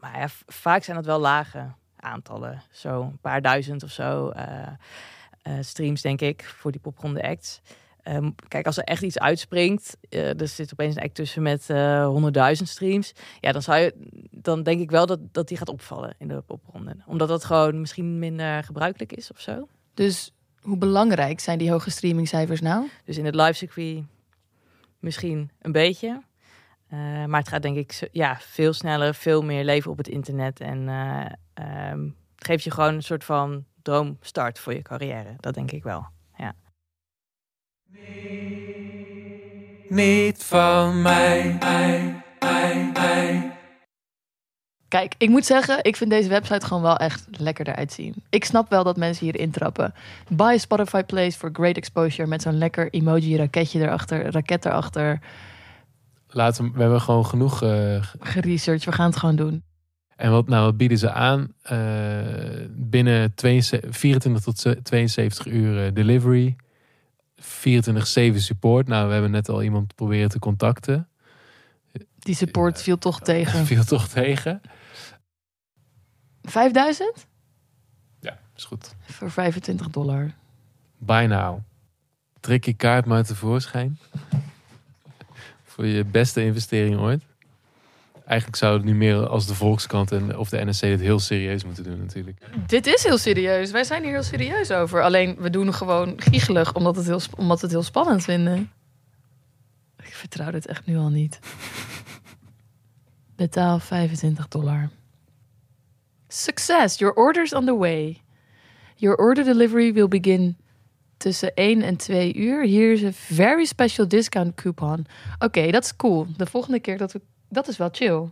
Maar 0.00 0.18
ja, 0.18 0.28
vaak 0.46 0.82
zijn 0.82 0.96
het 0.96 1.06
wel 1.06 1.18
lage 1.18 1.72
aantallen. 2.02 2.62
Zo 2.70 3.02
een 3.02 3.18
paar 3.20 3.42
duizend 3.42 3.82
of 3.82 3.90
zo 3.90 4.28
eh, 4.28 4.66
eh, 5.42 5.54
streams, 5.60 6.02
denk 6.02 6.20
ik, 6.20 6.44
voor 6.44 6.70
die 6.70 6.80
popronde 6.80 7.22
acts. 7.22 7.60
Ehm, 8.02 8.30
kijk, 8.48 8.66
als 8.66 8.76
er 8.76 8.84
echt 8.84 9.02
iets 9.02 9.18
uitspringt, 9.18 9.96
eh, 10.08 10.40
er 10.40 10.48
zit 10.48 10.72
opeens 10.72 10.96
een 10.96 11.02
act 11.02 11.14
tussen 11.14 11.42
met 11.42 11.70
eh 11.70 12.06
100.000 12.06 12.68
streams. 12.68 13.12
Ja, 13.40 13.52
dan, 13.52 13.62
zou 13.62 13.78
je, 13.78 13.94
dan 14.30 14.62
denk 14.62 14.80
ik 14.80 14.90
wel 14.90 15.06
dat, 15.06 15.18
dat 15.32 15.48
die 15.48 15.56
gaat 15.56 15.68
opvallen 15.68 16.14
in 16.18 16.28
de 16.28 16.40
popronde. 16.40 16.96
Omdat 17.06 17.28
dat 17.28 17.44
gewoon 17.44 17.80
misschien 17.80 18.18
minder 18.18 18.64
gebruikelijk 18.64 19.12
is 19.12 19.30
of 19.30 19.40
zo. 19.40 19.68
Dus 19.94 20.32
hoe 20.60 20.76
belangrijk 20.76 21.40
zijn 21.40 21.58
die 21.58 21.70
hoge 21.70 21.90
streamingcijfers 21.90 22.60
nou? 22.60 22.88
Dus 23.04 23.18
in 23.18 23.24
het 23.24 23.34
live 23.34 23.52
circuit 23.52 24.04
misschien 24.98 25.50
een 25.60 25.72
beetje. 25.72 26.22
Eh, 26.90 27.24
maar 27.24 27.40
het 27.40 27.48
gaat 27.48 27.62
denk 27.62 27.76
ik 27.76 28.08
ja, 28.12 28.38
veel 28.40 28.72
sneller, 28.72 29.14
veel 29.14 29.42
meer 29.42 29.64
leven 29.64 29.90
op 29.90 29.96
het 29.96 30.08
internet. 30.08 30.60
En 30.60 30.88
eh, 30.88 31.26
ehm, 31.54 32.04
het 32.34 32.46
geeft 32.46 32.64
je 32.64 32.70
gewoon 32.70 32.94
een 32.94 33.02
soort 33.02 33.24
van 33.24 33.64
droomstart 33.82 34.58
voor 34.58 34.74
je 34.74 34.82
carrière. 34.82 35.34
Dat 35.36 35.54
denk 35.54 35.70
ik 35.70 35.82
wel. 35.82 36.06
Ja. 36.36 36.54
Niet 39.88 40.44
van 40.44 41.02
mij. 41.02 41.58
Kijk, 44.90 45.14
ik 45.18 45.28
moet 45.28 45.46
zeggen, 45.46 45.78
ik 45.82 45.96
vind 45.96 46.10
deze 46.10 46.28
website 46.28 46.66
gewoon 46.66 46.82
wel 46.82 46.96
echt 46.96 47.26
lekker 47.30 47.68
eruit 47.68 47.92
zien. 47.92 48.14
Ik 48.30 48.44
snap 48.44 48.70
wel 48.70 48.84
dat 48.84 48.96
mensen 48.96 49.24
hier 49.24 49.38
intrappen. 49.38 49.94
Buy 50.28 50.46
a 50.46 50.58
Spotify 50.58 51.02
Plays 51.02 51.36
for 51.36 51.50
great 51.52 51.76
exposure 51.76 52.28
met 52.28 52.42
zo'n 52.42 52.58
lekker 52.58 52.90
emoji 52.90 53.36
raketje 53.36 53.80
erachter, 53.80 54.30
raket 54.30 54.64
erachter. 54.64 55.20
Laten 56.30 56.64
we, 56.64 56.70
we 56.70 56.80
hebben 56.80 57.00
gewoon 57.00 57.26
genoeg. 57.26 57.58
Geresearch, 58.20 58.84
we 58.84 58.92
gaan 58.92 59.06
het 59.10 59.16
gewoon 59.18 59.36
doen. 59.36 59.62
en 60.16 60.30
wat, 60.30 60.48
nou, 60.48 60.64
wat 60.64 60.76
bieden 60.76 60.98
ze 60.98 61.12
aan? 61.12 61.52
Eh, 61.62 61.78
binnen 62.70 63.34
72 63.34 63.96
24 63.98 64.42
tot 64.42 64.58
ze- 64.58 64.80
72 64.82 65.46
uur 65.46 65.86
eh, 65.86 65.94
delivery. 65.94 66.56
24-7 67.36 68.40
support. 68.40 68.88
Nou, 68.88 69.06
we 69.06 69.12
hebben 69.12 69.30
net 69.30 69.48
al 69.48 69.62
iemand 69.62 69.94
proberen 69.94 70.28
te 70.28 70.38
contacten. 70.38 71.08
Die 72.18 72.34
support 72.34 72.82
viel 72.82 72.98
toch 72.98 73.20
tegen. 73.20 73.66
Viel 73.66 73.84
toch 73.84 74.08
tegen. 74.08 74.60
5000? 76.42 77.26
Ja, 78.20 78.38
is 78.56 78.64
goed. 78.64 78.94
Voor 79.02 79.30
25 79.30 79.90
dollar. 79.90 80.30
Buy 80.98 81.24
now. 81.24 81.58
Trek 82.40 82.64
je 82.64 82.72
kaart 82.74 83.06
maar 83.06 83.24
tevoorschijn. 83.24 83.98
Je 85.86 86.04
beste 86.04 86.44
investering 86.44 86.98
ooit. 86.98 87.22
Eigenlijk 88.26 88.58
zou 88.60 88.74
het 88.74 88.84
nu 88.84 88.94
meer 88.94 89.28
als 89.28 89.46
de 89.46 89.54
Volkskrant 89.54 90.12
en, 90.12 90.38
of 90.38 90.48
de 90.48 90.64
NSC 90.64 90.80
het 90.80 91.00
heel 91.00 91.18
serieus 91.18 91.64
moeten 91.64 91.84
doen 91.84 91.98
natuurlijk. 91.98 92.38
Dit 92.66 92.86
is 92.86 93.02
heel 93.02 93.18
serieus. 93.18 93.70
Wij 93.70 93.84
zijn 93.84 94.02
hier 94.02 94.12
heel 94.12 94.22
serieus 94.22 94.70
over. 94.70 95.02
Alleen 95.02 95.36
we 95.38 95.50
doen 95.50 95.74
gewoon 95.74 96.14
giechelig 96.16 96.74
omdat, 96.74 96.96
het 96.96 97.06
heel, 97.06 97.20
omdat 97.36 97.60
het 97.60 97.70
heel 97.70 97.82
spannend 97.82 98.24
vinden. 98.24 98.72
Ik 100.02 100.14
vertrouw 100.14 100.50
dit 100.50 100.66
echt 100.66 100.86
nu 100.86 100.96
al 100.96 101.08
niet. 101.08 101.38
Betaal 103.36 103.78
25 103.78 104.48
dollar. 104.48 104.90
Success! 106.28 106.98
Your 106.98 107.14
order's 107.14 107.54
on 107.54 107.64
the 107.64 107.76
way. 107.76 108.20
Your 108.94 109.16
order 109.16 109.44
delivery 109.44 109.92
will 109.92 110.08
begin 110.08 110.56
tussen 111.20 111.54
1 111.54 111.82
en 111.82 111.96
2 111.96 112.34
uur. 112.34 112.64
Hier 112.64 112.92
is 112.92 113.02
een 113.02 113.12
very 113.14 113.64
special 113.64 114.08
discount 114.08 114.54
coupon. 114.54 115.06
Oké, 115.38 115.70
dat 115.70 115.84
is 115.84 115.96
cool. 115.96 116.26
De 116.36 116.46
volgende 116.46 116.80
keer 116.80 116.98
dat 116.98 117.12
we... 117.12 117.20
Dat 117.48 117.68
is 117.68 117.76
wel 117.76 117.88
chill. 117.92 118.28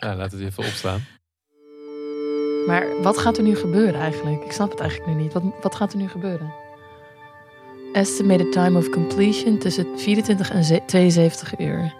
Nou, 0.00 0.16
laten 0.16 0.38
we 0.38 0.44
het 0.44 0.52
even 0.52 0.64
opstaan. 0.64 1.04
Maar 2.66 3.02
wat 3.02 3.18
gaat 3.18 3.36
er 3.36 3.42
nu 3.42 3.56
gebeuren 3.56 4.00
eigenlijk? 4.00 4.44
Ik 4.44 4.52
snap 4.52 4.70
het 4.70 4.80
eigenlijk 4.80 5.10
nu 5.16 5.22
niet. 5.22 5.32
Wat, 5.32 5.42
wat 5.62 5.74
gaat 5.74 5.92
er 5.92 5.98
nu 5.98 6.08
gebeuren? 6.08 6.52
Estimated 7.92 8.52
time 8.52 8.78
of 8.78 8.88
completion 8.90 9.58
tussen 9.58 9.86
24 9.98 10.50
en 10.50 10.64
ze- 10.64 10.82
72 10.86 11.58
uur. 11.58 11.94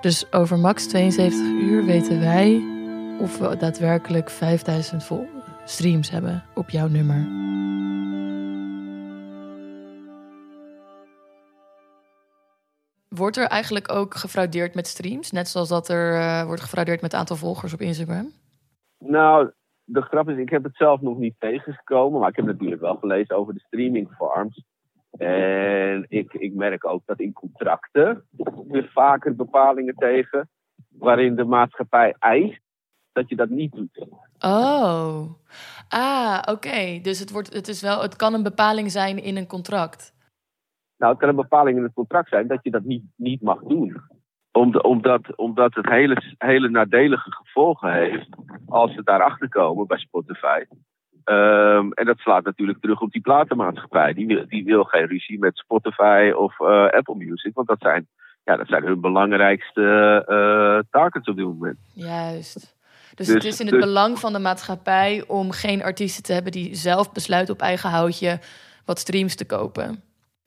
Dus 0.00 0.32
over 0.32 0.58
max 0.58 0.86
72 0.86 1.40
uur 1.40 1.84
weten 1.84 2.20
wij 2.20 2.62
of 3.20 3.38
we 3.38 3.56
daadwerkelijk 3.56 4.30
5000 4.30 5.04
vol 5.04 5.28
streams 5.70 6.10
hebben 6.10 6.44
op 6.54 6.70
jouw 6.70 6.88
nummer. 6.88 7.38
Wordt 13.08 13.36
er 13.36 13.46
eigenlijk 13.46 13.92
ook 13.92 14.14
gefraudeerd 14.14 14.74
met 14.74 14.86
streams? 14.86 15.30
Net 15.30 15.48
zoals 15.48 15.68
dat 15.68 15.88
er 15.88 16.14
eh, 16.14 16.44
wordt 16.46 16.60
gefraudeerd 16.60 17.00
met 17.00 17.10
het 17.10 17.20
aantal 17.20 17.36
volgers 17.36 17.72
op 17.72 17.80
Instagram? 17.80 18.32
Nou, 18.98 19.50
de 19.84 20.02
grap 20.02 20.28
is, 20.28 20.36
ik 20.36 20.50
heb 20.50 20.62
het 20.62 20.76
zelf 20.76 21.00
nog 21.00 21.18
niet 21.18 21.34
tegengekomen, 21.38 22.20
maar 22.20 22.28
ik 22.28 22.36
heb 22.36 22.44
natuurlijk 22.44 22.80
wel 22.80 22.96
gelezen 22.96 23.36
over 23.36 23.54
de 23.54 23.60
streaming 23.66 24.10
farms. 24.16 24.64
En 25.18 26.06
ik, 26.08 26.32
ik 26.32 26.54
merk 26.54 26.86
ook 26.86 27.02
dat 27.06 27.20
in 27.20 27.32
contracten 27.32 28.24
weer 28.68 28.90
vaker 28.92 29.36
bepalingen 29.36 29.94
tegen 29.94 30.48
waarin 30.88 31.34
de 31.34 31.44
maatschappij 31.44 32.14
eist 32.18 32.60
dat 33.12 33.28
je 33.28 33.36
dat 33.36 33.48
niet 33.48 33.72
doet. 33.72 34.06
Oh. 34.40 35.22
Ah, 35.88 36.42
oké. 36.44 36.98
Dus 37.02 37.18
het, 37.18 37.30
wordt, 37.30 37.52
het, 37.52 37.68
is 37.68 37.80
wel, 37.82 38.02
het 38.02 38.16
kan 38.16 38.34
een 38.34 38.42
bepaling 38.42 38.90
zijn 38.90 39.22
in 39.22 39.36
een 39.36 39.46
contract. 39.46 40.14
Nou, 40.96 41.12
het 41.12 41.20
kan 41.20 41.28
een 41.28 41.36
bepaling 41.36 41.76
in 41.76 41.82
het 41.82 41.92
contract 41.92 42.28
zijn 42.28 42.46
dat 42.46 42.58
je 42.62 42.70
dat 42.70 42.82
niet, 42.82 43.04
niet 43.16 43.42
mag 43.42 43.60
doen. 43.62 44.02
Om 44.52 44.72
de- 44.72 44.82
omdat, 44.82 45.36
omdat 45.36 45.74
het 45.74 45.88
hele, 45.88 46.34
hele 46.38 46.68
nadelige 46.68 47.32
gevolgen 47.32 47.92
heeft 47.92 48.28
als 48.66 48.94
ze 48.94 49.02
daarachter 49.02 49.48
komen 49.48 49.86
bij 49.86 49.98
Spotify. 49.98 50.64
Ehm, 51.24 51.90
en 51.90 52.06
dat 52.06 52.18
slaat 52.18 52.44
natuurlijk 52.44 52.80
terug 52.80 53.00
op 53.00 53.10
die 53.10 53.20
platenmaatschappij. 53.20 54.12
Die 54.14 54.26
wil, 54.26 54.44
die 54.48 54.64
wil 54.64 54.84
geen 54.84 55.06
ruzie 55.06 55.38
met 55.38 55.58
Spotify 55.58 56.32
of 56.36 56.60
eh, 56.60 56.86
Apple 56.88 57.14
Music, 57.14 57.54
want 57.54 57.68
dat 57.68 57.80
zijn, 57.80 58.08
ja, 58.44 58.56
dat 58.56 58.66
zijn 58.66 58.84
hun 58.84 59.00
belangrijkste 59.00 59.82
eh, 60.26 60.90
targets 60.90 61.28
op 61.28 61.36
dit 61.36 61.44
moment. 61.44 61.78
Juist. 61.94 62.78
Dus, 63.20 63.28
Dus- 63.28 63.44
het 63.44 63.52
is 63.52 63.60
in 63.60 63.66
het 63.66 63.74
dus- 63.74 63.84
belang 63.84 64.18
van 64.18 64.32
de 64.32 64.38
maatschappij 64.38 65.24
om 65.26 65.50
geen 65.50 65.82
artiesten 65.82 66.22
te 66.22 66.32
hebben 66.32 66.52
die 66.52 66.74
zelf 66.74 67.12
besluiten 67.12 67.54
op 67.54 67.60
eigen 67.60 67.90
houtje 67.90 68.38
wat 68.84 68.98
streams 68.98 69.34
te 69.36 69.46
kopen. 69.46 70.02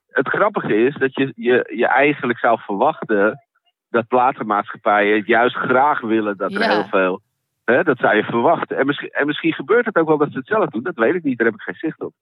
Het 0.08 0.28
grappige 0.28 0.76
is 0.76 0.96
dat 0.98 1.16
je, 1.16 1.34
je, 1.36 1.72
je 1.76 1.88
eigenlijk 1.88 2.40
zou 2.40 2.60
verwachten 2.60 3.44
dat 3.90 4.08
platenmaatschappijen 4.08 5.18
het 5.18 5.28
juist 5.28 5.56
graag 5.56 6.02
willen 6.02 6.38
dat 6.38 6.54
er 6.54 6.60
Ja. 6.60 6.70
heel 6.70 6.88
veel. 6.88 7.22
Hè, 7.64 7.84
dat 7.84 7.98
zou 7.98 8.16
je 8.16 8.24
verwachten. 8.24 8.78
En 8.78 8.86
misschien, 8.86 9.10
en 9.10 9.26
misschien 9.26 9.54
gebeurt 9.54 9.86
het 9.86 9.96
ook 9.96 10.08
wel 10.08 10.18
dat 10.18 10.32
ze 10.32 10.38
het 10.38 10.48
zelf 10.48 10.70
doen, 10.70 10.84
dat 10.84 10.96
weet 10.96 11.16
ik 11.16 11.24
niet, 11.24 11.38
daar 11.38 11.48
heb 11.48 11.56
ik 11.56 11.62
geen 11.62 11.90
zicht 11.90 12.02
op. 12.02 12.14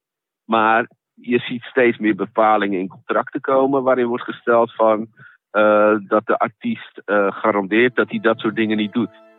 Maar 0.44 0.88
je 1.14 1.38
ziet 1.38 1.62
steeds 1.62 1.98
meer 1.98 2.14
bepalingen 2.14 2.78
in 2.78 2.88
contracten 2.88 3.40
komen 3.40 3.82
waarin 3.82 4.06
wordt 4.06 4.24
gesteld 4.24 4.74
van 4.74 5.06
eh, 5.50 5.94
dat 6.08 6.26
de 6.26 6.38
artiest 6.38 7.02
eh, 7.04 7.26
garandeert 7.30 7.96
dat 7.96 8.10
hij 8.10 8.20
dat 8.20 8.38
soort 8.38 8.56
dingen 8.56 8.76
niet 8.76 8.92
doet. 8.92 9.30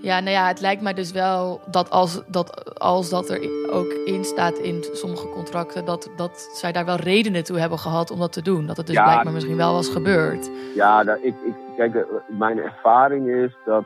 Ja, 0.00 0.20
nou 0.20 0.30
ja, 0.30 0.46
het 0.46 0.60
lijkt 0.60 0.82
mij 0.82 0.94
dus 0.94 1.12
wel 1.12 1.60
dat 1.66 1.90
als 1.90 2.22
dat, 2.26 2.78
als 2.80 3.10
dat 3.10 3.30
er 3.30 3.40
ook 3.72 3.92
in 4.04 4.24
staat 4.24 4.58
in 4.58 4.84
sommige 4.92 5.28
contracten, 5.28 5.84
dat, 5.84 6.10
dat 6.16 6.50
zij 6.54 6.72
daar 6.72 6.84
wel 6.84 6.96
redenen 6.96 7.44
toe 7.44 7.58
hebben 7.58 7.78
gehad 7.78 8.10
om 8.10 8.18
dat 8.18 8.32
te 8.32 8.42
doen. 8.42 8.66
Dat 8.66 8.76
het 8.76 8.86
dus 8.86 8.94
Ja. 8.96 9.02
blijkbaar 9.04 9.32
misschien 9.32 9.56
wel 9.56 9.72
was 9.72 9.88
gebeurd. 9.88 10.50
Ja, 10.74 11.02
nou, 11.02 11.18
ik, 11.22 11.34
ik, 11.44 11.54
kijk, 11.76 11.94
eh, 11.94 12.02
mijn 12.26 12.58
ervaring 12.58 13.28
is 13.28 13.56
dat 13.64 13.84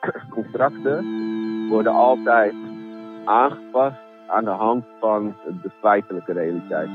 contracten 0.34 1.04
worden 1.68 1.92
altijd 1.92 2.54
aangepast 3.24 3.96
aan 4.26 4.44
de 4.44 4.50
hand 4.50 4.84
van 5.00 5.34
de 5.62 5.70
feitelijke 5.80 6.32
realiteit. 6.32 6.88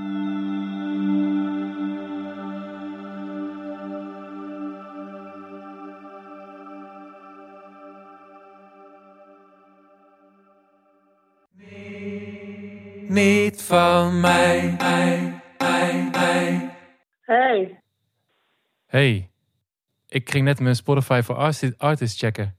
Niet 13.18 13.61
van 13.63 14.20
mij. 14.20 14.76
Hey, 17.22 17.80
Hey, 18.86 19.30
ik 20.07 20.30
ging 20.30 20.45
net 20.45 20.59
mijn 20.59 20.76
Spotify 20.76 21.22
voor 21.24 21.36
Artist, 21.36 21.78
artist 21.78 22.18
checken. 22.18 22.57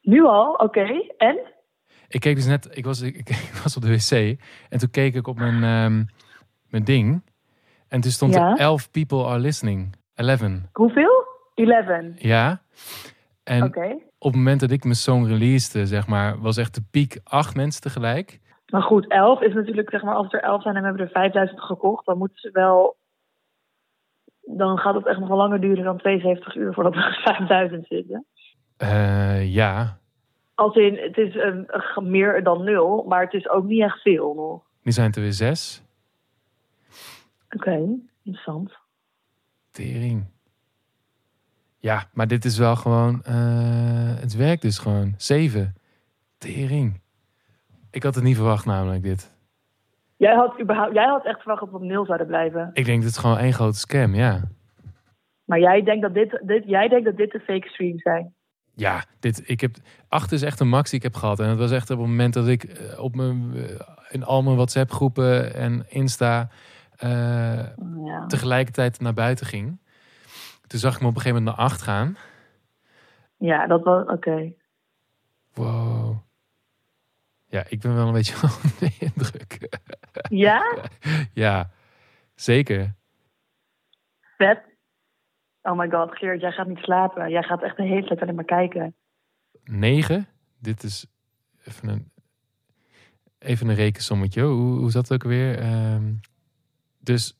nu 0.00 0.24
al? 0.24 0.52
Oké, 0.52 0.86
en? 1.18 1.38
Ik 2.08 2.20
keek 2.20 2.34
dus 2.34 2.46
net, 2.46 2.68
ik 2.70 2.84
was, 2.84 3.00
ik, 3.00 3.16
ik 3.50 3.60
was 3.62 3.76
op 3.76 3.82
de 3.82 3.88
wc 3.88 4.38
en 4.68 4.78
toen 4.78 4.90
keek 4.90 5.14
ik 5.14 5.26
op 5.26 5.38
mijn, 5.38 5.62
ehm, 5.62 6.04
mijn 6.68 6.84
ding. 6.84 7.22
En 7.88 8.00
toen 8.00 8.10
stond 8.10 8.34
Ja? 8.34 8.50
er 8.50 8.58
11 8.58 8.90
people 8.90 9.24
are 9.24 9.38
listening. 9.38 9.94
11. 10.14 10.40
Hoeveel? 10.72 11.26
11. 11.54 12.22
Ja. 12.22 12.62
En 13.44 13.62
Oké. 13.62 13.86
op 14.18 14.32
het 14.32 14.34
moment 14.36 14.60
dat 14.60 14.70
ik 14.70 14.84
mijn 14.84 14.96
song 14.96 15.26
releaste, 15.26 15.86
zeg 15.86 16.06
maar, 16.06 16.40
was 16.40 16.56
echt 16.56 16.74
de 16.74 16.82
piek 16.90 17.18
acht 17.24 17.54
mensen 17.56 17.80
tegelijk. 17.82 18.40
Maar 18.70 18.82
goed, 18.82 19.08
11 19.08 19.40
is 19.40 19.54
natuurlijk, 19.54 19.90
zeg 19.90 20.02
maar, 20.02 20.14
als 20.14 20.32
er 20.32 20.40
11 20.42 20.62
zijn 20.62 20.74
en 20.74 20.80
we 20.80 20.86
hebben 20.86 21.06
er 21.06 21.12
5000 21.12 21.60
gekocht, 21.60 22.06
dan 22.06 22.18
moeten 22.18 22.38
ze 22.40 22.50
wel. 22.52 22.96
Dan 24.40 24.78
gaat 24.78 24.94
het 24.94 25.06
echt 25.06 25.18
nog 25.18 25.28
wel 25.28 25.36
langer 25.36 25.60
duren 25.60 25.84
dan 25.84 25.98
72 25.98 26.54
uur 26.54 26.74
voordat 26.74 26.94
er 26.94 27.20
5000 27.24 27.86
zitten. 27.86 28.26
Eh, 28.76 29.52
ja, 29.54 29.98
Als 30.54 30.74
in, 30.76 30.94
het 30.96 31.16
is 31.16 31.34
een, 31.34 31.64
een- 31.94 32.10
meer 32.10 32.42
dan 32.42 32.64
nul, 32.64 33.04
maar 33.08 33.22
het 33.22 33.32
is 33.32 33.48
ook 33.48 33.64
niet 33.64 33.82
echt 33.82 34.00
veel 34.00 34.34
nog. 34.34 34.62
nu 34.82 34.92
zijn 34.92 35.06
het 35.06 35.16
er 35.16 35.22
weer 35.22 35.32
zes. 35.32 35.82
Oké, 37.50 37.88
interessant. 38.22 38.72
Tering. 39.70 40.26
Ja, 41.78 42.04
maar 42.12 42.26
dit 42.26 42.44
is 42.44 42.58
wel 42.58 42.76
gewoon, 42.76 43.22
eh, 43.22 44.14
het 44.20 44.36
werkt 44.36 44.62
dus 44.62 44.78
gewoon. 44.78 45.14
Zeven. 45.16 45.74
Tering. 46.38 47.00
Ik 47.98 48.04
had 48.04 48.14
het 48.14 48.24
niet 48.24 48.36
verwacht 48.36 48.66
namelijk 48.66 49.02
dit. 49.02 49.36
Jij 50.16 50.34
had, 50.34 50.60
überhaupt, 50.60 50.94
jij 50.94 51.06
had 51.06 51.24
echt 51.24 51.38
verwacht 51.38 51.60
dat 51.60 51.70
we 51.70 51.76
op 51.76 51.82
nul 51.82 52.04
zouden 52.04 52.26
blijven. 52.26 52.70
Ik 52.72 52.84
denk 52.84 53.02
dat 53.02 53.10
het 53.10 53.18
gewoon 53.18 53.38
één 53.38 53.52
grote 53.52 53.78
scam, 53.78 54.14
ja. 54.14 54.40
Maar 55.44 55.58
jij 55.60 55.82
denkt 55.82 56.02
dat 56.02 56.14
dit, 56.14 56.40
dit, 56.42 56.64
jij 56.66 56.88
denkt 56.88 57.04
dat 57.04 57.16
dit 57.16 57.30
de 57.32 57.40
fake 57.40 57.68
streams 57.68 58.02
zijn. 58.02 58.34
Ja, 58.74 59.04
dit, 59.20 59.42
ik 59.48 59.60
heb, 59.60 59.76
acht 60.08 60.32
is 60.32 60.42
echt 60.42 60.60
een 60.60 60.68
max 60.68 60.90
die 60.90 60.98
ik 60.98 61.04
heb 61.04 61.14
gehad. 61.14 61.40
En 61.40 61.48
dat 61.48 61.58
was 61.58 61.70
echt 61.70 61.90
op 61.90 61.98
het 61.98 62.06
moment 62.08 62.34
dat 62.34 62.48
ik 62.48 62.64
eh, 62.64 63.02
op 63.02 63.14
mijn, 63.16 63.52
eh, 63.54 63.62
in 64.08 64.24
al 64.24 64.42
mijn 64.42 64.56
WhatsApp 64.56 64.90
groepen 64.90 65.54
en 65.54 65.84
Insta 65.88 66.48
eh, 66.96 67.08
Ja. 68.04 68.26
tegelijkertijd 68.26 69.00
naar 69.00 69.14
buiten 69.14 69.46
ging. 69.46 69.80
Toen 70.66 70.78
zag 70.78 70.94
ik 70.94 71.00
me 71.00 71.06
op 71.08 71.14
een 71.14 71.20
gegeven 71.20 71.42
moment 71.42 71.56
naar 71.56 71.66
acht 71.66 71.82
gaan. 71.82 72.16
Ja, 73.36 73.66
dat 73.66 73.82
was 73.84 74.06
oké. 74.06 74.52
Wow. 75.54 76.07
Ja, 77.48 77.64
ik 77.68 77.80
ben 77.80 77.94
wel 77.94 78.06
een 78.06 78.12
beetje 78.12 78.34
onder 78.42 78.78
de 78.78 78.96
indruk. 78.98 79.78
Ja? 80.28 80.88
ja, 81.44 81.70
zeker. 82.34 82.94
Vet. 84.36 84.60
Oh 85.62 85.78
my 85.78 85.88
god, 85.90 86.16
Geert, 86.16 86.40
jij 86.40 86.52
gaat 86.52 86.66
niet 86.66 86.78
slapen. 86.78 87.30
Jij 87.30 87.42
gaat 87.42 87.62
echt 87.62 87.76
de 87.76 87.82
hele 87.82 88.06
tijd 88.06 88.20
alleen 88.20 88.34
maar 88.34 88.44
kijken. 88.44 88.94
Negen. 89.64 90.28
Dit 90.58 90.82
is 90.82 91.06
even 91.64 91.88
een, 91.88 92.12
even 93.38 93.68
een 93.68 93.74
rekensommetje. 93.74 94.42
Hoe, 94.42 94.78
hoe 94.78 94.90
zat 94.90 95.08
het 95.08 95.22
ook 95.22 95.30
weer? 95.30 95.58
Ehm, 95.58 96.14
dus 96.98 97.38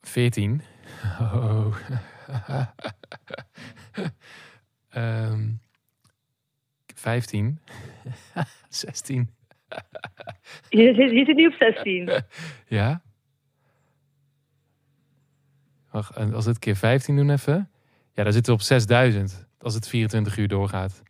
14. 0.00 0.60
Oh. 1.20 1.76
Ehm, 4.88 5.52
15. 7.02 7.58
16. 8.68 9.28
Je 10.68 10.94
zit, 10.94 11.10
je 11.10 11.24
zit 11.24 11.36
nu 11.36 11.46
op 11.46 11.52
16. 11.52 12.10
Ja. 12.78 13.02
Wacht, 15.90 16.16
en 16.16 16.34
als 16.34 16.44
we 16.44 16.50
het 16.50 16.58
keer 16.58 16.76
15 16.76 17.16
doen 17.16 17.30
even. 17.30 17.70
Ja, 18.12 18.22
dan 18.22 18.32
zitten 18.32 18.52
we 18.52 18.58
op 18.58 18.64
6000. 18.64 19.48
Als 19.58 19.74
het 19.74 19.88
24 19.88 20.36
uur 20.36 20.48
doorgaat. 20.48 21.02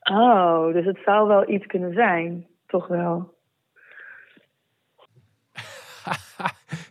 Oh, 0.00 0.72
dus 0.72 0.84
het 0.84 0.98
zou 1.04 1.28
wel 1.28 1.50
iets 1.50 1.66
kunnen 1.66 1.92
zijn. 1.92 2.46
Toch 2.66 2.86
wel. 2.86 3.34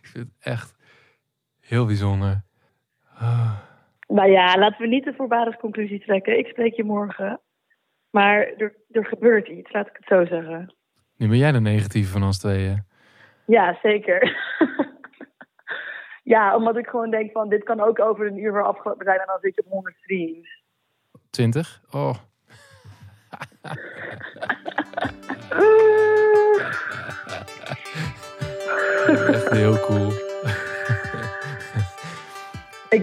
vind 0.02 0.26
het 0.26 0.34
echt 0.38 0.74
heel 1.60 1.86
bijzonder. 1.86 2.42
Ah. 3.14 3.73
Nou 4.06 4.30
ja, 4.30 4.58
laten 4.58 4.80
we 4.80 4.86
niet 4.86 5.04
de 5.04 5.14
voorbarig 5.14 5.56
conclusie 5.56 6.00
trekken. 6.00 6.38
Ik 6.38 6.46
spreek 6.46 6.74
je 6.74 6.84
morgen. 6.84 7.40
Maar 8.10 8.52
er, 8.56 8.76
er 8.90 9.06
gebeurt 9.06 9.48
iets, 9.48 9.72
laat 9.72 9.86
ik 9.86 9.96
het 9.96 10.06
zo 10.06 10.24
zeggen. 10.24 10.74
Nu 11.16 11.28
ben 11.28 11.38
jij 11.38 11.52
de 11.52 11.60
negatieve 11.60 12.12
van 12.12 12.22
ons 12.22 12.38
tweeën. 12.38 12.86
Ja, 13.46 13.78
zeker. 13.82 14.36
ja, 16.34 16.56
omdat 16.56 16.76
ik 16.76 16.86
gewoon 16.86 17.10
denk 17.10 17.32
van, 17.32 17.48
dit 17.48 17.64
kan 17.64 17.80
ook 17.80 18.00
over 18.00 18.26
een 18.26 18.38
uur 18.38 18.52
weer 18.52 18.64
afgelopen 18.64 19.04
zijn 19.04 19.18
en 19.18 19.26
dan 19.26 19.38
zit 19.40 19.54
je 19.54 19.62
op 19.64 19.70
100 19.70 19.96
streams. 19.96 20.62
20? 21.30 21.80
Oh. 21.90 22.14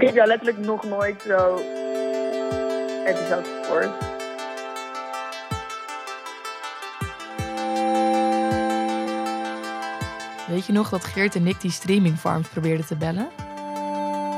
Ik 0.02 0.08
heb 0.08 0.16
jou 0.16 0.28
letterlijk 0.28 0.58
nog 0.58 0.84
nooit 0.84 1.22
zo 1.28 1.62
enthousiast 3.06 3.50
gehoord. 3.62 3.90
Weet 10.48 10.66
je 10.66 10.74
nog 10.74 10.90
dat 10.90 11.06
Geert 11.06 11.36
en 11.36 11.48
ik 11.48 11.62
die 11.62 11.72
streaming 11.72 12.18
farms 12.18 12.48
probeerden 12.48 12.86
te 12.86 12.96
bellen? 12.96 13.30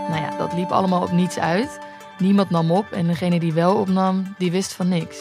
Nou 0.09 0.21
ja, 0.21 0.37
dat 0.37 0.53
liep 0.53 0.71
allemaal 0.71 1.01
op 1.01 1.11
niets 1.11 1.39
uit. 1.39 1.79
Niemand 2.17 2.49
nam 2.49 2.71
op 2.71 2.91
en 2.91 3.07
degene 3.07 3.39
die 3.39 3.53
wel 3.53 3.75
opnam, 3.75 4.35
die 4.37 4.51
wist 4.51 4.73
van 4.73 4.87
niks. 4.87 5.17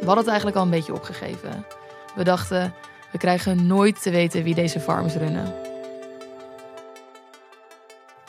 We 0.00 0.06
hadden 0.06 0.16
het 0.16 0.26
eigenlijk 0.26 0.56
al 0.56 0.62
een 0.62 0.70
beetje 0.70 0.94
opgegeven. 0.94 1.66
We 2.14 2.24
dachten, 2.24 2.74
we 3.12 3.18
krijgen 3.18 3.66
nooit 3.66 4.02
te 4.02 4.10
weten 4.10 4.42
wie 4.42 4.54
deze 4.54 4.80
farms 4.80 5.14
runnen. 5.14 5.65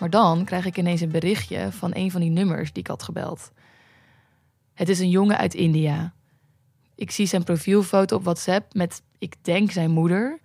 Maar 0.08 0.20
dan 0.22 0.46
krijg 0.46 0.66
ik 0.66 0.78
ineens 0.78 1.02
een 1.02 1.12
berichtje 1.12 1.72
van 1.72 1.92
een 1.94 2.12
van 2.12 2.22
die 2.22 2.30
nummers 2.30 2.72
die 2.72 2.84
ik 2.84 2.88
had 2.88 3.04
gebeld. 3.04 3.52
Het 4.74 4.90
is 4.90 5.00
een 5.00 5.10
jongen 5.10 5.38
uit 5.38 5.54
India. 5.54 6.14
Ik 6.96 7.12
zie 7.12 7.26
zijn 7.26 7.44
profielfoto 7.44 8.16
op 8.16 8.24
WhatsApp 8.24 8.74
met, 8.74 9.02
ik 9.18 9.36
denk, 9.42 9.72
zijn 9.72 9.92
moeder. 9.92 10.40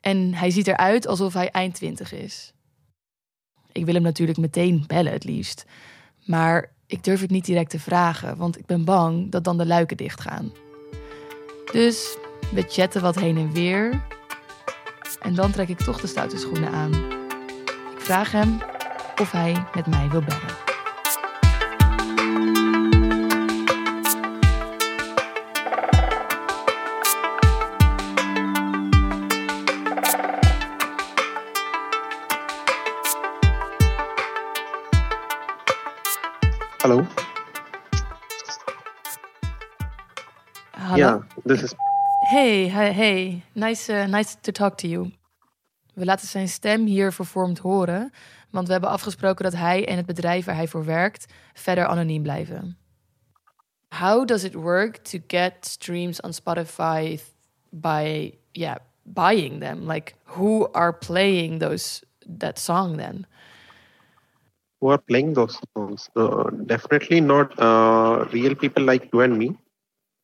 En 0.00 0.34
hij 0.34 0.50
ziet 0.50 0.66
eruit 0.66 1.06
alsof 1.06 1.32
hij 1.32 1.50
eind 1.50 1.74
twintig 1.74 2.12
is. 2.12 2.52
Ik 3.72 3.84
wil 3.84 3.94
hem 3.94 4.02
natuurlijk 4.02 4.38
meteen 4.38 4.84
bellen, 4.86 5.12
het 5.12 5.24
liefst. 5.24 5.64
Maar 6.24 6.72
ik 6.86 7.04
durf 7.04 7.20
het 7.20 7.30
niet 7.30 7.44
direct 7.44 7.70
te 7.70 7.80
vragen, 7.80 8.36
want 8.36 8.58
ik 8.58 8.66
ben 8.66 8.84
bang 8.84 9.30
dat 9.30 9.44
dan 9.44 9.58
de 9.58 9.66
luiken 9.66 9.96
dichtgaan. 9.96 10.52
Dus 11.72 12.16
we 12.52 12.64
chatten 12.68 13.02
wat 13.02 13.18
heen 13.18 13.36
en 13.36 13.52
weer. 13.52 14.02
En 15.20 15.34
dan 15.34 15.50
trek 15.50 15.68
ik 15.68 15.78
toch 15.78 16.00
de 16.00 16.06
stoute 16.06 16.38
schoenen 16.38 16.70
aan. 16.72 16.94
Ik 17.94 18.00
vraag 18.00 18.32
hem 18.32 18.58
of 19.20 19.32
hij 19.32 19.64
met 19.74 19.86
mij 19.86 20.08
wil 20.10 20.20
bellen. 20.20 20.68
Hello. 36.78 37.06
Hallo. 40.70 40.96
Yeah, 40.96 41.20
this 41.44 41.62
is. 41.62 41.74
Hey, 42.20 42.68
hey, 42.68 42.92
hey. 42.92 43.42
Nice, 43.52 43.92
uh, 43.92 44.06
nice 44.06 44.36
to 44.40 44.52
talk 44.52 44.76
to 44.78 44.88
you. 44.88 45.12
We 45.98 46.04
laten 46.04 46.28
zijn 46.28 46.48
stem 46.48 46.86
hier 46.86 47.12
vervormd 47.12 47.58
horen, 47.58 48.12
want 48.50 48.66
we 48.66 48.72
hebben 48.72 48.90
afgesproken 48.90 49.44
dat 49.44 49.54
hij 49.54 49.86
en 49.88 49.96
het 49.96 50.06
bedrijf 50.06 50.44
waar 50.44 50.54
hij 50.54 50.68
voor 50.68 50.84
werkt 50.84 51.32
verder 51.52 51.86
anoniem 51.86 52.22
blijven. 52.22 52.78
How 53.88 54.26
does 54.26 54.44
it 54.44 54.54
work 54.54 54.96
to 54.96 55.18
get 55.26 55.54
streams 55.60 56.20
on 56.20 56.32
Spotify 56.32 57.18
by, 57.70 58.34
yeah, 58.50 58.76
buying 59.02 59.60
them? 59.60 59.90
Like, 59.90 60.14
who 60.24 60.68
are 60.72 60.92
playing 60.92 61.60
those 61.60 62.02
that 62.38 62.58
song 62.58 62.96
then? 62.96 63.26
Who 64.78 64.90
are 64.90 65.02
playing 65.04 65.34
those 65.34 65.58
songs? 65.72 66.08
Uh, 66.14 66.44
definitely 66.66 67.20
not 67.20 67.58
uh, 67.58 68.24
real 68.32 68.54
people 68.54 68.84
like 68.84 69.08
you 69.12 69.22
and 69.22 69.36
me, 69.36 69.56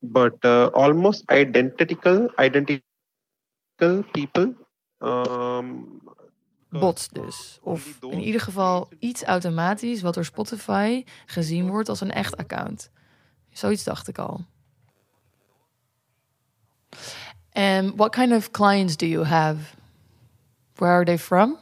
but 0.03 0.45
uh, 0.45 0.67
almost 0.67 1.25
identical, 1.31 2.29
identical 2.39 2.83
people. 4.13 4.55
Um, 5.05 6.01
Bots 6.69 7.09
dus. 7.09 7.59
Of 7.63 7.99
in 8.01 8.21
ieder 8.21 8.41
geval 8.41 8.89
iets 8.99 9.23
automatisch 9.23 10.03
wat 10.03 10.15
door 10.15 10.25
Spotify 10.25 11.05
gezien 11.27 11.69
wordt 11.69 11.89
als 11.89 12.01
een 12.01 12.13
echt 12.13 12.37
account. 12.37 12.91
Zoiets 13.53 13.85
dacht 13.85 14.09
ik 14.09 14.19
al. 14.19 14.45
And 17.53 17.97
what 17.97 18.11
kind 18.11 18.33
of 18.33 18.51
clients 18.51 18.97
do 18.97 19.07
you 19.07 19.25
have? 19.25 19.75
Where 20.75 20.93
are 20.93 21.05
they 21.05 21.19
from? 21.19 21.59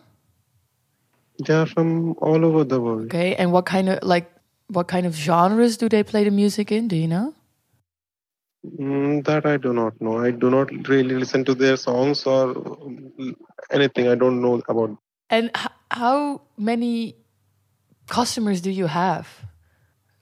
they 1.45 1.55
are 1.55 1.67
from 1.67 2.17
all 2.21 2.45
over 2.45 2.65
the 2.65 2.81
world. 2.81 3.05
Okay, 3.05 3.35
and 3.37 3.51
what 3.53 3.65
kind 3.65 3.89
of 3.89 3.99
like 4.03 4.29
what 4.69 4.89
kind 4.89 5.07
of 5.07 5.15
genres 5.15 5.77
do 5.77 5.89
they 5.89 6.03
play 6.03 6.25
the 6.25 6.31
music 6.31 6.71
in? 6.71 6.89
Do 6.89 6.97
you 6.97 7.09
know? 7.09 7.35
Mm, 8.65 9.25
that 9.25 9.45
I 9.45 9.57
do 9.57 9.73
not 9.73 10.01
know. 10.01 10.19
I 10.19 10.31
do 10.31 10.49
not 10.49 10.71
really 10.89 11.17
listen 11.17 11.45
to 11.47 11.55
their 11.55 11.77
songs 11.77 12.25
or 12.27 12.51
um, 12.57 13.37
anything. 13.71 14.07
I 14.09 14.15
don't 14.15 14.41
know 14.41 14.63
about. 14.69 14.97
And 15.31 15.51
h- 15.57 15.67
how 15.91 16.43
many 16.57 17.17
customers 18.07 18.61
do 18.61 18.71
you 18.71 18.87
have? 18.87 19.27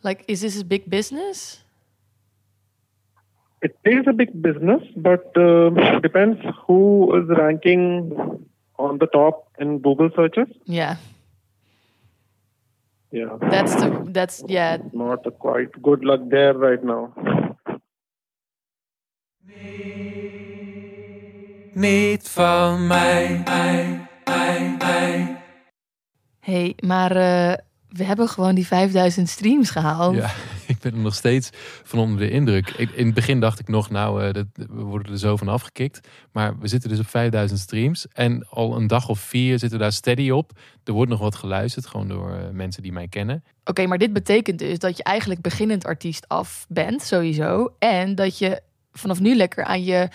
Like, 0.03 0.24
is 0.26 0.41
this 0.41 0.59
a 0.59 0.64
big 0.64 0.88
business? 0.88 1.61
It 3.61 3.76
is 3.84 4.07
a 4.07 4.14
big 4.14 4.41
business, 4.41 4.82
but 4.97 5.36
uh, 5.36 5.68
depends 6.01 6.41
who 6.66 7.14
is 7.20 7.28
ranking 7.36 8.47
on 8.78 8.97
the 8.97 9.07
top 9.07 9.49
in 9.59 9.80
Google 9.80 10.09
searches. 10.16 10.49
Yeah, 10.64 10.97
Yeah, 13.12 13.36
that's 13.38 13.74
the 13.74 14.05
that's 14.09 14.43
yeah. 14.49 14.78
not 14.95 15.26
a 15.26 15.30
quite 15.30 15.72
good 15.82 16.05
luck 16.05 16.20
there 16.28 16.55
right 16.55 16.82
now. 16.82 17.12
Niet 21.72 22.28
van 22.28 22.86
mij, 22.86 23.42
mij, 23.44 24.09
mij, 24.24 24.76
mij. 24.78 25.36
Hey, 26.40 26.74
maar 26.80 27.11
eh, 27.11 27.57
we 27.88 28.05
hebben 28.05 28.28
gewoon 28.28 28.55
die 28.55 28.66
5000 28.66 29.28
streams 29.28 29.70
gehaald. 29.70 30.14
Ja, 30.14 30.30
ik 30.66 30.78
ben 30.78 30.92
er 30.92 30.98
nog 30.98 31.14
steeds 31.14 31.51
van 31.82 31.98
onder 31.98 32.18
de 32.18 32.30
indruk. 32.30 32.70
Ik, 32.70 32.90
in 32.90 33.05
het 33.07 33.14
begin 33.14 33.40
dacht 33.40 33.59
ik 33.59 33.68
nog, 33.68 33.90
nou, 33.90 34.24
eh, 34.24 34.32
dat, 34.32 34.46
we 34.53 34.82
worden 34.82 35.12
er 35.12 35.18
zo 35.18 35.36
van 35.36 35.48
afgekikt. 35.48 36.09
Maar 36.32 36.59
we 36.59 36.68
zitten 36.68 36.90
dus 36.90 36.98
op 36.98 37.09
5000 37.09 37.61
streams. 37.61 38.07
En 38.12 38.46
al 38.48 38.76
een 38.76 38.86
dag 38.86 39.09
of 39.09 39.20
vier 39.20 39.59
zitten 39.59 39.78
we 39.78 39.84
daar 39.84 39.92
steady 39.92 40.30
op. 40.30 40.53
Er 40.84 40.92
wordt 40.92 41.11
nog 41.11 41.20
wat 41.20 41.34
geluisterd, 41.34 41.86
gewoon 41.86 42.09
door 42.09 42.32
eh, 42.32 42.51
mensen 42.53 42.82
die 42.82 42.92
mij 42.92 43.09
kennen. 43.09 43.44
Oké, 43.64 43.86
maar 43.86 43.98
dit 43.98 44.12
betekent 44.12 44.59
dus 44.59 44.78
dat 44.78 44.96
je 44.96 45.03
eigenlijk 45.03 45.40
beginnend 45.40 45.84
artiest 45.84 46.28
af 46.28 46.66
bent, 46.68 47.03
sowieso. 47.03 47.74
En 47.78 48.14
dat 48.14 48.38
je 48.38 48.62
vanaf 48.93 49.20
nu 49.20 49.34
lekker 49.34 49.64
aan 49.64 49.84
je 49.84 50.09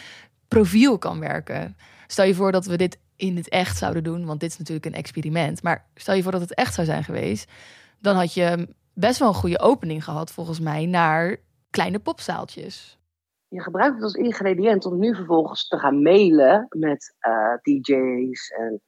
profiel 0.48 0.98
kan 0.98 1.20
werken. 1.20 1.78
Stel 2.08 2.26
je 2.26 2.34
voor 2.34 2.52
dat 2.52 2.66
we 2.66 2.78
dit 2.78 3.00
in 3.16 3.36
het 3.36 3.50
echt 3.50 3.78
zouden 3.78 4.04
doen, 4.04 4.26
want 4.26 4.40
dit 4.40 4.50
is 4.50 4.58
natuurlijk 4.58 4.86
een 4.86 4.94
experiment. 4.94 5.64
Maar 5.64 5.86
stel 5.96 6.16
je 6.16 6.24
voor 6.24 6.32
dat 6.32 6.42
het 6.42 6.54
echt 6.54 6.74
zou 6.74 6.88
zijn 6.88 7.04
geweest, 7.04 7.52
dan 8.00 8.16
had 8.16 8.34
je 8.34 8.68
best 8.94 9.20
wel 9.20 9.28
een 9.28 9.34
goede 9.34 9.60
opening 9.60 10.04
gehad, 10.04 10.32
volgens 10.32 10.60
mij, 10.60 10.86
naar 10.86 11.38
kleine 11.70 12.00
popzaaltjes. 12.00 13.00
Je 13.48 13.62
gebruikt 13.62 13.94
het 13.94 14.04
als 14.04 14.14
ingrediënt 14.14 14.86
om 14.86 15.00
nu 15.00 15.16
vervolgens 15.16 15.68
te 15.68 15.78
gaan 15.78 16.02
mailen 16.02 16.68
met 16.70 17.16
eh, 17.20 17.54
DJ's 17.62 18.50
en 18.50 18.82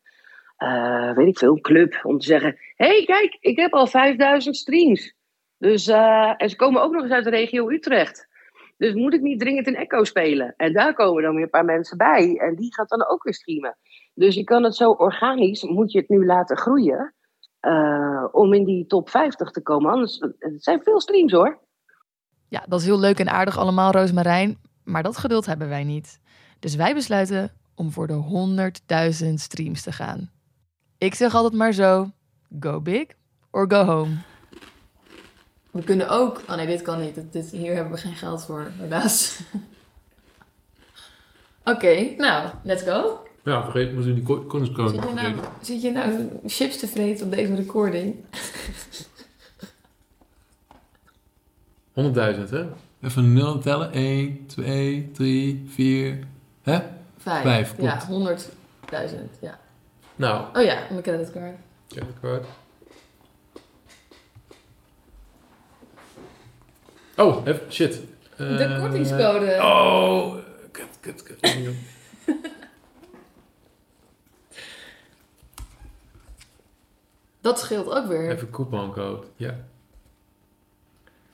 eh, 0.57 1.15
weet 1.15 1.27
ik 1.27 1.38
veel, 1.38 1.59
club. 1.61 1.99
Om 2.03 2.17
te 2.17 2.25
zeggen: 2.25 2.57
hey, 2.75 3.03
kijk, 3.05 3.38
ik 3.39 3.57
heb 3.57 3.73
al 3.73 3.88
5000 3.88 4.55
streams. 4.55 5.13
Dus, 5.57 5.88
eh, 5.88 6.33
en 6.38 6.49
ze 6.49 6.55
komen 6.55 6.81
ook 6.81 6.91
nog 6.91 7.03
eens 7.03 7.11
uit 7.11 7.23
de 7.23 7.29
regio 7.29 7.69
Utrecht. 7.69 8.26
Dus 8.78 8.93
moet 8.93 9.13
ik 9.13 9.21
niet 9.21 9.39
dringend 9.39 9.67
een 9.67 9.75
Echo 9.75 10.03
spelen? 10.03 10.53
En 10.57 10.73
daar 10.73 10.93
komen 10.93 11.23
dan 11.23 11.34
weer 11.34 11.43
een 11.43 11.49
paar 11.49 11.65
mensen 11.65 11.97
bij. 11.97 12.38
En 12.38 12.55
die 12.55 12.73
gaat 12.73 12.89
dan 12.89 13.07
ook 13.07 13.23
weer 13.23 13.34
streamen. 13.34 13.78
Dus 14.13 14.36
je 14.36 14.43
kan 14.43 14.63
het 14.63 14.75
zo 14.75 14.91
organisch, 14.91 15.63
moet 15.63 15.91
je 15.91 15.99
het 15.99 16.09
nu 16.09 16.25
laten 16.25 16.57
groeien. 16.57 17.11
eh, 17.59 18.23
om 18.32 18.53
in 18.53 18.65
die 18.65 18.86
top 18.86 19.09
50 19.09 19.51
te 19.51 19.61
komen. 19.61 19.91
Anders, 19.91 20.19
het 20.39 20.63
zijn 20.63 20.84
veel 20.84 21.01
streams 21.01 21.32
hoor. 21.32 21.59
Ja, 22.49 22.65
dat 22.67 22.80
is 22.80 22.86
heel 22.86 22.99
leuk 22.99 23.19
en 23.19 23.30
aardig 23.30 23.57
allemaal, 23.57 23.91
Roosmarijn. 23.91 24.57
Maar 24.84 25.03
dat 25.03 25.17
geduld 25.17 25.45
hebben 25.45 25.69
wij 25.69 25.84
niet. 25.84 26.19
Dus 26.59 26.75
wij 26.75 26.93
besluiten 26.93 27.51
om 27.75 27.91
voor 27.91 28.07
de 28.07 28.13
100.000 29.23 29.34
streams 29.34 29.82
te 29.82 29.91
gaan. 29.91 30.32
Ik 30.97 31.15
zeg 31.15 31.34
altijd 31.36 31.53
maar 31.53 31.71
zo: 31.73 32.09
go 32.59 32.82
big 32.82 33.05
or 33.51 33.65
go 33.71 33.84
home. 33.84 34.15
We 35.78 35.84
kunnen 35.84 36.09
ook. 36.09 36.41
Oh 36.49 36.55
nee, 36.55 36.65
dit 36.67 36.82
kan 36.82 37.01
niet. 37.01 37.15
Dit, 37.15 37.34
dit- 37.34 37.49
hier 37.51 37.73
hebben 37.75 37.93
we 37.93 37.99
geen 37.99 38.15
geld 38.15 38.45
voor, 38.45 38.71
helaas. 38.78 39.39
Oké, 41.63 42.13
nou, 42.17 42.49
let's 42.63 42.84
go. 42.84 43.28
Ja, 43.43 43.63
vergeet 43.63 43.93
moest 43.93 44.07
in 44.07 44.13
die 44.13 44.23
koningskroon. 44.23 44.89
Zit 44.89 45.03
je, 45.03 45.13
nou, 45.13 45.36
zit 45.61 45.82
je 45.82 45.91
nou 45.91 46.30
chips 46.45 46.78
te 46.80 46.88
vreten 46.88 47.25
op 47.25 47.32
deze 47.32 47.55
recording? 47.55 48.15
100.000, 51.93 52.49
hè? 52.49 52.65
Even 53.01 53.23
een 53.23 53.34
nul 53.34 53.59
tellen. 53.59 53.91
1, 53.91 54.45
2, 54.45 55.11
3, 55.11 55.65
4. 55.67 56.19
Hè? 56.61 56.80
Vijf. 57.17 57.41
Vijf, 57.43 57.75
klopt. 57.75 58.07
Ja, 58.91 59.07
100.000. 59.09 59.39
Ja. 59.41 59.59
Nou. 60.15 60.57
Oh 60.57 60.63
ja, 60.63 60.80
mijn 60.89 61.01
creditcard. 61.01 61.55
Creditcard. 61.88 62.45
Oh, 67.18 67.45
shit. 67.70 68.01
De 68.38 68.43
Eh, 68.63 68.80
kortingscode. 68.80 69.57
Oh, 69.61 70.36
kut, 70.72 70.88
kut, 70.99 71.24
kut. 71.24 71.39
Dat 77.41 77.59
scheelt 77.59 77.89
ook 77.89 78.05
weer. 78.07 78.32
Even 78.32 78.49
couponcode, 78.49 79.28
ja. 79.36 79.55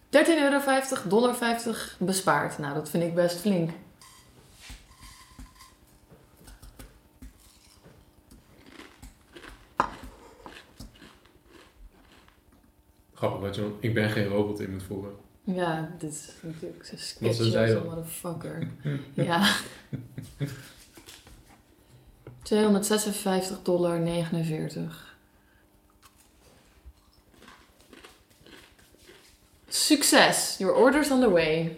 13,50 0.09 0.11
euro, 0.11 0.59
dollar 1.07 1.35
50 1.35 1.95
bespaard. 1.99 2.57
Nou, 2.57 2.73
dat 2.73 2.89
vind 2.89 3.03
ik 3.03 3.15
best 3.15 3.39
flink. 3.39 3.69
Grappig 13.13 13.41
dat 13.41 13.55
je, 13.55 13.71
ik 13.79 13.93
ben 13.93 14.09
geen 14.09 14.27
robot 14.27 14.59
in 14.59 14.71
moet 14.71 14.83
voeren. 14.83 15.15
Ja, 15.43 15.95
dit 15.97 16.11
is 16.11 16.29
natuurlijk 16.41 16.85
zo'n 16.85 16.97
Wat 17.19 17.35
ze 17.35 17.43
sketch 17.43 17.51
zei 17.51 17.73
als 17.73 17.83
een 17.83 17.89
motherfucker. 17.89 18.67
ja. 19.13 19.55
256 22.41 23.61
dollar 23.61 23.99
49. 23.99 25.15
Succes! 29.67 30.55
Your 30.59 30.75
order's 30.75 31.11
on 31.11 31.19
the 31.19 31.29
way. 31.29 31.77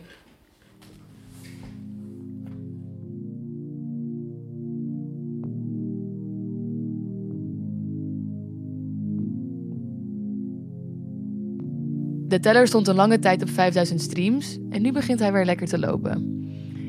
De 12.36 12.42
teller 12.42 12.68
stond 12.68 12.88
een 12.88 12.96
lange 12.96 13.20
tijd 13.20 13.42
op 13.42 13.50
5000 13.50 14.02
streams 14.02 14.58
en 14.70 14.82
nu 14.82 14.92
begint 14.92 15.20
hij 15.20 15.32
weer 15.32 15.46
lekker 15.46 15.68
te 15.68 15.80
lopen. 15.80 16.44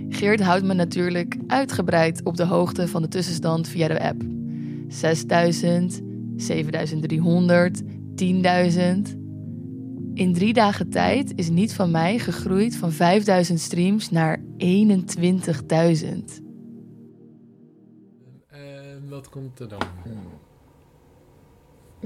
Geert 0.08 0.40
houdt 0.40 0.64
me 0.64 0.74
natuurlijk 0.74 1.36
uitgebreid 1.46 2.20
op 2.24 2.36
de 2.36 2.44
hoogte 2.44 2.88
van 2.88 3.02
de 3.02 3.08
tussenstand 3.08 3.68
via 3.68 3.88
de 3.88 4.00
app. 4.00 4.22
6000, 4.88 6.02
7300, 6.36 7.82
10.000. 7.82 7.88
In 10.14 10.32
drie 10.32 10.52
dagen 10.52 10.90
tijd 10.90 11.32
is 11.34 11.48
niet 11.48 11.74
van 11.74 11.90
mij 11.90 12.18
gegroeid 12.18 12.76
van 12.76 12.92
5000 12.92 13.60
streams 13.60 14.10
naar 14.10 14.38
21.000. 14.38 14.44
En 18.48 19.08
wat 19.08 19.28
komt 19.28 19.60
er 19.60 19.68
dan? 19.68 19.80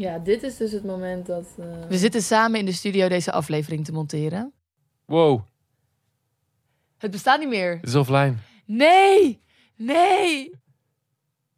Ja, 0.01 0.19
dit 0.19 0.43
is 0.43 0.57
dus 0.57 0.73
het 0.73 0.85
moment 0.85 1.27
dat. 1.27 1.47
We 1.89 1.99
zitten 1.99 2.23
samen 2.23 2.59
in 2.59 2.65
de 2.65 2.73
studio 2.73 3.09
deze 3.09 3.33
aflevering 3.33 3.85
te 3.85 3.93
monteren. 3.93 4.53
Wow, 5.05 5.41
Het 6.99 7.11
bestaat 7.11 7.39
niet 7.41 7.49
meer. 7.49 7.77
het 7.77 7.89
is 7.89 7.95
offline. 7.95 8.35
Nee! 8.65 9.43
Nee! 9.77 10.51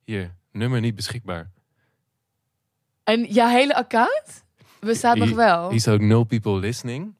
Hier, 0.05 0.35
nummer 0.53 0.81
niet 0.81 0.95
beschikbaar. 0.95 1.51
En 3.05 3.25
jouw 3.25 3.49
hele 3.49 3.75
account 3.75 4.45
bestaat 4.81 5.17
nog 5.17 5.31
wel. 5.31 5.71
Hier 5.71 5.81
staat 5.81 5.95
ook 5.95 6.01
no 6.01 6.25
people 6.25 6.59
listening. 6.59 7.15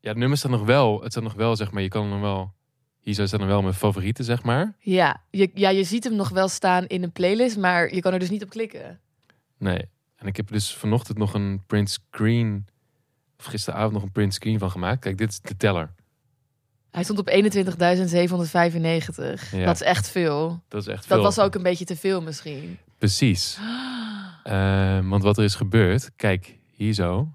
Ja, 0.00 0.08
het 0.08 0.18
nummer 0.18 0.38
staat 0.38 0.50
nog 0.50 0.64
wel. 0.64 1.02
Het 1.02 1.12
staat 1.12 1.22
nog 1.24 1.34
wel, 1.34 1.56
zeg 1.56 1.70
maar. 1.72 1.82
Je 1.82 1.88
kan 1.88 2.02
hem 2.02 2.10
nog 2.10 2.20
wel. 2.20 2.54
Hier 3.00 3.14
staat 3.14 3.40
nog 3.40 3.48
wel 3.48 3.62
mijn 3.62 3.74
favorieten, 3.74 4.24
zeg 4.24 4.42
maar. 4.42 4.76
Ja 4.78 5.22
je, 5.30 5.50
ja, 5.54 5.68
je 5.68 5.84
ziet 5.84 6.04
hem 6.04 6.14
nog 6.14 6.28
wel 6.28 6.48
staan 6.48 6.86
in 6.86 7.02
een 7.02 7.12
playlist, 7.12 7.56
maar 7.58 7.94
je 7.94 8.00
kan 8.00 8.12
er 8.12 8.18
dus 8.18 8.30
niet 8.30 8.42
op 8.42 8.50
klikken. 8.50 9.00
Nee. 9.58 9.84
En 10.18 10.26
ik 10.26 10.36
heb 10.36 10.48
dus 10.48 10.74
vanochtend 10.74 11.18
nog 11.18 11.34
een 11.34 11.62
print 11.66 11.90
screen. 11.90 12.66
Of 13.38 13.44
gisteravond 13.44 13.92
nog 13.92 14.02
een 14.02 14.12
print 14.12 14.34
screen 14.34 14.58
van 14.58 14.70
gemaakt. 14.70 15.00
Kijk, 15.00 15.18
dit 15.18 15.30
is 15.30 15.40
de 15.40 15.56
teller. 15.56 15.90
Hij 16.90 17.02
stond 17.02 17.18
op 17.18 17.28
21.795. 17.28 17.34
Ja. 19.50 19.64
Dat 19.64 19.74
is 19.74 19.82
echt 19.82 20.08
veel. 20.08 20.62
Dat 20.68 20.80
is 20.80 20.86
echt 20.86 21.08
Dat 21.08 21.12
veel. 21.18 21.22
was 21.22 21.38
ook 21.38 21.54
een 21.54 21.62
beetje 21.62 21.84
te 21.84 21.96
veel 21.96 22.22
misschien. 22.22 22.78
Precies. 22.98 23.58
Ehm, 24.42 25.08
want 25.08 25.22
wat 25.22 25.38
er 25.38 25.44
is 25.44 25.54
gebeurd, 25.54 26.10
kijk, 26.16 26.58
hier 26.70 26.92
zo. 26.92 27.28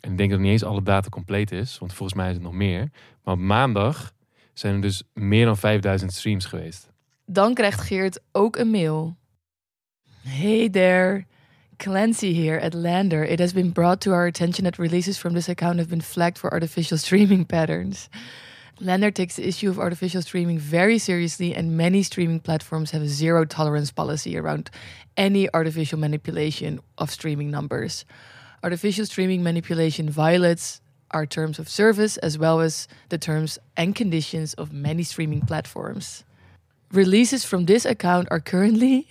En 0.00 0.10
ik 0.10 0.18
denk 0.18 0.30
dat 0.30 0.40
niet 0.40 0.50
eens 0.50 0.64
alle 0.64 0.82
data 0.82 1.08
compleet 1.08 1.52
is, 1.52 1.78
want 1.78 1.92
volgens 1.94 2.18
mij 2.18 2.28
is 2.28 2.34
het 2.34 2.42
nog 2.42 2.52
meer. 2.52 2.90
Maar 3.24 3.34
op 3.34 3.40
maandag 3.40 4.12
zijn 4.52 4.74
er 4.74 4.80
dus 4.80 5.02
meer 5.12 5.44
dan 5.44 5.56
5000 5.56 6.12
streams 6.12 6.44
geweest. 6.44 6.90
Dan 7.26 7.54
krijgt 7.54 7.80
Geert 7.80 8.20
ook 8.32 8.56
een 8.56 8.70
mail. 8.70 9.16
Hey 10.20 10.68
there. 10.70 11.26
Clancy 11.78 12.32
here 12.32 12.56
at 12.56 12.74
Lander. 12.74 13.22
It 13.24 13.38
has 13.38 13.52
been 13.52 13.70
brought 13.70 14.00
to 14.02 14.12
our 14.12 14.26
attention 14.26 14.64
that 14.64 14.78
releases 14.78 15.18
from 15.18 15.34
this 15.34 15.48
account 15.48 15.78
have 15.78 15.90
been 15.90 16.00
flagged 16.00 16.38
for 16.38 16.52
artificial 16.52 16.98
streaming 17.06 17.44
patterns. 17.44 18.08
Lander 18.78 19.10
takes 19.10 19.36
the 19.36 19.48
issue 19.48 19.70
of 19.70 19.78
artificial 19.78 20.20
streaming 20.20 20.58
very 20.58 20.98
seriously, 20.98 21.54
and 21.54 21.76
many 21.76 22.02
streaming 22.02 22.40
platforms 22.40 22.90
have 22.90 23.02
a 23.02 23.08
zero 23.08 23.44
tolerance 23.44 23.90
policy 23.90 24.36
around 24.36 24.70
any 25.16 25.48
artificial 25.54 25.98
manipulation 25.98 26.80
of 26.98 27.10
streaming 27.10 27.50
numbers. 27.50 28.04
Artificial 28.62 29.06
streaming 29.06 29.42
manipulation 29.42 30.10
violates 30.10 30.80
our 31.10 31.24
terms 31.24 31.58
of 31.58 31.68
service 31.68 32.16
as 32.18 32.36
well 32.36 32.60
as 32.60 32.88
the 33.08 33.18
terms 33.18 33.58
and 33.76 33.94
conditions 33.94 34.52
of 34.54 34.72
many 34.72 35.02
streaming 35.02 35.40
platforms. 35.40 36.24
Releases 36.92 37.44
from 37.44 37.64
this 37.64 37.84
account 37.84 38.28
are 38.30 38.40
currently 38.40 39.08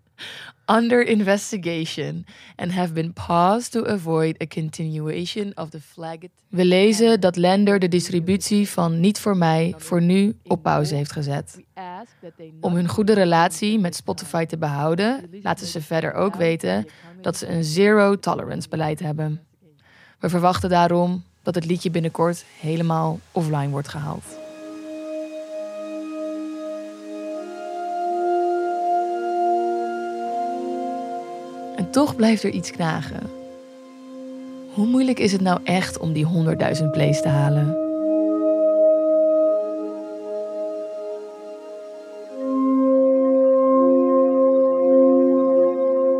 under 0.66 1.06
investigation 1.06 2.26
and 2.56 2.72
have 2.72 2.92
been 2.92 3.12
paused 3.12 3.72
to 3.72 3.84
avoid 3.84 4.42
a 4.42 4.46
continuation 4.46 5.52
of 5.54 5.70
the 5.70 5.80
flagged. 5.80 6.30
We 6.48 6.64
lezen 6.64 7.20
dat 7.20 7.36
Lender 7.36 7.78
de 7.78 7.88
distributie 7.88 8.68
van 8.68 9.00
Niet 9.00 9.18
voor 9.18 9.36
mij 9.36 9.74
voor 9.76 10.02
nu 10.02 10.36
op 10.44 10.62
pauze 10.62 10.94
heeft 10.94 11.12
gezet. 11.12 11.60
Om 12.60 12.74
hun 12.74 12.88
goede 12.88 13.14
relatie 13.14 13.78
met 13.78 13.96
Spotify 13.96 14.44
te 14.44 14.56
behouden, 14.56 15.30
laten 15.42 15.66
ze 15.66 15.82
verder 15.82 16.12
ook 16.12 16.34
weten 16.34 16.86
dat 17.20 17.36
ze 17.36 17.48
een 17.48 17.64
zero 17.64 18.18
tolerance 18.18 18.68
beleid 18.68 19.00
hebben. 19.00 19.40
We 20.18 20.28
verwachten 20.28 20.68
daarom 20.68 21.24
dat 21.42 21.54
het 21.54 21.66
liedje 21.66 21.90
binnenkort 21.90 22.44
helemaal 22.60 23.20
offline 23.32 23.68
wordt 23.68 23.88
gehaald. 23.88 24.43
Toch 31.94 32.16
blijft 32.16 32.42
er 32.42 32.50
iets 32.50 32.70
knagen. 32.70 33.30
Hoe 34.74 34.86
moeilijk 34.86 35.18
is 35.18 35.32
het 35.32 35.40
nou 35.40 35.60
echt 35.64 35.98
om 35.98 36.12
die 36.12 36.26
100.000 36.80 36.90
plays 36.90 37.22
te 37.22 37.28
halen? 37.28 37.66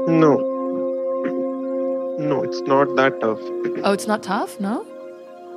No. 0.06 0.52
No, 2.18 2.42
it's 2.42 2.60
not 2.60 2.96
that 2.96 3.20
tough. 3.20 3.42
Oh, 3.82 3.92
it's 3.92 4.06
not 4.06 4.22
tough, 4.22 4.58
no? 4.58 4.84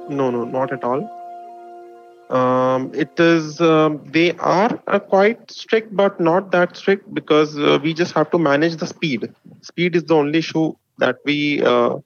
No, 0.07 0.29
no, 0.29 0.45
not 0.45 0.71
at 0.71 0.83
all. 0.83 1.09
Um, 2.29 2.91
it 2.93 3.17
is, 3.19 3.61
um, 3.61 4.01
they 4.05 4.33
are 4.33 4.81
uh, 4.87 4.99
quite 4.99 5.49
strict, 5.49 5.95
but 5.95 6.19
not 6.19 6.51
that 6.51 6.75
strict 6.75 7.13
because 7.13 7.57
uh, 7.57 7.79
we 7.81 7.93
just 7.93 8.13
have 8.13 8.29
to 8.31 8.37
manage 8.37 8.75
the 8.75 8.87
speed. 8.87 9.33
Speed 9.61 9.95
is 9.95 10.03
the 10.03 10.15
only 10.15 10.39
issue 10.39 10.73
that 10.97 11.17
we 11.23 11.63
uh, 11.63 11.97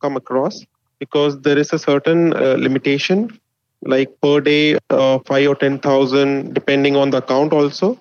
come 0.00 0.16
across 0.16 0.64
because 0.98 1.40
there 1.42 1.58
is 1.58 1.72
a 1.72 1.78
certain 1.78 2.32
uh, 2.34 2.56
limitation, 2.58 3.38
like 3.82 4.08
per 4.22 4.40
day, 4.40 4.78
uh, 4.88 5.18
five 5.26 5.48
or 5.48 5.54
10,000, 5.54 6.54
depending 6.54 6.96
on 6.96 7.10
the 7.10 7.18
account 7.18 7.52
also. 7.52 7.98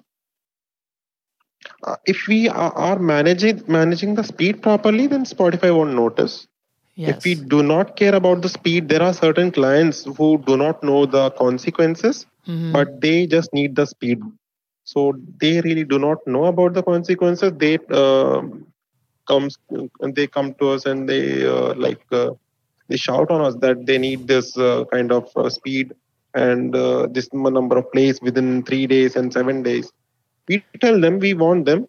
Uh, 1.84 1.96
if 2.06 2.28
we 2.28 2.48
are 2.48 3.00
managing 3.00 3.64
managing 3.68 4.16
the 4.16 4.24
speed 4.24 4.62
properly, 4.62 5.08
then 5.08 5.26
Spotify 5.26 5.76
won't 5.76 5.94
notice. 5.94 6.48
If 6.98 7.24
we 7.24 7.36
do 7.36 7.64
not 7.64 7.96
care 7.96 8.14
about 8.16 8.42
the 8.42 8.50
speed, 8.50 8.90
there 8.90 9.02
are 9.02 9.14
certain 9.14 9.52
clients 9.52 10.06
who 10.18 10.38
do 10.46 10.58
not 10.58 10.84
know 10.84 11.06
the 11.06 11.32
consequences, 11.32 12.26
Mhm. 12.48 12.72
but 12.74 13.02
they 13.02 13.26
just 13.28 13.54
need 13.54 13.76
the 13.76 13.86
speed. 13.86 14.22
So 14.84 15.14
they 15.42 15.62
really 15.62 15.84
do 15.84 16.00
not 16.00 16.26
know 16.28 16.46
about 16.46 16.74
the 16.74 16.84
consequences. 16.84 17.54
They 17.58 17.78
um 18.04 18.66
comes 19.28 19.58
and 20.02 20.16
they 20.16 20.28
come 20.28 20.54
to 20.56 20.70
us 20.70 20.86
and 20.86 21.08
they 21.08 21.46
uh, 21.48 21.74
like 21.76 22.02
uh, 22.12 22.32
they 22.90 22.98
shout 22.98 23.32
on 23.32 23.42
us 23.42 23.56
that 23.66 23.86
they 23.86 23.98
need 23.98 24.28
this 24.28 24.58
uh, 24.58 24.84
kind 24.92 25.12
of 25.12 25.30
uh, 25.36 25.50
speed 25.50 25.94
and 26.34 26.76
uh, 26.76 27.08
this 27.12 27.30
number 27.34 27.78
of 27.78 27.92
plays 27.92 28.22
within 28.22 28.64
three 28.64 28.88
days 28.88 29.16
and 29.16 29.32
seven 29.34 29.64
days. 29.64 29.92
We 30.48 30.64
tell 30.82 31.00
them 31.00 31.20
we 31.20 31.34
want 31.34 31.66
them. 31.66 31.88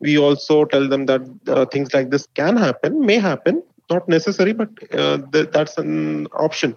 We 0.00 0.18
also 0.18 0.64
tell 0.64 0.88
them 0.88 1.06
that 1.06 1.22
uh, 1.48 1.66
things 1.66 1.94
like 1.94 2.10
this 2.10 2.26
can 2.34 2.56
happen, 2.56 3.04
may 3.04 3.18
happen, 3.18 3.62
not 3.90 4.08
necessary, 4.08 4.52
but 4.52 4.68
uh, 4.92 5.18
th- 5.32 5.50
that's 5.50 5.78
an 5.78 6.26
option. 6.32 6.76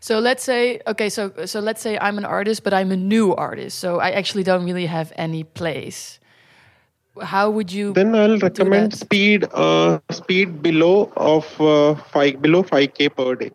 So 0.00 0.18
let's 0.18 0.44
say, 0.44 0.80
okay, 0.86 1.08
so 1.08 1.32
so 1.46 1.60
let's 1.60 1.80
say 1.80 1.98
I'm 1.98 2.18
an 2.18 2.24
artist, 2.24 2.62
but 2.62 2.72
I'm 2.74 2.92
a 2.92 2.96
new 2.96 3.34
artist, 3.34 3.78
so 3.78 3.98
I 3.98 4.10
actually 4.10 4.44
don't 4.44 4.64
really 4.64 4.86
have 4.86 5.12
any 5.16 5.44
place. 5.44 6.20
How 7.22 7.50
would 7.50 7.72
you? 7.72 7.92
Then 7.92 8.14
I'll 8.14 8.38
recommend 8.38 8.94
speed 8.94 9.46
uh, 9.52 9.98
speed 10.10 10.62
below 10.62 11.12
of 11.16 11.60
uh, 11.60 11.94
five 11.94 12.42
below 12.42 12.62
five 12.62 12.94
k 12.94 13.08
per 13.08 13.34
day. 13.34 13.50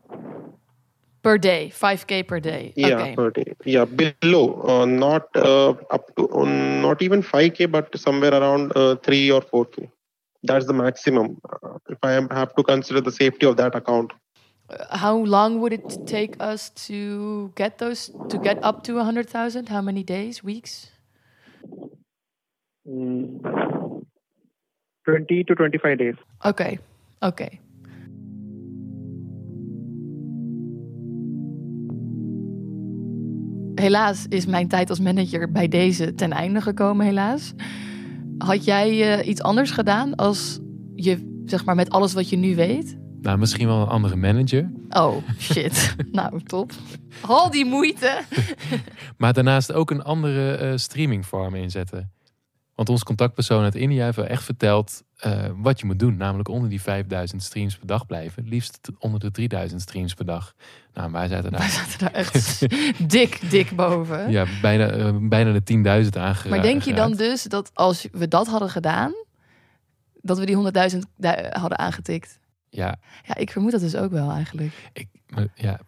per 1.21 1.37
day, 1.37 1.69
5k 1.69 2.27
per 2.27 2.39
day. 2.39 2.73
Yeah, 2.75 3.01
okay. 3.01 3.15
per 3.15 3.29
day. 3.31 3.53
Yeah, 3.65 3.85
below, 3.85 4.61
uh, 4.67 4.85
not 4.85 5.27
uh, 5.35 5.71
up 5.91 6.15
to, 6.15 6.29
uh, 6.29 6.45
not 6.45 7.01
even 7.01 7.21
5k, 7.21 7.69
but 7.69 7.97
somewhere 7.99 8.33
around 8.33 8.71
uh, 8.75 8.95
3 8.95 9.31
or 9.31 9.41
4k. 9.41 9.89
That's 10.43 10.65
the 10.65 10.73
maximum. 10.73 11.37
Uh, 11.51 11.77
if 11.89 11.97
I 12.03 12.13
am, 12.13 12.29
have 12.29 12.55
to 12.55 12.63
consider 12.63 13.01
the 13.01 13.11
safety 13.11 13.45
of 13.45 13.57
that 13.57 13.75
account. 13.75 14.13
How 14.91 15.15
long 15.17 15.59
would 15.61 15.73
it 15.73 15.97
take 16.05 16.35
us 16.39 16.69
to 16.87 17.51
get 17.55 17.79
those 17.79 18.11
to 18.29 18.37
get 18.37 18.63
up 18.63 18.83
to 18.83 18.95
100,000? 18.95 19.67
How 19.69 19.81
many 19.81 20.03
days, 20.03 20.43
weeks? 20.43 20.91
Mm, 22.87 23.41
20 25.05 25.43
to 25.43 25.55
25 25.55 25.97
days. 25.97 26.15
okay 26.45 26.79
okay 27.21 27.59
Helaas 33.75 34.25
is 34.27 34.45
mijn 34.45 34.67
tijd 34.67 34.89
als 34.89 34.99
manager 34.99 35.51
bij 35.51 35.67
deze 35.67 36.15
ten 36.15 36.31
einde 36.31 36.61
gekomen, 36.61 37.05
helaas. 37.05 37.53
Had 38.45 38.65
jij 38.65 39.17
eh, 39.17 39.27
iets 39.27 39.41
anders 39.41 39.71
gedaan 39.71 40.15
als 40.15 40.59
je, 40.95 41.41
zeg 41.45 41.65
maar, 41.65 41.75
met 41.75 41.89
alles 41.89 42.13
wat 42.13 42.29
je 42.29 42.37
nu 42.37 42.55
weet? 42.55 42.97
Nou, 43.21 43.37
misschien 43.37 43.67
wel 43.67 43.81
een 43.81 43.87
andere 43.87 44.15
manager. 44.15 44.71
Oh, 44.89 45.15
shit. 45.39 45.95
nou, 46.11 46.43
top. 46.43 46.71
Al 47.21 47.49
die 47.49 47.65
moeite. 47.65 48.19
Maar 49.17 49.33
daarnaast 49.33 49.73
ook 49.73 49.91
een 49.91 50.03
andere 50.03 50.51
eh 50.51 50.71
streamingvorm 50.75 51.55
inzetten. 51.55 52.11
Want 52.75 52.89
ons 52.89 53.03
contactpersoon 53.03 53.63
uit 53.63 53.75
India 53.75 54.03
heeft 54.03 54.15
wel 54.15 54.25
echt 54.25 54.43
verteld 54.43 55.03
eh, 55.19 55.45
wat 55.55 55.79
je 55.79 55.85
moet 55.85 55.99
doen. 55.99 56.17
Namelijk 56.17 56.47
onder 56.49 56.69
die 56.69 56.81
5000 56.81 57.43
streams 57.43 57.77
per 57.77 57.87
dag 57.87 58.05
blijven. 58.05 58.47
Liefst 58.47 58.89
onder 58.99 59.19
de 59.19 59.31
3000 59.31 59.81
streams 59.81 60.13
per 60.13 60.25
dag. 60.25 60.53
Nou, 60.93 61.11
wij 61.11 61.27
zaten 61.27 61.51
daar, 61.51 61.59
Wij 61.59 61.69
zaten 61.69 61.99
daar 61.99 62.11
echt 62.11 62.59
dik, 63.11 63.49
dik 63.49 63.75
boven. 63.75 64.31
ja, 64.31 64.45
bijna, 64.61 64.87
eh, 64.89 65.15
bijna 65.21 65.51
de 65.51 65.63
10.000 66.03 66.17
aangeraakt. 66.17 66.49
Maar 66.49 66.61
denk 66.61 66.81
je 66.81 66.93
dan 66.93 67.13
dus 67.13 67.43
dat 67.43 67.71
als 67.73 68.07
we 68.11 68.27
dat 68.27 68.47
hadden 68.47 68.69
gedaan, 68.69 69.13
dat 70.21 70.39
we 70.39 70.45
die 70.45 70.55
100.000 70.91 70.99
du- 71.17 71.47
hadden 71.49 71.77
aangetikt? 71.77 72.39
Ja, 72.69 72.97
Ja, 73.23 73.35
ik 73.35 73.51
vermoed 73.51 73.71
dat 73.71 73.81
dus 73.81 73.95
ook 73.95 74.11
wel 74.11 74.31
eigenlijk. 74.31 74.91
maar 75.27 75.47
ja, 75.55 75.79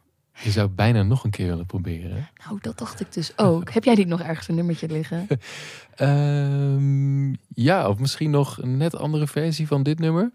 je 0.44 0.52
zou 0.52 0.68
bijna 0.70 1.04
nog 1.04 1.24
een 1.24 1.30
keer 1.30 1.48
willen 1.48 1.66
proberen. 1.66 2.28
Nou, 2.46 2.58
dat 2.62 2.78
dacht 2.78 3.00
ik 3.00 3.14
dus 3.14 3.38
ook. 3.38 3.70
Heb 3.72 3.84
jij 3.84 3.94
niet 3.96 4.08
nog 4.08 4.22
ergens 4.22 4.48
een 4.48 4.56
nummertje 4.56 4.88
liggen? 4.88 5.28
Ehm, 5.96 7.30
ja, 7.54 7.88
of 7.90 8.00
misschien 8.00 8.30
nog 8.30 8.62
een 8.62 8.78
net 8.78 8.96
andere 8.98 9.28
versie 9.28 9.68
van 9.68 9.84
dit 9.84 10.00
nummer. 10.00 10.32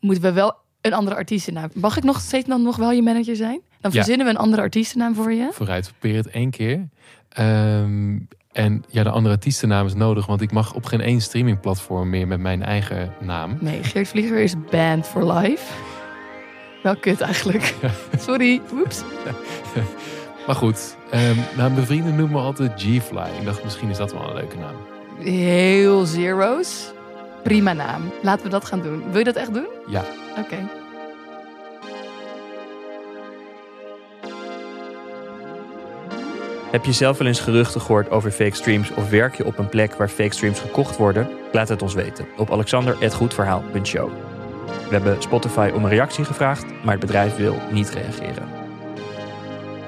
Moeten 0.00 0.22
we 0.24 0.32
wel 0.32 0.54
een 0.80 0.92
andere 0.92 1.16
artiestennaam? 1.16 1.68
Mag 1.74 1.96
ik 1.96 2.02
nog 2.04 2.20
steeds 2.20 2.46
dan 2.46 2.62
nog 2.62 2.76
wel 2.76 2.90
je 2.92 3.02
manager 3.02 3.36
zijn? 3.36 3.60
Dan 3.80 3.90
Ja. 3.90 3.96
verzinnen 3.96 4.26
we 4.26 4.32
een 4.32 4.38
andere 4.38 4.62
artiestennaam 4.62 5.14
voor 5.14 5.32
je. 5.32 5.48
Vooruit, 5.52 5.92
probeer 5.98 6.16
het 6.16 6.26
één 6.28 6.50
keer. 6.50 6.88
Ehm, 7.28 8.18
en 8.52 8.84
ja, 8.88 9.02
de 9.02 9.10
andere 9.10 9.34
artiestennaam 9.34 9.86
is 9.86 9.94
nodig, 9.94 10.26
want 10.26 10.40
ik 10.40 10.52
mag 10.52 10.74
op 10.74 10.84
geen 10.84 11.00
één 11.00 11.20
streamingplatform 11.20 12.10
meer 12.10 12.26
met 12.26 12.40
mijn 12.40 12.62
eigen 12.62 13.12
naam. 13.20 13.56
Nee, 13.60 13.82
Geert 13.84 14.08
Vlieger 14.08 14.38
is 14.38 14.54
banned 14.70 15.06
for 15.06 15.32
life. 15.32 15.72
Wel 16.82 16.96
kut 16.96 17.20
eigenlijk. 17.20 17.74
Sorry, 18.26 18.60
woeps. 18.72 19.02
Maar 20.46 20.58
goed, 20.58 20.96
ehm, 21.10 21.36
nou, 21.56 21.72
mijn 21.72 21.86
vrienden 21.86 22.16
noemen 22.16 22.36
me 22.36 22.42
altijd 22.42 22.72
G-Fly. 22.76 23.28
Ik 23.38 23.44
dacht, 23.44 23.64
misschien 23.64 23.90
is 23.90 23.96
dat 23.96 24.12
wel 24.12 24.28
een 24.28 24.34
leuke 24.34 24.56
naam. 24.56 24.74
Heel 25.18 26.04
zero's. 26.04 26.92
Prima 27.42 27.72
naam. 27.72 28.12
Laten 28.22 28.44
we 28.44 28.50
dat 28.50 28.64
gaan 28.64 28.82
doen. 28.82 29.02
Wil 29.10 29.18
je 29.18 29.24
dat 29.24 29.36
echt 29.36 29.54
doen? 29.54 29.68
Ja. 29.86 30.04
Oké. 30.38 30.56
Heb 36.70 36.84
je 36.84 36.92
zelf 36.92 37.18
wel 37.18 37.26
eens 37.26 37.40
geruchten 37.40 37.80
gehoord 37.80 38.10
over 38.10 38.30
fake 38.30 38.54
streams 38.54 38.90
of 38.94 39.10
werk 39.10 39.36
je 39.36 39.44
op 39.44 39.58
een 39.58 39.68
plek 39.68 39.94
waar 39.94 40.08
fake 40.08 40.34
streams 40.34 40.60
gekocht 40.60 40.96
worden? 40.96 41.28
Laat 41.52 41.68
het 41.68 41.82
ons 41.82 41.94
weten 41.94 42.26
op 42.36 42.50
alexander.goedverhaal.show. 42.50 44.29
We 44.90 44.96
hebben 44.96 45.22
Spotify 45.22 45.70
om 45.74 45.84
een 45.84 45.90
reactie 45.90 46.24
gevraagd, 46.24 46.64
maar 46.82 46.92
het 46.92 47.00
bedrijf 47.00 47.36
wil 47.36 47.56
niet 47.72 47.90
reageren. 47.90 48.48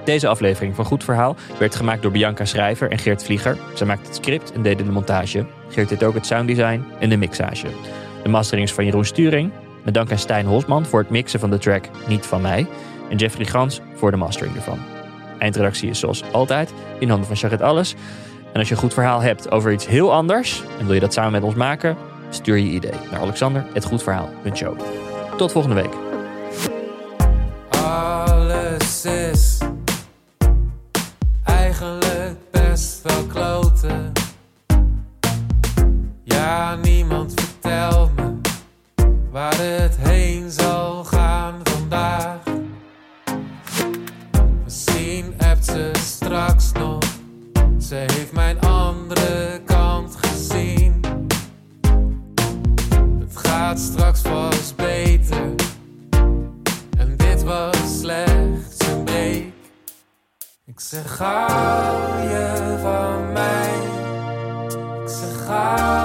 Deze 0.04 0.28
aflevering 0.28 0.74
van 0.74 0.84
Goed 0.84 1.04
Verhaal 1.04 1.36
werd 1.58 1.74
gemaakt 1.74 2.02
door 2.02 2.10
Bianca 2.10 2.44
Schrijver 2.44 2.90
en 2.90 2.98
Geert 2.98 3.24
Vlieger. 3.24 3.58
Zij 3.74 3.86
maakte 3.86 4.06
het 4.06 4.16
script 4.16 4.52
en 4.52 4.62
deden 4.62 4.86
de 4.86 4.92
montage. 4.92 5.46
Geert 5.68 5.88
deed 5.88 6.04
ook 6.04 6.14
het 6.14 6.26
sounddesign 6.26 6.84
en 6.98 7.08
de 7.08 7.16
mixage. 7.16 7.66
De 8.22 8.28
mastering 8.28 8.66
is 8.66 8.74
van 8.74 8.84
Jeroen 8.84 9.04
Sturing. 9.04 9.52
Met 9.84 9.94
dank 9.94 10.10
aan 10.10 10.18
Stijn 10.18 10.46
Hosman 10.46 10.86
voor 10.86 11.00
het 11.00 11.10
mixen 11.10 11.40
van 11.40 11.50
de 11.50 11.58
track 11.58 11.88
Niet 12.06 12.26
van 12.26 12.40
mij. 12.40 12.66
En 13.10 13.16
Jeffrey 13.16 13.46
Gans 13.46 13.80
voor 13.94 14.10
de 14.10 14.16
mastering 14.16 14.56
ervan. 14.56 14.78
Eindredactie 15.38 15.90
is 15.90 15.98
zoals 15.98 16.22
altijd 16.32 16.72
in 16.98 17.08
handen 17.08 17.26
van 17.26 17.36
Charit 17.36 17.62
Alles. 17.62 17.94
En 18.52 18.58
als 18.58 18.68
je 18.68 18.74
een 18.74 18.80
goed 18.80 18.94
verhaal 18.94 19.20
hebt 19.20 19.50
over 19.50 19.72
iets 19.72 19.86
heel 19.86 20.12
anders 20.12 20.62
en 20.78 20.84
wil 20.84 20.94
je 20.94 21.00
dat 21.00 21.12
samen 21.12 21.32
met 21.32 21.42
ons 21.42 21.54
maken, 21.54 21.96
stuur 22.34 22.56
je 22.56 22.70
idee 22.70 22.98
naar 23.10 23.20
alexander.goedverhaal.show. 23.20 24.80
Tot 25.36 25.52
volgende 25.52 25.76
week. 25.76 26.11
Zeg, 60.92 61.18
hou 61.18 62.22
je 62.28 62.76
van 62.82 63.32
mij? 63.32 63.80
Ik 65.02 65.08
zeg, 65.08 65.46
hou 65.46 66.01